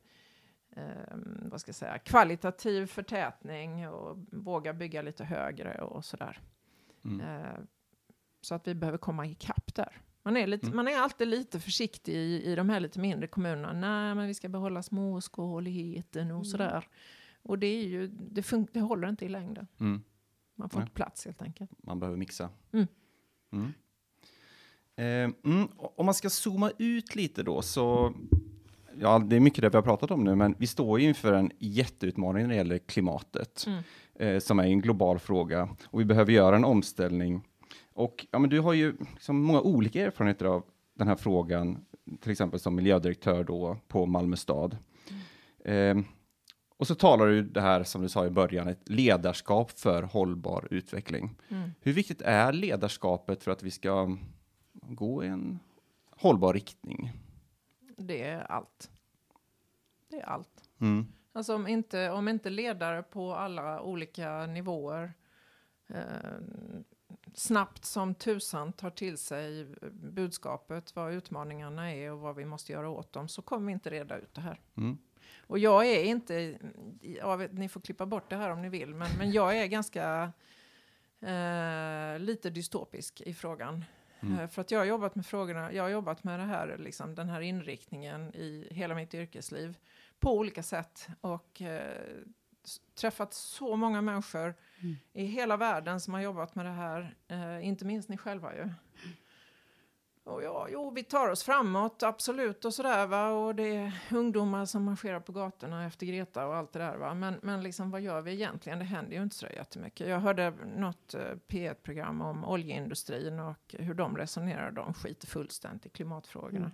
eh, 0.84 1.16
vad 1.42 1.60
ska 1.60 1.68
jag 1.68 1.76
säga, 1.76 1.98
kvalitativ 1.98 2.86
förtätning 2.86 3.88
och 3.88 4.18
våga 4.32 4.72
bygga 4.72 5.02
lite 5.02 5.24
högre 5.24 5.80
och 5.82 6.04
sådär. 6.04 6.40
Mm. 7.04 7.20
Eh, 7.20 7.58
så 8.40 8.54
att 8.54 8.68
vi 8.68 8.74
behöver 8.74 8.98
komma 8.98 9.26
ikapp 9.26 9.74
där. 9.74 10.00
Man 10.22 10.36
är, 10.36 10.46
lite, 10.46 10.66
Mm. 10.66 10.76
man 10.76 10.88
är 10.88 10.98
alltid 10.98 11.28
lite 11.28 11.60
försiktig 11.60 12.14
i, 12.14 12.42
i 12.44 12.54
de 12.54 12.68
här 12.68 12.80
lite 12.80 13.00
mindre 13.00 13.26
kommunerna. 13.28 13.72
Nej, 13.72 14.14
men 14.14 14.26
vi 14.26 14.34
ska 14.34 14.48
behålla 14.48 14.82
småskaligheten 14.82 16.26
och 16.30 16.34
Mm. 16.36 16.44
sådär. 16.44 16.88
Och 17.42 17.58
det, 17.58 17.66
är 17.66 17.84
ju, 17.86 18.06
det, 18.08 18.40
fun- 18.42 18.68
det 18.72 18.80
håller 18.80 19.08
inte 19.08 19.24
i 19.24 19.28
längden. 19.28 19.66
Mm. 19.80 20.02
Man 20.54 20.70
får 20.70 20.78
Nej. 20.78 20.84
inte 20.84 20.94
plats 20.94 21.24
helt 21.24 21.42
enkelt. 21.42 21.70
Man 21.78 22.00
behöver 22.00 22.16
mixa. 22.18 22.50
Mm. 22.72 23.72
Mm. 25.00 25.34
Eh, 25.44 25.52
mm, 25.52 25.68
om 25.96 26.06
man 26.06 26.14
ska 26.14 26.30
zooma 26.30 26.70
ut 26.78 27.14
lite 27.16 27.42
då 27.42 27.62
så, 27.62 28.12
ja 29.00 29.18
det 29.18 29.36
är 29.36 29.40
mycket 29.40 29.62
det 29.62 29.68
vi 29.68 29.76
har 29.76 29.82
pratat 29.82 30.10
om 30.10 30.24
nu, 30.24 30.34
men 30.34 30.54
vi 30.58 30.66
står 30.66 31.00
ju 31.00 31.08
inför 31.08 31.32
en 31.32 31.50
jätteutmaning 31.58 32.42
när 32.42 32.48
det 32.50 32.56
gäller 32.56 32.78
klimatet, 32.78 33.66
Mm. 33.66 33.82
eh, 34.14 34.40
som 34.40 34.58
är 34.58 34.64
en 34.64 34.80
global 34.80 35.18
fråga 35.18 35.68
och 35.84 36.00
vi 36.00 36.04
behöver 36.04 36.32
göra 36.32 36.56
en 36.56 36.64
omställning. 36.64 37.42
Och 37.92 38.26
ja, 38.30 38.38
men 38.38 38.50
du 38.50 38.60
har 38.60 38.72
ju 38.72 38.96
liksom 39.12 39.42
många 39.42 39.60
olika 39.60 40.06
erfarenheter 40.06 40.46
av 40.46 40.62
den 40.94 41.08
här 41.08 41.16
frågan, 41.16 41.84
till 42.20 42.32
exempel 42.32 42.60
som 42.60 42.74
miljödirektör 42.74 43.44
då 43.44 43.76
på 43.88 44.06
Malmö 44.06 44.36
stad. 44.36 44.76
Eh, 45.64 45.98
och 46.76 46.86
så 46.86 46.94
talar 46.94 47.26
du 47.26 47.42
det 47.42 47.60
här 47.60 47.82
som 47.84 48.02
du 48.02 48.08
sa 48.08 48.26
i 48.26 48.30
början, 48.30 48.68
ett 48.68 48.88
ledarskap 48.88 49.70
för 49.70 50.02
hållbar 50.02 50.68
utveckling. 50.70 51.36
Mm. 51.48 51.70
Hur 51.80 51.92
viktigt 51.92 52.22
är 52.22 52.52
ledarskapet 52.52 53.42
för 53.42 53.50
att 53.50 53.62
vi 53.62 53.70
ska 53.70 54.16
gå 54.94 55.24
i 55.24 55.26
en 55.26 55.59
hållbar 56.11 56.55
riktning? 56.55 57.12
Det 57.96 58.22
är 58.22 58.40
allt. 58.40 58.90
Det 60.09 60.20
är 60.20 60.24
allt. 60.24 60.70
Mm. 60.79 61.07
Alltså 61.33 61.55
om 61.55 61.66
inte, 61.66 62.11
om 62.11 62.29
inte 62.29 62.50
ledare 62.50 63.03
på 63.03 63.35
alla 63.35 63.81
olika 63.81 64.46
nivåer 64.46 65.12
eh, 65.88 66.38
snabbt 67.35 67.85
som 67.85 68.14
tusan 68.14 68.72
tar 68.72 68.90
till 68.90 69.18
sig 69.18 69.66
budskapet, 69.92 70.96
vad 70.96 71.12
utmaningarna 71.12 71.92
är 71.92 72.12
och 72.12 72.18
vad 72.18 72.37
vi 72.37 72.44
måste 72.44 72.72
göra 72.72 72.88
åt 72.88 73.12
dem, 73.12 73.29
så 73.29 73.42
kommer 73.42 73.66
vi 73.66 73.72
inte 73.72 73.90
reda 73.90 74.18
ut 74.18 74.35
det 74.35 74.40
här. 74.40 74.61
Mm. 74.76 74.98
Och 75.46 75.59
jag 75.59 75.87
är 75.87 76.05
inte, 76.05 76.59
jag 77.00 77.38
vet, 77.38 77.53
ni 77.53 77.68
får 77.68 77.81
klippa 77.81 78.07
bort 78.07 78.31
det 78.31 78.37
här 78.37 78.50
om 78.50 78.62
ni 78.62 78.68
vill, 78.68 78.94
men, 78.94 79.09
men 79.18 79.33
jag 79.33 79.59
är 79.59 79.66
ganska 79.66 80.33
eh, 81.20 82.18
lite 82.18 82.50
dystopisk 82.50 83.20
i 83.20 83.35
frågan. 83.35 83.85
Mm. 84.22 84.38
Eh, 84.38 84.48
för 84.48 84.61
att 84.61 84.70
jag 84.70 84.78
har 84.78 84.85
jobbat 84.85 85.14
med 85.14 85.26
frågorna, 85.26 85.72
jag 85.72 85.83
har 85.83 85.90
jobbat 85.90 86.24
med 86.24 86.40
det 86.40 86.44
här, 86.46 86.76
liksom, 86.78 87.14
den 87.14 87.28
här 87.28 87.40
inriktningen 87.40 88.35
i 88.35 88.68
hela 88.70 88.94
mitt 88.94 89.14
yrkesliv 89.14 89.76
på 90.18 90.38
olika 90.38 90.62
sätt 90.62 91.09
och 91.20 91.62
eh, 91.62 92.00
träffat 92.94 93.35
så 93.35 93.76
många 93.76 94.00
människor 94.02 94.54
Mm. 94.83 94.96
i 95.12 95.24
hela 95.24 95.56
världen 95.56 96.00
som 96.00 96.14
har 96.14 96.20
jobbat 96.20 96.54
med 96.54 96.64
det 96.66 96.70
här, 96.70 97.14
eh, 97.28 97.66
inte 97.66 97.85
minst 97.85 98.09
ni 98.09 98.16
själva 98.16 98.54
ju. 98.54 98.68
Och 100.30 100.42
ja, 100.42 100.66
jo, 100.70 100.90
vi 100.90 101.04
tar 101.04 101.28
oss 101.28 101.42
framåt, 101.42 102.02
absolut, 102.02 102.64
och 102.64 102.74
sådär 102.74 103.06
va. 103.06 103.28
Och 103.32 103.54
det 103.54 103.76
är 103.76 104.00
ungdomar 104.12 104.64
som 104.66 104.84
marscherar 104.84 105.20
på 105.20 105.32
gatorna 105.32 105.86
efter 105.86 106.06
Greta 106.06 106.46
och 106.46 106.54
allt 106.54 106.72
det 106.72 106.78
där 106.78 106.96
va. 106.96 107.14
Men, 107.14 107.34
men 107.42 107.62
liksom, 107.62 107.90
vad 107.90 108.00
gör 108.00 108.20
vi 108.20 108.32
egentligen? 108.32 108.78
Det 108.78 108.84
händer 108.84 109.16
ju 109.16 109.22
inte 109.22 109.36
så 109.36 109.46
jättemycket. 109.46 110.08
Jag 110.08 110.20
hörde 110.20 110.50
något 110.76 111.14
eh, 111.14 111.20
P1-program 111.48 112.20
om 112.20 112.44
oljeindustrin 112.44 113.40
och 113.40 113.74
hur 113.78 113.94
de 113.94 114.16
resonerar. 114.16 114.70
De 114.70 114.94
skiter 114.94 115.26
fullständigt 115.26 115.86
i 115.86 115.88
klimatfrågorna. 115.88 116.56
Mm. 116.58 116.70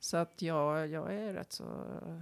Så 0.00 0.16
att 0.16 0.42
jag, 0.42 0.88
jag 0.88 1.14
är 1.14 1.32
rätt 1.34 1.52
så... 1.52 1.64
eh, 1.64 2.20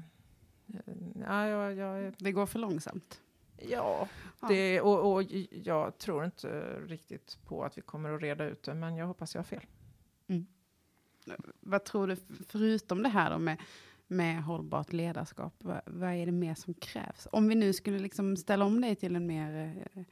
Ja, 1.20 1.46
jag, 1.48 1.74
jag 1.74 2.14
Det 2.18 2.32
går 2.32 2.46
för 2.46 2.58
långsamt. 2.58 3.20
Ja, 3.58 4.08
Ja. 4.40 4.48
det, 4.48 4.80
och, 4.80 5.12
och 5.12 5.22
jag 5.50 5.98
tror 5.98 6.24
inte 6.24 6.78
riktigt 6.86 7.38
på 7.46 7.64
att 7.64 7.78
vi 7.78 7.82
kommer 7.82 8.12
att 8.12 8.22
reda 8.22 8.44
ut 8.44 8.62
det, 8.62 8.74
men 8.74 8.96
jag 8.96 9.06
hoppas 9.06 9.34
jag 9.34 9.38
har 9.38 9.44
fel. 9.44 9.66
Vad 11.60 11.84
tror 11.84 12.06
du, 12.06 12.16
förutom 12.48 13.02
det 13.02 13.08
här 13.08 13.30
då 13.30 13.38
med, 13.38 13.56
med 14.06 14.42
hållbart 14.42 14.92
ledarskap, 14.92 15.54
vad, 15.58 15.80
vad 15.86 16.10
är 16.10 16.26
det 16.26 16.32
mer 16.32 16.54
som 16.54 16.74
krävs? 16.74 17.28
Om 17.32 17.48
vi 17.48 17.54
nu 17.54 17.72
skulle 17.72 17.98
liksom 17.98 18.36
ställa 18.36 18.64
om 18.64 18.80
dig 18.80 18.96
till 18.96 19.16
en 19.16 19.26
mer 19.26 19.82
eh, 19.94 20.02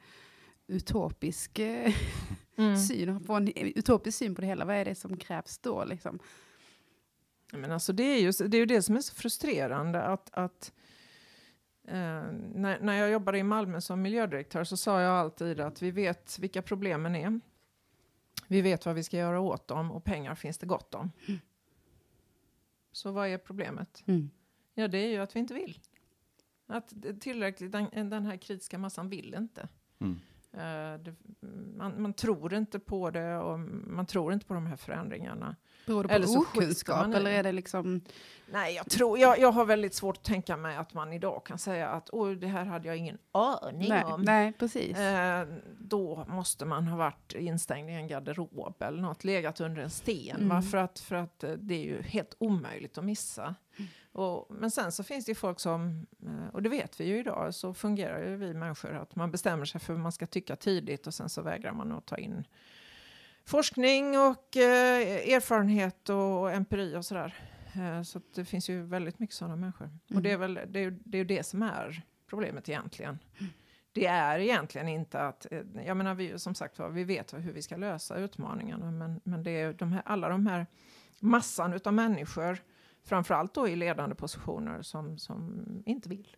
utopisk 0.67 1.59
eh, 1.59 1.93
Mm. 2.57 2.77
syn, 2.77 3.19
få 3.19 3.33
en 3.33 3.51
utopisk 3.55 4.17
syn 4.17 4.35
på 4.35 4.41
det 4.41 4.47
hela, 4.47 4.65
vad 4.65 4.75
är 4.75 4.85
det 4.85 4.95
som 4.95 5.17
krävs 5.17 5.57
då? 5.57 5.85
Liksom? 5.85 6.19
Men 7.51 7.71
alltså 7.71 7.93
det, 7.93 8.03
är 8.03 8.19
ju, 8.21 8.31
det 8.47 8.57
är 8.57 8.59
ju 8.59 8.65
det 8.65 8.81
som 8.81 8.95
är 8.95 9.01
så 9.01 9.15
frustrerande 9.15 10.01
att, 10.01 10.29
att 10.33 10.73
eh, 11.87 12.23
när, 12.53 12.79
när 12.79 12.93
jag 12.93 13.11
jobbade 13.11 13.37
i 13.37 13.43
Malmö 13.43 13.81
som 13.81 14.01
miljödirektör 14.01 14.63
så 14.63 14.77
sa 14.77 15.01
jag 15.01 15.13
alltid 15.13 15.59
att 15.59 15.81
vi 15.81 15.91
vet 15.91 16.39
vilka 16.39 16.61
problemen 16.61 17.15
är. 17.15 17.39
Vi 18.47 18.61
vet 18.61 18.85
vad 18.85 18.95
vi 18.95 19.03
ska 19.03 19.17
göra 19.17 19.39
åt 19.39 19.67
dem 19.67 19.91
och 19.91 20.03
pengar 20.03 20.35
finns 20.35 20.57
det 20.57 20.65
gott 20.65 20.95
om. 20.95 21.11
Så 22.91 23.11
vad 23.11 23.27
är 23.27 23.37
problemet? 23.37 24.03
Mm. 24.05 24.29
Ja, 24.73 24.87
det 24.87 24.97
är 24.97 25.09
ju 25.09 25.17
att 25.17 25.35
vi 25.35 25.39
inte 25.39 25.53
vill. 25.53 25.79
Att 26.67 26.93
tillräckligt, 27.19 27.71
den, 27.71 28.09
den 28.09 28.25
här 28.25 28.37
kritiska 28.37 28.77
massan 28.77 29.09
vill 29.09 29.33
inte. 29.33 29.67
Mm. 29.99 30.19
Eh, 30.51 30.99
det, 31.03 31.15
man, 31.77 32.01
man 32.01 32.13
tror 32.13 32.53
inte 32.53 32.79
på 32.79 33.11
det 33.11 33.37
och 33.37 33.59
man 33.59 34.05
tror 34.05 34.33
inte 34.33 34.45
på 34.45 34.53
de 34.53 34.65
här 34.65 34.75
förändringarna. 34.75 35.55
Beror 35.85 36.03
det 36.03 36.13
Eller 36.13 36.25
på 36.25 36.31
så 36.31 36.45
skjuter 36.45 36.59
okunskap 36.59 37.13
eller 37.13 37.31
är 37.31 37.43
det 37.43 37.51
liksom... 37.51 38.01
Nej, 38.51 38.75
jag, 38.75 38.89
tror, 38.89 39.19
jag, 39.19 39.39
jag 39.39 39.51
har 39.51 39.65
väldigt 39.65 39.93
svårt 39.93 40.17
att 40.17 40.23
tänka 40.23 40.57
mig 40.57 40.75
att 40.77 40.93
man 40.93 41.13
idag 41.13 41.45
kan 41.45 41.59
säga 41.59 41.89
att 41.89 42.09
Oj, 42.11 42.35
det 42.35 42.47
här 42.47 42.65
hade 42.65 42.87
jag 42.87 42.97
ingen 42.97 43.17
aning 43.31 43.89
Nej, 43.89 44.03
om. 44.03 44.21
nej, 44.21 44.53
precis. 44.53 44.97
Eh, 44.97 45.47
då 45.79 46.25
måste 46.29 46.65
man 46.65 46.87
ha 46.87 46.97
varit 46.97 47.33
instängd 47.33 47.89
i 47.89 47.93
en 47.93 48.07
garderob 48.07 48.75
eller 48.79 49.01
något, 49.01 49.23
legat 49.23 49.61
under 49.61 49.81
en 49.81 49.89
sten. 49.89 50.41
Mm. 50.41 50.61
För, 50.61 50.77
att, 50.77 50.99
för 50.99 51.15
att 51.15 51.43
eh, 51.43 51.51
det 51.51 51.73
är 51.73 51.83
ju 51.83 52.01
helt 52.01 52.35
omöjligt 52.37 52.97
att 52.97 53.05
missa. 53.05 53.55
Och, 54.11 54.47
men 54.49 54.71
sen 54.71 54.91
så 54.91 55.03
finns 55.03 55.25
det 55.25 55.31
ju 55.31 55.35
folk 55.35 55.59
som, 55.59 56.05
eh, 56.25 56.53
och 56.53 56.61
det 56.61 56.69
vet 56.69 56.99
vi 56.99 57.05
ju 57.05 57.19
idag, 57.19 57.55
så 57.55 57.73
fungerar 57.73 58.29
ju 58.29 58.35
vi 58.35 58.53
människor 58.53 58.93
att 58.95 59.15
man 59.15 59.31
bestämmer 59.31 59.65
sig 59.65 59.81
för 59.81 59.93
vad 59.93 60.01
man 60.01 60.11
ska 60.11 60.27
tycka 60.27 60.55
tidigt 60.55 61.07
och 61.07 61.13
sen 61.13 61.29
så 61.29 61.41
vägrar 61.41 61.73
man 61.73 61.91
att 61.91 62.05
ta 62.05 62.17
in 62.17 62.47
forskning 63.45 64.19
och 64.19 64.57
eh, 64.57 65.33
erfarenhet 65.33 66.09
och, 66.09 66.41
och 66.41 66.51
empiri 66.51 66.95
och 66.95 67.05
sådär. 67.05 67.33
Eh, 67.75 68.01
så 68.01 68.21
det 68.35 68.45
finns 68.45 68.69
ju 68.69 68.81
väldigt 68.81 69.19
mycket 69.19 69.35
sådana 69.35 69.55
människor. 69.55 69.89
Och 70.15 70.21
det 70.21 70.31
är 70.31 70.37
väl 70.37 70.53
det, 70.67 70.79
är, 70.79 70.97
det, 71.05 71.17
är 71.17 71.25
det 71.25 71.43
som 71.43 71.63
är 71.63 72.01
problemet 72.29 72.69
egentligen. 72.69 73.19
Det 73.91 74.05
är 74.05 74.39
egentligen 74.39 74.87
inte 74.87 75.21
att, 75.21 75.51
eh, 75.51 75.61
jag 75.85 75.97
menar 75.97 76.15
vi, 76.15 76.39
som 76.39 76.55
sagt 76.55 76.79
vi 76.91 77.03
vet 77.03 77.33
hur 77.33 77.51
vi 77.53 77.61
ska 77.61 77.77
lösa 77.77 78.17
utmaningarna, 78.17 78.91
men, 78.91 79.21
men 79.23 79.43
det 79.43 79.51
är 79.51 79.73
de 79.73 79.91
här, 79.91 80.01
alla 80.05 80.29
de 80.29 80.47
här 80.47 80.67
massan 81.19 81.73
utav 81.73 81.93
människor, 81.93 82.57
framförallt 83.03 83.53
då 83.53 83.67
i 83.67 83.75
ledande 83.75 84.15
positioner, 84.15 84.81
som, 84.81 85.17
som 85.17 85.63
inte 85.85 86.09
vill. 86.09 86.35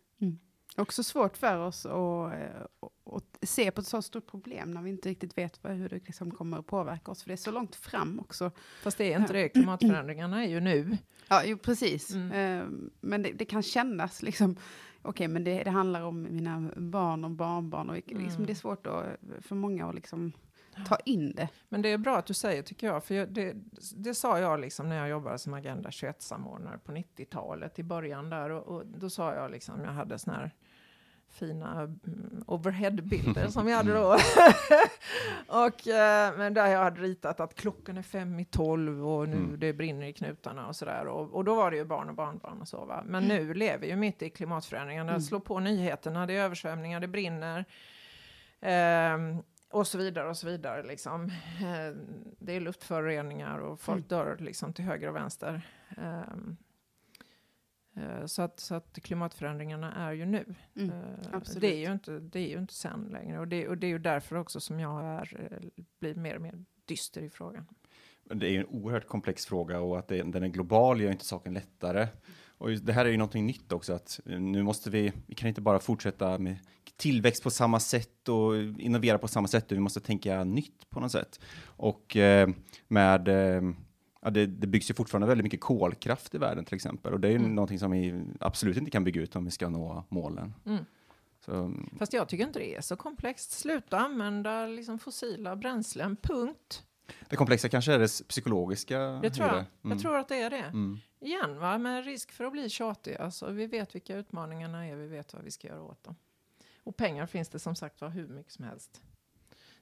Också 0.78 1.02
svårt 1.02 1.36
för 1.36 1.58
oss 1.58 1.86
att, 1.86 2.32
eh, 2.32 2.62
att 3.04 3.38
se 3.42 3.70
på 3.70 3.80
ett 3.80 3.86
så 3.86 4.02
stort 4.02 4.26
problem 4.26 4.70
när 4.70 4.82
vi 4.82 4.90
inte 4.90 5.08
riktigt 5.08 5.38
vet 5.38 5.64
vad, 5.64 5.72
hur 5.72 5.88
det 5.88 5.96
liksom 6.06 6.30
kommer 6.30 6.58
att 6.58 6.66
påverka 6.66 7.10
oss. 7.10 7.22
För 7.22 7.28
det 7.28 7.34
är 7.34 7.36
så 7.36 7.50
långt 7.50 7.76
fram 7.76 8.20
också. 8.20 8.50
Fast 8.82 8.98
det 8.98 9.12
är 9.12 9.20
inte 9.20 9.32
det, 9.32 9.48
klimatförändringarna 9.48 10.44
är 10.44 10.48
ju 10.48 10.60
nu. 10.60 10.98
Ja, 11.28 11.42
jo, 11.44 11.58
precis. 11.58 12.14
Mm. 12.14 12.32
Eh, 12.32 12.90
Men 13.00 13.22
det, 13.22 13.32
det 13.32 13.44
kan 13.44 13.62
kännas 13.62 14.22
liksom, 14.22 14.56
okej, 15.02 15.28
men 15.28 15.44
det, 15.44 15.62
det 15.62 15.70
handlar 15.70 16.02
om 16.02 16.22
mina 16.22 16.70
barn 16.76 17.24
och 17.24 17.30
barnbarn. 17.30 17.90
Och 17.90 17.96
liksom, 17.96 18.18
Mm. 18.18 18.46
Det 18.46 18.52
är 18.52 18.54
svårt 18.54 18.84
då, 18.84 19.04
för 19.40 19.54
många 19.54 19.88
att 19.88 19.94
liksom 19.94 20.32
ta 20.86 20.96
in 20.96 21.34
det. 21.34 21.48
Men 21.68 21.82
det 21.82 21.88
är 21.88 21.98
bra 21.98 22.16
att 22.16 22.26
du 22.26 22.34
säger 22.34 22.62
tycker 22.62 22.86
jag, 22.86 23.04
för 23.04 23.14
jag, 23.14 23.28
det, 23.28 23.56
det 23.96 24.14
sa 24.14 24.38
jag 24.38 24.60
liksom 24.60 24.88
när 24.88 24.96
jag 24.96 25.08
jobbade 25.08 25.38
som 25.38 25.54
Agenda 25.54 25.90
21-samordnare 25.90 26.78
på 26.78 26.92
90-talet 26.92 27.78
i 27.78 27.82
början 27.82 28.30
där 28.30 28.50
och, 28.50 28.76
och 28.76 28.86
då 28.86 29.10
sa 29.10 29.34
jag 29.34 29.50
liksom, 29.50 29.80
jag 29.84 29.92
hade 29.92 30.18
såna 30.18 30.36
här 30.36 30.54
fina 31.30 31.80
mm, 31.82 32.44
overheadbilder 32.46 33.48
som 33.48 33.66
vi 33.66 33.72
hade 33.72 33.94
då. 33.94 34.06
och, 35.46 35.88
eh, 35.88 36.36
men 36.38 36.54
där 36.54 36.66
jag 36.66 36.78
hade 36.84 37.00
ritat 37.00 37.40
att 37.40 37.54
klockan 37.54 37.96
är 37.96 38.02
fem 38.02 38.40
i 38.40 38.44
tolv 38.44 39.08
och 39.08 39.28
nu 39.28 39.36
Mm. 39.36 39.60
det 39.60 39.72
brinner 39.72 40.06
i 40.06 40.12
knutarna 40.12 40.66
och 40.68 40.76
sådär. 40.76 41.06
Och, 41.06 41.34
och 41.34 41.44
då 41.44 41.54
var 41.54 41.70
det 41.70 41.76
ju 41.76 41.84
barn 41.84 42.08
och 42.08 42.14
barnbarn 42.14 42.60
och 42.60 42.68
så 42.68 42.84
va. 42.84 43.02
Men 43.06 43.24
nu 43.24 43.54
lever 43.54 43.78
vi 43.78 43.88
ju 43.88 43.96
mitt 43.96 44.22
i 44.22 44.30
klimatförändringarna. 44.30 45.10
Mm. 45.10 45.20
Slå 45.20 45.40
på 45.40 45.60
nyheterna, 45.60 46.26
det 46.26 46.36
är 46.36 46.44
översvämningar, 46.44 47.00
det 47.00 47.08
brinner. 47.08 47.64
Ehm, 48.60 49.36
och 49.70 49.86
så 49.86 49.98
vidare 49.98 50.28
och 50.28 50.36
så 50.36 50.46
vidare. 50.46 50.82
Liksom. 50.82 51.24
Eh, 51.60 51.96
det 52.38 52.52
är 52.56 52.60
luftföroreningar 52.60 53.58
och 53.58 53.80
folk 53.80 53.96
Mm. 53.98 54.08
dör 54.08 54.36
liksom 54.40 54.72
till 54.72 54.84
höger 54.84 55.08
och 55.08 55.16
vänster. 55.16 55.62
Eh, 55.96 56.20
så, 58.26 58.42
att, 58.42 58.60
så 58.60 58.74
att 58.74 58.98
klimatförändringarna 59.02 59.94
är 59.94 60.12
ju 60.12 60.24
nu. 60.24 60.54
Mm. 60.76 60.90
Eh, 60.90 61.40
det, 61.60 61.66
är 61.66 61.86
ju 61.86 61.92
inte, 61.92 62.18
det 62.18 62.38
är 62.38 62.48
ju 62.48 62.58
inte 62.58 62.74
sen 62.74 63.08
längre. 63.12 63.38
Och 63.38 63.48
det, 63.48 63.68
och 63.68 63.78
det 63.78 63.86
är 63.86 63.88
ju 63.88 63.98
därför 63.98 64.36
också 64.36 64.60
som 64.60 64.80
jag 64.80 65.04
är, 65.04 65.50
eh, 65.50 65.82
blir 66.00 66.14
mer 66.14 66.36
och 66.36 66.42
mer 66.42 66.64
dyster 66.84 67.22
i 67.22 67.30
frågan. 67.30 67.66
Men 68.24 68.38
Det 68.38 68.46
är 68.46 68.50
ju 68.50 68.58
en 68.58 68.66
oerhört 68.66 69.06
komplex 69.06 69.46
fråga 69.46 69.80
och 69.80 69.98
att 69.98 70.08
det, 70.08 70.22
den 70.22 70.42
är 70.42 70.48
global 70.48 71.00
gör 71.00 71.10
inte 71.10 71.24
saken 71.24 71.54
lättare. 71.54 72.08
Och 72.58 72.70
det 72.70 72.92
här 72.92 73.04
är 73.04 73.10
ju 73.10 73.16
någonting 73.16 73.46
nytt 73.46 73.72
också, 73.72 73.92
att 73.92 74.20
eh, 74.26 74.40
nu 74.40 74.62
måste 74.62 74.90
vi, 74.90 75.12
vi 75.26 75.34
kan 75.34 75.48
inte 75.48 75.60
bara 75.60 75.78
fortsätta 75.78 76.38
med 76.38 76.58
tillväxt 76.96 77.42
på 77.42 77.50
samma 77.50 77.80
sätt 77.80 78.28
och 78.28 78.56
innovera 78.78 79.18
på 79.18 79.28
samma 79.28 79.48
sätt, 79.48 79.72
vi 79.72 79.78
måste 79.78 80.00
tänka 80.00 80.44
nytt 80.44 80.90
på 80.90 81.00
något 81.00 81.12
sätt. 81.12 81.40
Och 81.64 82.16
eh, 82.16 82.48
med, 82.88 83.28
eh, 83.28 83.62
ja, 84.28 84.32
det, 84.32 84.46
det 84.46 84.66
byggs 84.66 84.90
ju 84.90 84.94
fortfarande 84.94 85.26
väldigt 85.26 85.44
mycket 85.44 85.60
kolkraft 85.60 86.34
i 86.34 86.38
världen 86.38 86.64
till 86.64 86.74
exempel, 86.74 87.12
och 87.12 87.20
det 87.20 87.28
är 87.28 87.32
ju 87.32 87.36
Mm. 87.38 87.54
någonting 87.54 87.78
som 87.78 87.90
vi 87.90 88.24
absolut 88.40 88.76
inte 88.76 88.90
kan 88.90 89.04
bygga 89.04 89.20
ut 89.22 89.36
om 89.36 89.44
vi 89.44 89.50
ska 89.50 89.68
nå 89.68 90.04
målen. 90.08 90.54
Mm. 90.66 90.84
Så, 91.40 91.72
Fast 91.98 92.12
jag 92.12 92.28
tycker 92.28 92.44
inte 92.46 92.58
det 92.58 92.76
är 92.76 92.80
så 92.80 92.96
komplext. 92.96 93.50
Sluta 93.52 93.98
använda 93.98 94.66
liksom 94.66 94.98
fossila 94.98 95.56
bränslen, 95.56 96.16
punkt. 96.16 96.84
det 97.28 97.36
komplexa 97.36 97.68
kanske 97.68 97.92
är 97.92 97.98
det 97.98 98.28
psykologiska. 98.28 98.98
Det 98.98 99.30
tror 99.30 99.46
jag. 99.48 99.56
Mm. 99.56 99.66
Jag 99.82 100.00
tror 100.00 100.16
att 100.18 100.28
det 100.28 100.36
är 100.42 100.50
det. 100.50 100.56
Mm. 100.64 100.98
Igen, 101.20 101.58
va? 101.58 101.78
med 101.78 102.04
risk 102.04 102.32
för 102.32 102.44
att 102.44 102.52
bli 102.52 102.68
tjatig. 102.68 103.16
Alltså, 103.16 103.50
vi 103.50 103.66
vet 103.66 103.94
vilka 103.94 104.16
utmaningarna 104.16 104.86
är, 104.86 104.96
vi 104.96 105.06
vet 105.06 105.34
vad 105.34 105.44
vi 105.44 105.50
ska 105.50 105.68
göra 105.68 105.82
åt 105.82 106.04
dem. 106.04 106.16
Och 106.84 106.96
pengar 106.96 107.26
finns 107.26 107.48
det 107.48 107.58
som 107.58 107.74
sagt 107.76 108.00
var 108.00 108.08
hur 108.08 108.28
mycket 108.28 108.52
som 108.52 108.64
helst. 108.64 109.00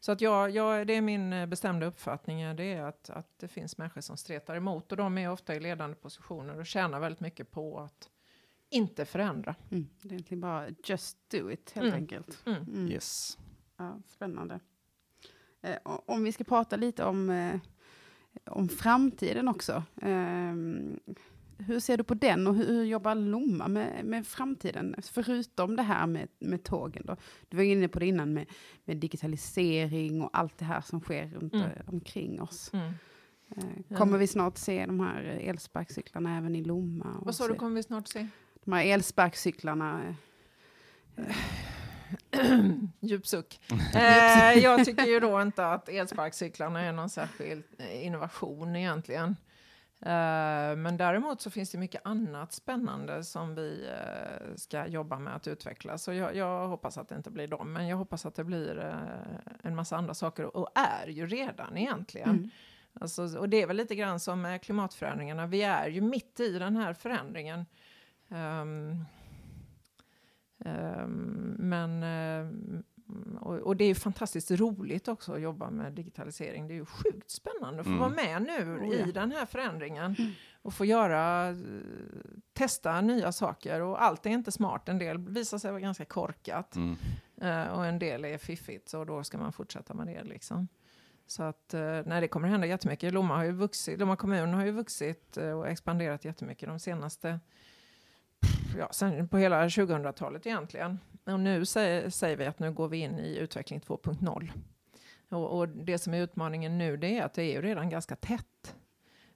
Så 0.06 0.12
att 0.12 0.20
jag, 0.20 0.50
jag, 0.50 0.86
det 0.86 0.94
är 0.94 1.00
min 1.00 1.32
eh, 1.32 1.46
bestämda 1.46 1.86
uppfattning, 1.86 2.40
eh, 2.40 2.54
det 2.54 2.64
är 2.64 2.82
att, 2.82 3.10
att 3.10 3.38
det 3.38 3.48
finns 3.48 3.78
människor 3.78 4.00
som 4.00 4.16
stretar 4.16 4.56
emot 4.56 4.92
och 4.92 4.98
de 4.98 5.18
är 5.18 5.30
ofta 5.30 5.54
i 5.54 5.60
ledande 5.60 5.96
positioner 5.96 6.58
och 6.58 6.66
tjänar 6.66 7.00
väldigt 7.00 7.20
mycket 7.20 7.50
på 7.50 7.80
att 7.80 8.08
inte 8.70 9.04
förändra. 9.04 9.54
Mm. 9.70 9.88
Det 10.02 10.08
är 10.08 10.12
egentligen 10.12 10.40
bara 10.40 10.66
just 10.84 11.30
do 11.30 11.50
it, 11.50 11.70
helt 11.70 11.86
Mm. 11.86 11.98
enkelt. 12.00 12.42
Mm. 12.46 12.62
Mm. 12.62 12.88
Yes. 12.92 13.38
Ja, 13.76 14.00
spännande. 14.06 14.60
Eh, 15.62 15.76
om 15.84 16.24
vi 16.24 16.32
ska 16.32 16.44
prata 16.44 16.76
lite 16.76 17.04
om, 17.04 17.30
eh, 17.30 17.60
om 18.44 18.68
framtiden 18.68 19.48
också. 19.48 19.82
Ehm, 20.02 21.00
hur 21.58 21.80
ser 21.80 21.96
du 21.96 22.04
på 22.04 22.14
den 22.14 22.46
och 22.46 22.54
hur, 22.54 22.84
jobbar 22.84 23.14
Lomma 23.14 23.68
med, 23.68 24.04
med 24.04 24.26
framtiden? 24.26 24.94
Förutom 25.12 25.76
det 25.76 25.82
här 25.82 26.06
med, 26.06 26.28
med 26.38 26.64
tågen. 26.64 27.02
Då. 27.06 27.16
Du 27.48 27.56
var 27.56 27.64
inne 27.64 27.88
på 27.88 27.98
det 27.98 28.06
innan 28.06 28.32
med, 28.32 28.46
med 28.84 28.96
digitalisering 28.96 30.22
och 30.22 30.30
allt 30.32 30.58
det 30.58 30.64
här 30.64 30.80
som 30.80 31.00
sker 31.00 31.26
runt 31.26 31.54
Mm. 31.54 31.66
eh, 31.66 31.72
omkring 31.86 32.42
oss. 32.42 32.70
Mm. 32.72 32.86
Eh, 33.56 33.64
Ja. 33.88 33.96
kommer 33.96 34.18
vi 34.18 34.26
snart 34.26 34.58
se 34.58 34.86
de 34.86 35.00
här 35.00 35.22
elsparkcyklarna 35.22 36.36
även 36.36 36.56
i 36.56 36.64
Lomma? 36.64 37.20
Vad 37.22 37.34
sa 37.34 37.48
du, 37.48 37.54
kommer 37.54 37.76
vi 37.76 37.82
snart 37.82 38.08
se? 38.08 38.26
De 38.64 38.72
här 38.72 38.84
elsparkcyklarna. 38.84 40.14
eh, 41.16 41.26
Djup 43.00 43.26
suck. 43.26 43.60
eh, 43.94 44.52
jag 44.62 44.84
tycker 44.84 45.04
ju 45.06 45.20
då 45.20 45.42
inte 45.42 45.66
att 45.66 45.88
elsparkcyklarna 45.88 46.80
är 46.80 46.92
någon 46.92 47.10
särskild 47.10 47.62
innovation 48.02 48.76
egentligen. 48.76 49.36
Eh, 50.00 50.76
men 50.76 50.96
däremot 50.96 51.40
så 51.40 51.50
finns 51.50 51.70
det 51.70 51.78
mycket 51.78 52.00
annat 52.04 52.52
spännande 52.52 53.24
som 53.24 53.54
vi 53.54 53.88
eh, 53.88 54.54
ska 54.56 54.86
jobba 54.86 55.18
med 55.18 55.36
att 55.36 55.46
utveckla. 55.46 55.98
Så 55.98 56.12
jag, 56.12 56.36
jag 56.36 56.68
hoppas 56.68 56.98
att 56.98 57.08
det 57.08 57.14
inte 57.14 57.30
blir 57.30 57.48
dem, 57.48 57.72
men 57.72 57.88
jag 57.88 57.96
hoppas 57.96 58.26
att 58.26 58.34
det 58.34 58.44
blir 58.44 58.78
eh, 58.78 59.58
en 59.62 59.74
massa 59.74 59.96
andra 59.96 60.14
saker 60.14 60.56
och 60.56 60.68
är 60.74 61.06
ju 61.06 61.26
redan 61.26 61.76
egentligen. 61.76 62.30
Mm. 62.30 62.50
Alltså, 63.00 63.38
och 63.38 63.48
det 63.48 63.62
är 63.62 63.66
väl 63.66 63.76
lite 63.76 63.94
grann 63.94 64.20
som 64.20 64.42
med 64.42 64.62
klimatförändringarna. 64.62 65.46
Vi 65.46 65.62
är 65.62 65.88
ju 65.88 66.00
mitt 66.00 66.40
i 66.40 66.58
den 66.58 66.76
här 66.76 66.94
förändringen. 66.94 67.66
Ehm, 68.28 69.04
ehm, 70.64 71.56
men, 71.58 72.02
ehm, 72.02 72.84
och, 73.40 73.54
och 73.54 73.76
det 73.76 73.84
är 73.84 73.88
ju 73.88 73.94
fantastiskt 73.94 74.50
roligt 74.50 75.08
också 75.08 75.32
att 75.32 75.40
jobba 75.40 75.70
med 75.70 75.92
digitalisering. 75.92 76.68
Det 76.68 76.74
är 76.74 76.76
ju 76.76 76.84
sjukt 76.86 77.30
spännande 77.30 77.80
att 77.80 77.86
få 77.86 77.90
Mm. 77.90 78.00
vara 78.00 78.10
med 78.10 78.42
nu 78.42 78.78
Oh, 78.78 78.94
ja. 78.94 79.06
i 79.06 79.12
den 79.12 79.32
här 79.32 79.46
förändringen. 79.46 80.16
Och 80.62 80.74
få 80.74 80.84
göra, 80.84 81.48
eh, 81.48 81.56
testa 82.52 83.00
nya 83.00 83.32
saker. 83.32 83.80
Och 83.80 84.02
allt 84.02 84.26
är 84.26 84.30
inte 84.30 84.52
smart. 84.52 84.88
En 84.88 84.98
del 84.98 85.18
visar 85.18 85.58
sig 85.58 85.70
vara 85.70 85.80
ganska 85.80 86.04
korkat. 86.04 86.76
Mm. 86.76 86.96
Eh, 87.40 87.68
och 87.72 87.86
en 87.86 87.98
del 87.98 88.24
är 88.24 88.38
fiffigt, 88.38 88.88
så 88.88 89.04
då 89.04 89.24
ska 89.24 89.38
man 89.38 89.52
fortsätta 89.52 89.94
med 89.94 90.06
det. 90.06 90.24
Liksom. 90.24 90.68
Så 91.28 91.42
att, 91.42 91.74
uh, 91.74 92.00
nej, 92.06 92.20
det 92.20 92.28
kommer 92.28 92.48
hända 92.48 92.66
jättemycket. 92.66 93.12
Lomma, 93.12 93.36
har 93.36 93.44
ju 93.44 93.52
vuxit, 93.52 93.98
Lomma 94.00 94.16
kommun 94.16 94.54
har 94.54 94.64
ju 94.64 94.70
vuxit 94.70 95.36
eh, 95.36 95.50
och 95.50 95.68
expanderat 95.68 96.24
jättemycket 96.24 96.68
de 96.68 96.78
senaste, 96.80 97.40
ja, 98.78 98.88
sen 98.92 99.28
på 99.28 99.38
hela 99.38 99.68
2000-talet 99.68 100.46
egentligen. 100.46 100.98
Och 101.26 101.40
nu 101.40 101.64
säger, 101.64 102.10
säger 102.10 102.36
vi 102.36 102.46
att 102.46 102.58
nu 102.58 102.72
går 102.72 102.88
vi 102.88 102.98
in 102.98 103.18
i 103.18 103.36
utveckling 103.36 103.80
2.0. 103.80 104.50
Och, 105.28 105.58
och 105.58 105.68
det 105.68 105.98
som 105.98 106.14
är 106.14 106.18
utmaningen 106.22 106.78
nu, 106.78 106.96
det 106.96 107.18
är 107.18 107.24
att 107.24 107.34
det 107.34 107.42
är 107.42 107.52
ju 107.54 107.62
redan 107.62 107.88
ganska 107.88 108.16
tätt. 108.16 108.74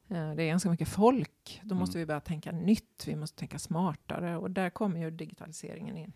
Eh, 0.08 0.34
Det 0.34 0.42
är 0.42 0.46
ganska 0.48 0.70
mycket 0.70 0.88
folk. 0.88 1.60
Då 1.64 1.74
måste 1.74 1.98
Mm. 1.98 2.02
vi 2.02 2.06
börja 2.06 2.20
tänka 2.20 2.52
nytt, 2.52 3.04
vi 3.06 3.16
måste 3.16 3.38
tänka 3.38 3.58
smartare 3.58 4.36
och 4.36 4.50
där 4.50 4.70
kommer 4.70 5.00
ju 5.00 5.10
digitaliseringen 5.10 5.96
in. 5.96 6.12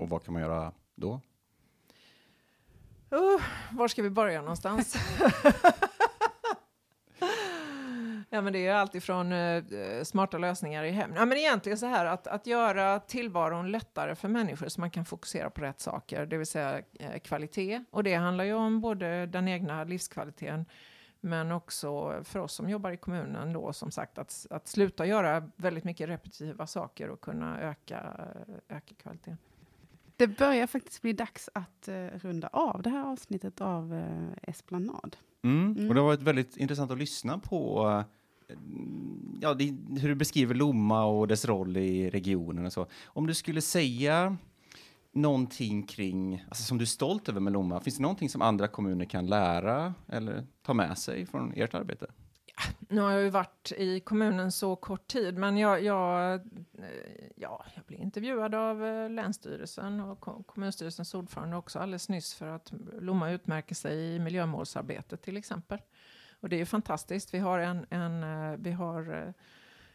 Och 0.00 0.08
vad 0.08 0.24
kan 0.24 0.32
man 0.32 0.42
göra 0.42 0.72
då? 0.94 1.20
Uh, 3.12 3.42
var 3.72 3.88
ska 3.88 4.02
vi 4.02 4.10
börja 4.10 4.40
någonstans? 4.40 4.96
ja, 8.34 8.40
men 8.40 8.52
det 8.52 8.66
är 8.66 8.74
allt 8.74 8.94
ifrån 8.94 9.32
eh, 9.32 9.62
smarta 10.02 10.38
lösningar 10.38 10.84
i 10.84 10.90
hem. 10.90 11.12
Ja, 11.16 11.24
men 11.24 11.38
egentligen 11.38 11.78
så 11.78 11.86
här 11.86 12.06
att, 12.06 12.26
att 12.26 12.46
göra 12.46 13.00
tillvaron 13.00 13.70
lättare 13.70 14.14
för 14.14 14.28
människor 14.28 14.68
så 14.68 14.80
man 14.80 14.90
kan 14.90 15.04
fokusera 15.04 15.50
på 15.50 15.60
rätt 15.60 15.80
saker, 15.80 16.26
det 16.26 16.36
vill 16.36 16.46
säga 16.46 16.82
eh, 16.98 17.18
kvalitet. 17.18 17.84
Och 17.90 18.04
det 18.04 18.14
handlar 18.14 18.44
ju 18.44 18.54
om 18.54 18.80
både 18.80 19.26
den 19.26 19.48
egna 19.48 19.84
livskvaliteten 19.84 20.66
men 21.20 21.52
också 21.52 22.20
för 22.24 22.38
oss 22.38 22.52
som 22.52 22.68
jobbar 22.68 22.90
i 22.90 22.96
kommunen 22.96 23.52
då 23.52 23.72
som 23.72 23.90
sagt 23.90 24.18
att, 24.18 24.46
att 24.50 24.68
sluta 24.68 25.06
göra 25.06 25.50
väldigt 25.56 25.84
mycket 25.84 26.08
repetitiva 26.08 26.66
saker 26.66 27.08
och 27.08 27.20
kunna 27.20 27.60
öka, 27.60 28.26
öka 28.68 28.94
kvaliteten. 28.94 29.38
Det 30.16 30.26
börjar 30.26 30.66
faktiskt 30.66 31.02
bli 31.02 31.12
dags 31.12 31.50
att 31.54 31.88
eh, 31.88 32.06
runda 32.06 32.48
av 32.48 32.82
det 32.82 32.90
här 32.90 33.12
avsnittet 33.12 33.60
av 33.60 33.94
eh, 33.94 34.50
Esplanad. 34.50 35.16
Mm. 35.42 35.72
Mm. 35.72 35.88
Och 35.88 35.94
det 35.94 36.00
har 36.00 36.06
varit 36.06 36.22
väldigt 36.22 36.56
intressant 36.56 36.90
att 36.90 36.98
lyssna 36.98 37.38
på 37.38 37.88
eh, 37.88 38.04
Eh, 38.54 39.38
ja, 39.40 39.54
det, 39.54 39.64
hur 40.00 40.08
du 40.08 40.14
beskriver 40.14 40.54
Lomma 40.54 41.04
och 41.04 41.28
dess 41.28 41.44
roll 41.44 41.76
i 41.76 42.10
regionen 42.10 42.66
och 42.66 42.72
så. 42.72 42.86
Om 43.04 43.26
du 43.26 43.34
skulle 43.34 43.60
säga 43.60 44.36
någonting 45.12 45.82
kring, 45.82 46.44
alltså 46.48 46.64
som 46.64 46.78
du 46.78 46.84
är 46.84 46.86
stolt 46.86 47.28
över 47.28 47.40
med 47.40 47.52
Lomma, 47.52 47.80
finns 47.80 47.96
det 47.96 48.02
någonting 48.02 48.28
som 48.28 48.42
andra 48.42 48.68
kommuner 48.68 49.04
kan 49.04 49.26
lära 49.26 49.94
eller 50.08 50.46
ta 50.62 50.74
med 50.74 50.98
sig 50.98 51.26
från 51.26 51.52
ert 51.56 51.74
arbete? 51.74 52.06
Nu 52.88 53.00
har 53.00 53.10
jag 53.10 53.22
ju 53.22 53.30
varit 53.30 53.72
i 53.76 54.00
kommunen 54.00 54.52
så 54.52 54.76
kort 54.76 55.06
tid, 55.06 55.38
men 55.38 55.56
jag, 55.56 55.82
jag, 55.82 56.34
eh, 56.34 56.40
ja, 57.36 57.64
jag 57.74 57.84
blev 57.84 58.00
intervjuad 58.00 58.54
av 58.54 58.84
eh, 58.84 59.10
Länsstyrelsen 59.10 60.00
och 60.00 60.46
kommunstyrelsens 60.46 61.14
ordförande 61.14 61.56
också 61.56 61.78
alldeles 61.78 62.08
nyss 62.08 62.34
för 62.34 62.46
att 62.46 62.72
Lomma 63.00 63.30
utmärker 63.30 63.74
sig 63.74 64.14
i 64.14 64.18
miljömålsarbetet 64.18 65.22
till 65.22 65.36
exempel. 65.36 65.78
Och 66.44 66.50
det 66.50 66.56
är 66.56 66.58
ju 66.58 66.66
fantastiskt. 66.66 67.34
Vi 67.34 67.38
har 67.38 67.58
en, 67.58 67.86
en, 67.90 68.22
eh, 68.22 68.56
vi 68.58 68.70
har 68.70 69.12
eh, 69.12 69.32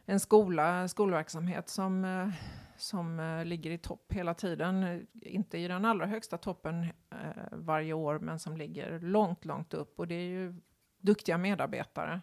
en 0.05 0.19
skola, 0.19 0.87
skolverksamhet 0.87 1.69
som, 1.69 2.05
eh, 2.05 2.29
som 2.77 3.41
ligger 3.45 3.71
i 3.71 3.77
topp 3.77 4.13
hela 4.13 4.33
tiden. 4.33 5.07
Inte 5.21 5.57
i 5.57 5.67
den 5.67 5.85
allra 5.85 6.05
högsta 6.05 6.37
toppen 6.37 6.87
varje 7.51 7.93
år, 7.93 8.19
men 8.19 8.39
som 8.39 8.57
ligger 8.57 8.99
långt, 8.99 9.45
långt 9.45 9.73
upp. 9.73 9.99
Och 9.99 10.07
det 10.07 10.15
är 10.15 10.29
ju 10.29 10.55
duktiga 11.01 11.37
medarbetare 11.37 12.21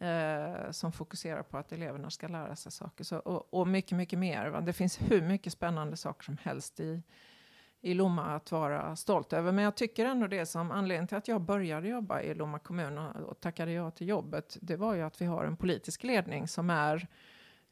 eh, 0.00 0.70
som 0.70 0.92
fokuserar 0.92 1.42
på 1.42 1.58
att 1.58 1.72
eleverna 1.72 2.10
ska 2.10 2.28
lära 2.28 2.56
sig 2.56 2.72
saker. 2.72 3.04
Så, 3.04 3.18
och, 3.18 3.54
och 3.54 3.68
mycket, 3.68 3.98
mycket 3.98 4.18
mer. 4.18 4.48
Va? 4.48 4.60
Det 4.60 4.72
finns 4.72 5.00
hur 5.00 5.22
mycket 5.22 5.52
spännande 5.52 5.96
saker 5.96 6.24
som 6.24 6.36
helst 6.42 6.80
i, 6.80 7.02
i 7.80 7.94
Lomma 7.94 8.22
att 8.22 8.52
vara 8.52 8.96
stolt 8.96 9.32
över. 9.32 9.52
Men 9.52 9.64
jag 9.64 9.74
tycker 9.74 10.06
ändå 10.06 10.26
det 10.26 10.46
som 10.46 10.70
anledningen 10.70 11.08
till 11.08 11.16
att 11.16 11.28
jag 11.28 11.40
började 11.40 11.88
jobba 11.88 12.20
i 12.20 12.34
Lomma 12.34 12.58
kommun 12.58 12.98
och, 12.98 13.16
och 13.16 13.40
tackade 13.40 13.72
ja 13.72 13.90
till 13.90 14.08
jobbet, 14.08 14.56
det 14.60 14.76
var 14.76 14.94
ju 14.94 15.02
att 15.02 15.20
vi 15.20 15.26
har 15.26 15.44
en 15.44 15.56
politisk 15.56 16.02
ledning 16.02 16.48
som 16.48 16.70
är 16.70 17.08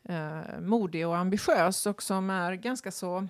eh, 0.02 0.60
modig 0.60 1.06
och 1.06 1.16
ambitiös 1.16 1.86
och 1.86 2.02
som 2.02 2.30
är 2.30 2.54
ganska 2.54 2.90
så 2.90 3.28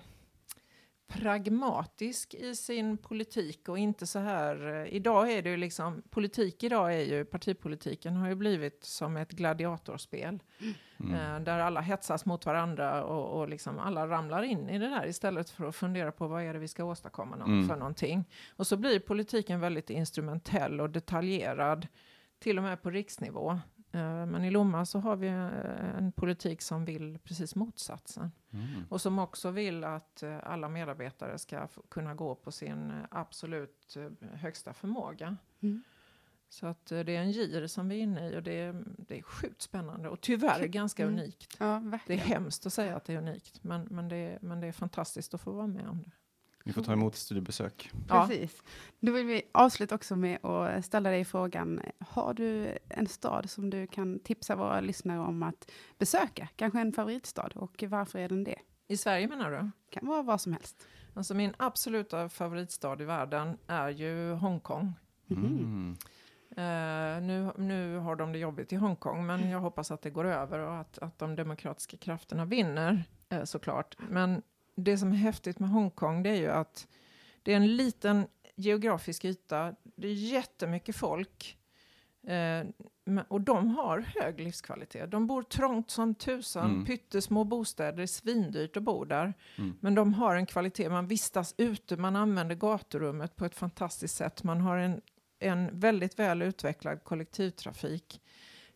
pragmatisk 1.07 2.33
i 2.33 2.55
sin 2.55 2.97
politik 2.97 3.69
och 3.69 3.77
inte 3.77 4.07
så 4.07 4.19
här. 4.19 4.81
eh, 4.81 4.93
Idag 4.93 5.31
är 5.31 5.41
det 5.41 5.49
ju 5.49 5.57
liksom, 5.57 6.01
politik 6.09 6.63
idag 6.63 6.93
är 6.93 7.01
ju, 7.01 7.25
partipolitiken 7.25 8.15
har 8.15 8.29
ju 8.29 8.35
blivit 8.35 8.83
som 8.83 9.17
ett 9.17 9.31
gladiatorspel. 9.31 10.39
Mm. 10.59 10.73
Eh, 11.03 11.39
där 11.39 11.59
alla 11.59 11.81
hetsas 11.81 12.25
mot 12.25 12.45
varandra 12.45 13.03
och, 13.03 13.39
och 13.39 13.49
liksom 13.49 13.79
alla 13.79 14.07
ramlar 14.07 14.43
in 14.43 14.69
i 14.69 14.79
det 14.79 14.89
där 14.89 15.05
istället 15.07 15.49
för 15.49 15.65
att 15.65 15.75
fundera 15.75 16.11
på 16.11 16.27
vad 16.27 16.43
är 16.43 16.53
det 16.53 16.59
vi 16.59 16.67
ska 16.67 16.83
åstadkomma 16.83 17.35
nå- 17.35 17.45
Mm. 17.45 17.67
för 17.67 17.75
någonting. 17.75 18.25
Och 18.55 18.67
så 18.67 18.77
blir 18.77 18.99
politiken 18.99 19.59
väldigt 19.59 19.89
instrumentell 19.89 20.81
och 20.81 20.89
detaljerad, 20.89 21.87
till 22.39 22.57
och 22.57 22.63
med 22.63 22.81
på 22.81 22.89
riksnivå. 22.89 23.51
Eh, 23.91 24.25
men 24.25 24.43
i 24.43 24.51
Lomma 24.51 24.85
så 24.85 24.99
har 24.99 25.15
vi 25.15 25.27
eh, 25.27 25.97
en 25.97 26.11
politik 26.11 26.61
som 26.61 26.85
vill 26.85 27.19
precis 27.23 27.55
motsatsen. 27.55 28.31
Mm. 28.53 28.67
Och 28.89 29.01
som 29.01 29.19
också 29.19 29.51
vill 29.51 29.83
att 29.83 30.23
alla 30.43 30.69
medarbetare 30.69 31.37
ska 31.37 31.67
kunna 31.89 32.13
gå 32.15 32.35
på 32.35 32.51
sin 32.51 32.93
absolut 33.11 33.97
högsta 34.33 34.73
förmåga. 34.73 35.37
Mm. 35.61 35.83
Så 36.49 36.67
att 36.67 36.91
eh, 36.91 36.99
det 36.99 37.15
är 37.15 37.21
en 37.21 37.31
gir 37.31 37.67
som 37.67 37.89
vi 37.89 37.95
är 37.95 38.03
inne 38.03 38.29
i 38.29 38.37
och 38.37 38.43
det 38.43 38.59
är, 38.59 38.83
det 38.97 39.17
är 39.17 39.21
sjukt 39.21 39.61
spännande 39.61 40.09
och 40.09 40.21
tyvärr 40.21 40.65
ganska 40.67 41.03
Mm. 41.03 41.15
unikt. 41.19 41.55
Ja, 41.59 41.83
Det 42.07 42.13
är 42.13 42.17
hemskt 42.17 42.65
att 42.65 42.73
säga 42.73 42.95
att 42.95 43.05
det 43.05 43.13
är 43.13 43.17
unikt, 43.17 43.63
men, 43.63 43.81
men, 43.89 44.09
det, 44.09 44.15
är, 44.15 44.39
men 44.41 44.59
det 44.59 44.67
är 44.67 44.71
fantastiskt 44.71 45.33
att 45.33 45.41
få 45.41 45.51
vara 45.51 45.67
med 45.67 45.87
om 45.87 46.01
det. 46.03 46.11
Vi 46.63 46.73
får 46.73 46.83
ta 46.83 46.93
emot 46.93 47.15
studiebesök. 47.15 47.91
Ja. 48.09 48.27
Precis. 48.27 48.63
Då 48.99 49.11
vill 49.11 49.25
vi 49.25 49.41
avsluta 49.51 49.95
också 49.95 50.15
med 50.15 50.45
att 50.45 50.85
ställa 50.85 51.09
dig 51.09 51.25
frågan. 51.25 51.81
Har 51.99 52.33
du 52.33 52.77
en 52.89 53.07
stad 53.07 53.49
som 53.49 53.69
du 53.69 53.87
kan 53.87 54.19
tipsa 54.19 54.55
våra 54.55 54.81
lyssnare 54.81 55.19
om 55.19 55.43
att 55.43 55.71
besöka? 55.97 56.47
Kanske 56.55 56.79
en 56.81 56.93
favoritstad 56.93 57.49
och 57.55 57.83
varför 57.87 58.19
är 58.19 58.29
den 58.29 58.43
det? 58.43 58.59
I 58.87 58.97
Sverige 58.97 59.27
menar 59.27 59.51
du? 59.51 59.69
Kan 59.89 60.07
vara 60.07 60.21
vad 60.21 60.41
som 60.41 60.53
helst. 60.53 60.87
Alltså 61.13 61.33
min 61.33 61.53
absoluta 61.57 62.29
favoritstad 62.29 63.01
i 63.01 63.05
världen 63.05 63.57
är 63.67 63.89
ju 63.89 64.31
Hongkong. 64.33 64.93
Mm. 65.29 65.95
Eh, 66.59 67.21
nu, 67.21 67.51
nu 67.57 67.97
har 67.97 68.15
de 68.15 68.31
det 68.31 68.39
jobbigt 68.39 68.73
i 68.73 68.75
Hongkong, 68.75 69.25
men 69.25 69.49
jag 69.49 69.59
hoppas 69.59 69.91
att 69.91 70.01
det 70.01 70.09
går 70.09 70.25
över 70.25 70.59
och 70.59 70.77
att, 70.77 70.97
att 70.97 71.19
de 71.19 71.35
demokratiska 71.35 71.97
krafterna 71.97 72.45
vinner 72.45 73.03
eh, 73.29 73.43
såklart. 73.43 73.95
Men 74.09 74.41
det 74.75 74.97
som 74.97 75.11
är 75.11 75.15
häftigt 75.15 75.59
med 75.59 75.69
Hongkong 75.69 76.23
det 76.23 76.29
är 76.29 76.35
ju 76.35 76.47
att 76.51 76.87
det 77.43 77.51
är 77.51 77.55
en 77.57 77.75
liten 77.75 78.27
geografisk 78.55 79.25
yta, 79.25 79.75
det 79.95 80.07
är 80.07 80.13
jättemycket 80.13 80.95
folk 80.95 81.55
men- 83.05 83.25
och 83.27 83.41
de 83.41 83.67
har 83.67 83.99
hög 83.99 84.39
livskvalitet. 84.39 85.11
De 85.11 85.27
bor 85.27 85.43
trångt 85.43 85.89
som 85.89 86.15
tusan, 86.15 86.71
Mm. 86.71 86.85
pyttesmå 86.85 87.43
bostäder, 87.43 87.97
det 87.97 88.03
är 88.03 88.07
svindyrt 88.07 88.77
att 88.77 88.83
bo 88.83 89.05
där. 89.05 89.33
Mm. 89.57 89.75
Men 89.79 89.95
de 89.95 90.13
har 90.13 90.35
en 90.35 90.45
kvalitet, 90.45 90.89
man 90.89 91.07
vistas 91.07 91.55
ute, 91.57 91.97
man 91.97 92.15
använder 92.15 92.55
gaturummet 92.55 93.35
på 93.35 93.45
ett 93.45 93.55
fantastiskt 93.55 94.15
sätt. 94.15 94.43
Man 94.43 94.61
har 94.61 94.77
en, 94.77 95.01
en 95.39 95.79
väldigt 95.79 96.19
väl 96.19 96.41
utvecklad 96.41 97.03
kollektivtrafik. 97.03 98.21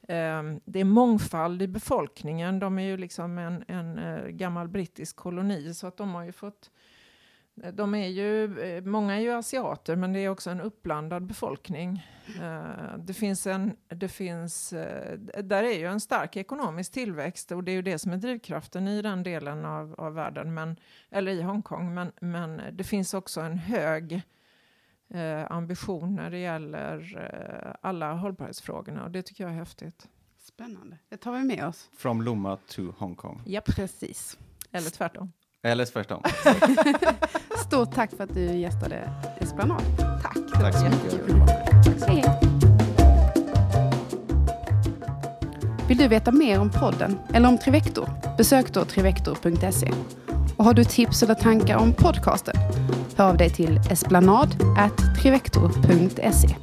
Ehm, 0.08 0.62
det 0.66 0.80
är 0.80 0.86
mångfald 0.86 1.62
i 1.62 1.68
befolkningen. 1.68 2.60
De 2.60 2.80
är 2.80 2.84
ju 2.84 2.98
liksom 2.98 3.38
en, 3.38 3.64
en 3.68 4.00
eh, 4.00 4.28
gammal 4.28 4.68
brittisk 4.68 5.16
koloni 5.16 5.74
så 5.74 5.88
att 5.88 5.98
de 5.98 6.16
har 6.16 6.24
ju 6.24 6.32
fått 6.32 6.72
eh, 7.64 7.74
de 7.74 7.96
är 7.96 8.08
ju, 8.08 8.60
eh, 8.60 8.84
många 8.84 9.16
är 9.16 9.20
ju 9.20 9.32
asiater 9.32 9.96
men 9.96 10.14
det 10.14 10.20
är 10.20 10.30
också 10.30 10.50
en 10.50 10.62
uppblandad 10.62 11.26
befolkning. 11.26 12.08
Det 12.98 13.14
finns 13.14 13.48
en, 13.48 13.76
det 13.88 14.08
finns, 14.08 14.70
där 15.44 15.64
är 15.64 15.78
ju 15.78 15.86
en 15.86 16.00
stark 16.00 16.38
ekonomisk 16.38 16.92
tillväxt 16.92 17.52
och 17.52 17.64
det 17.64 17.72
är 17.72 17.74
ju 17.74 17.82
det 17.82 18.00
som 18.00 18.12
är 18.12 18.18
drivkraften 18.18 18.88
i 18.88 19.02
den 19.02 19.24
delen 19.24 19.66
av, 19.66 19.96
av 19.98 20.14
världen, 20.14 20.54
men, 20.54 20.76
eller 21.10 21.32
i 21.32 21.42
Hongkong. 21.42 21.94
Men, 21.94 22.12
men 22.22 22.62
det 22.72 22.84
finns 22.84 23.14
också 23.14 23.42
en 23.42 23.58
hög 23.58 24.22
eh, 25.14 25.52
ambition 25.52 26.16
när 26.16 26.30
det 26.32 26.38
gäller 26.40 27.18
eh, 27.18 27.76
alla 27.82 28.14
hållbarhetsfrågorna 28.14 29.04
och 29.04 29.12
det 29.12 29.22
tycker 29.22 29.44
jag 29.44 29.54
är 29.54 29.58
häftigt. 29.58 30.08
Spännande. 30.48 30.98
Det 31.10 31.18
tar 31.18 31.32
vi 31.32 31.44
med 31.44 31.68
oss. 31.68 31.90
From 31.98 32.22
Lomma 32.22 32.58
to 32.68 32.82
Hongkong. 32.98 33.42
Japp, 33.46 33.66
Precis. 33.66 34.38
eller 34.72 34.90
tvärtom. 34.90 35.32
Eller 35.62 35.86
tvärtom. 35.86 36.24
Stort 37.66 37.94
tack 37.96 38.12
för 38.12 38.24
att 38.24 38.34
du 38.34 38.42
gästade 38.42 39.10
Esplanad. 39.40 39.82
Tack! 40.22 40.38
Tack 40.54 40.76
så 40.76 40.84
mycket. 40.86 42.08
Hej. 42.08 42.24
Vill 45.88 45.98
du 45.98 46.08
veta 46.08 46.32
mer 46.32 46.60
om 46.60 46.70
podden 46.70 47.20
eller 47.34 47.50
om 47.50 47.58
Trivector? 47.58 48.10
Besök 48.38 48.74
då 48.74 48.86
trivector.se. 48.86 49.92
Och 50.64 50.68
har 50.68 50.74
du 50.74 50.84
tips 50.84 51.24
eller 51.24 51.36
tankar 51.36 51.78
om 51.78 51.94
podcasten? 51.94 52.56
Hör 53.16 53.30
av 53.30 53.38
dig 53.38 53.50
till 53.50 53.80
esplanad@trivector.se. 53.90 56.56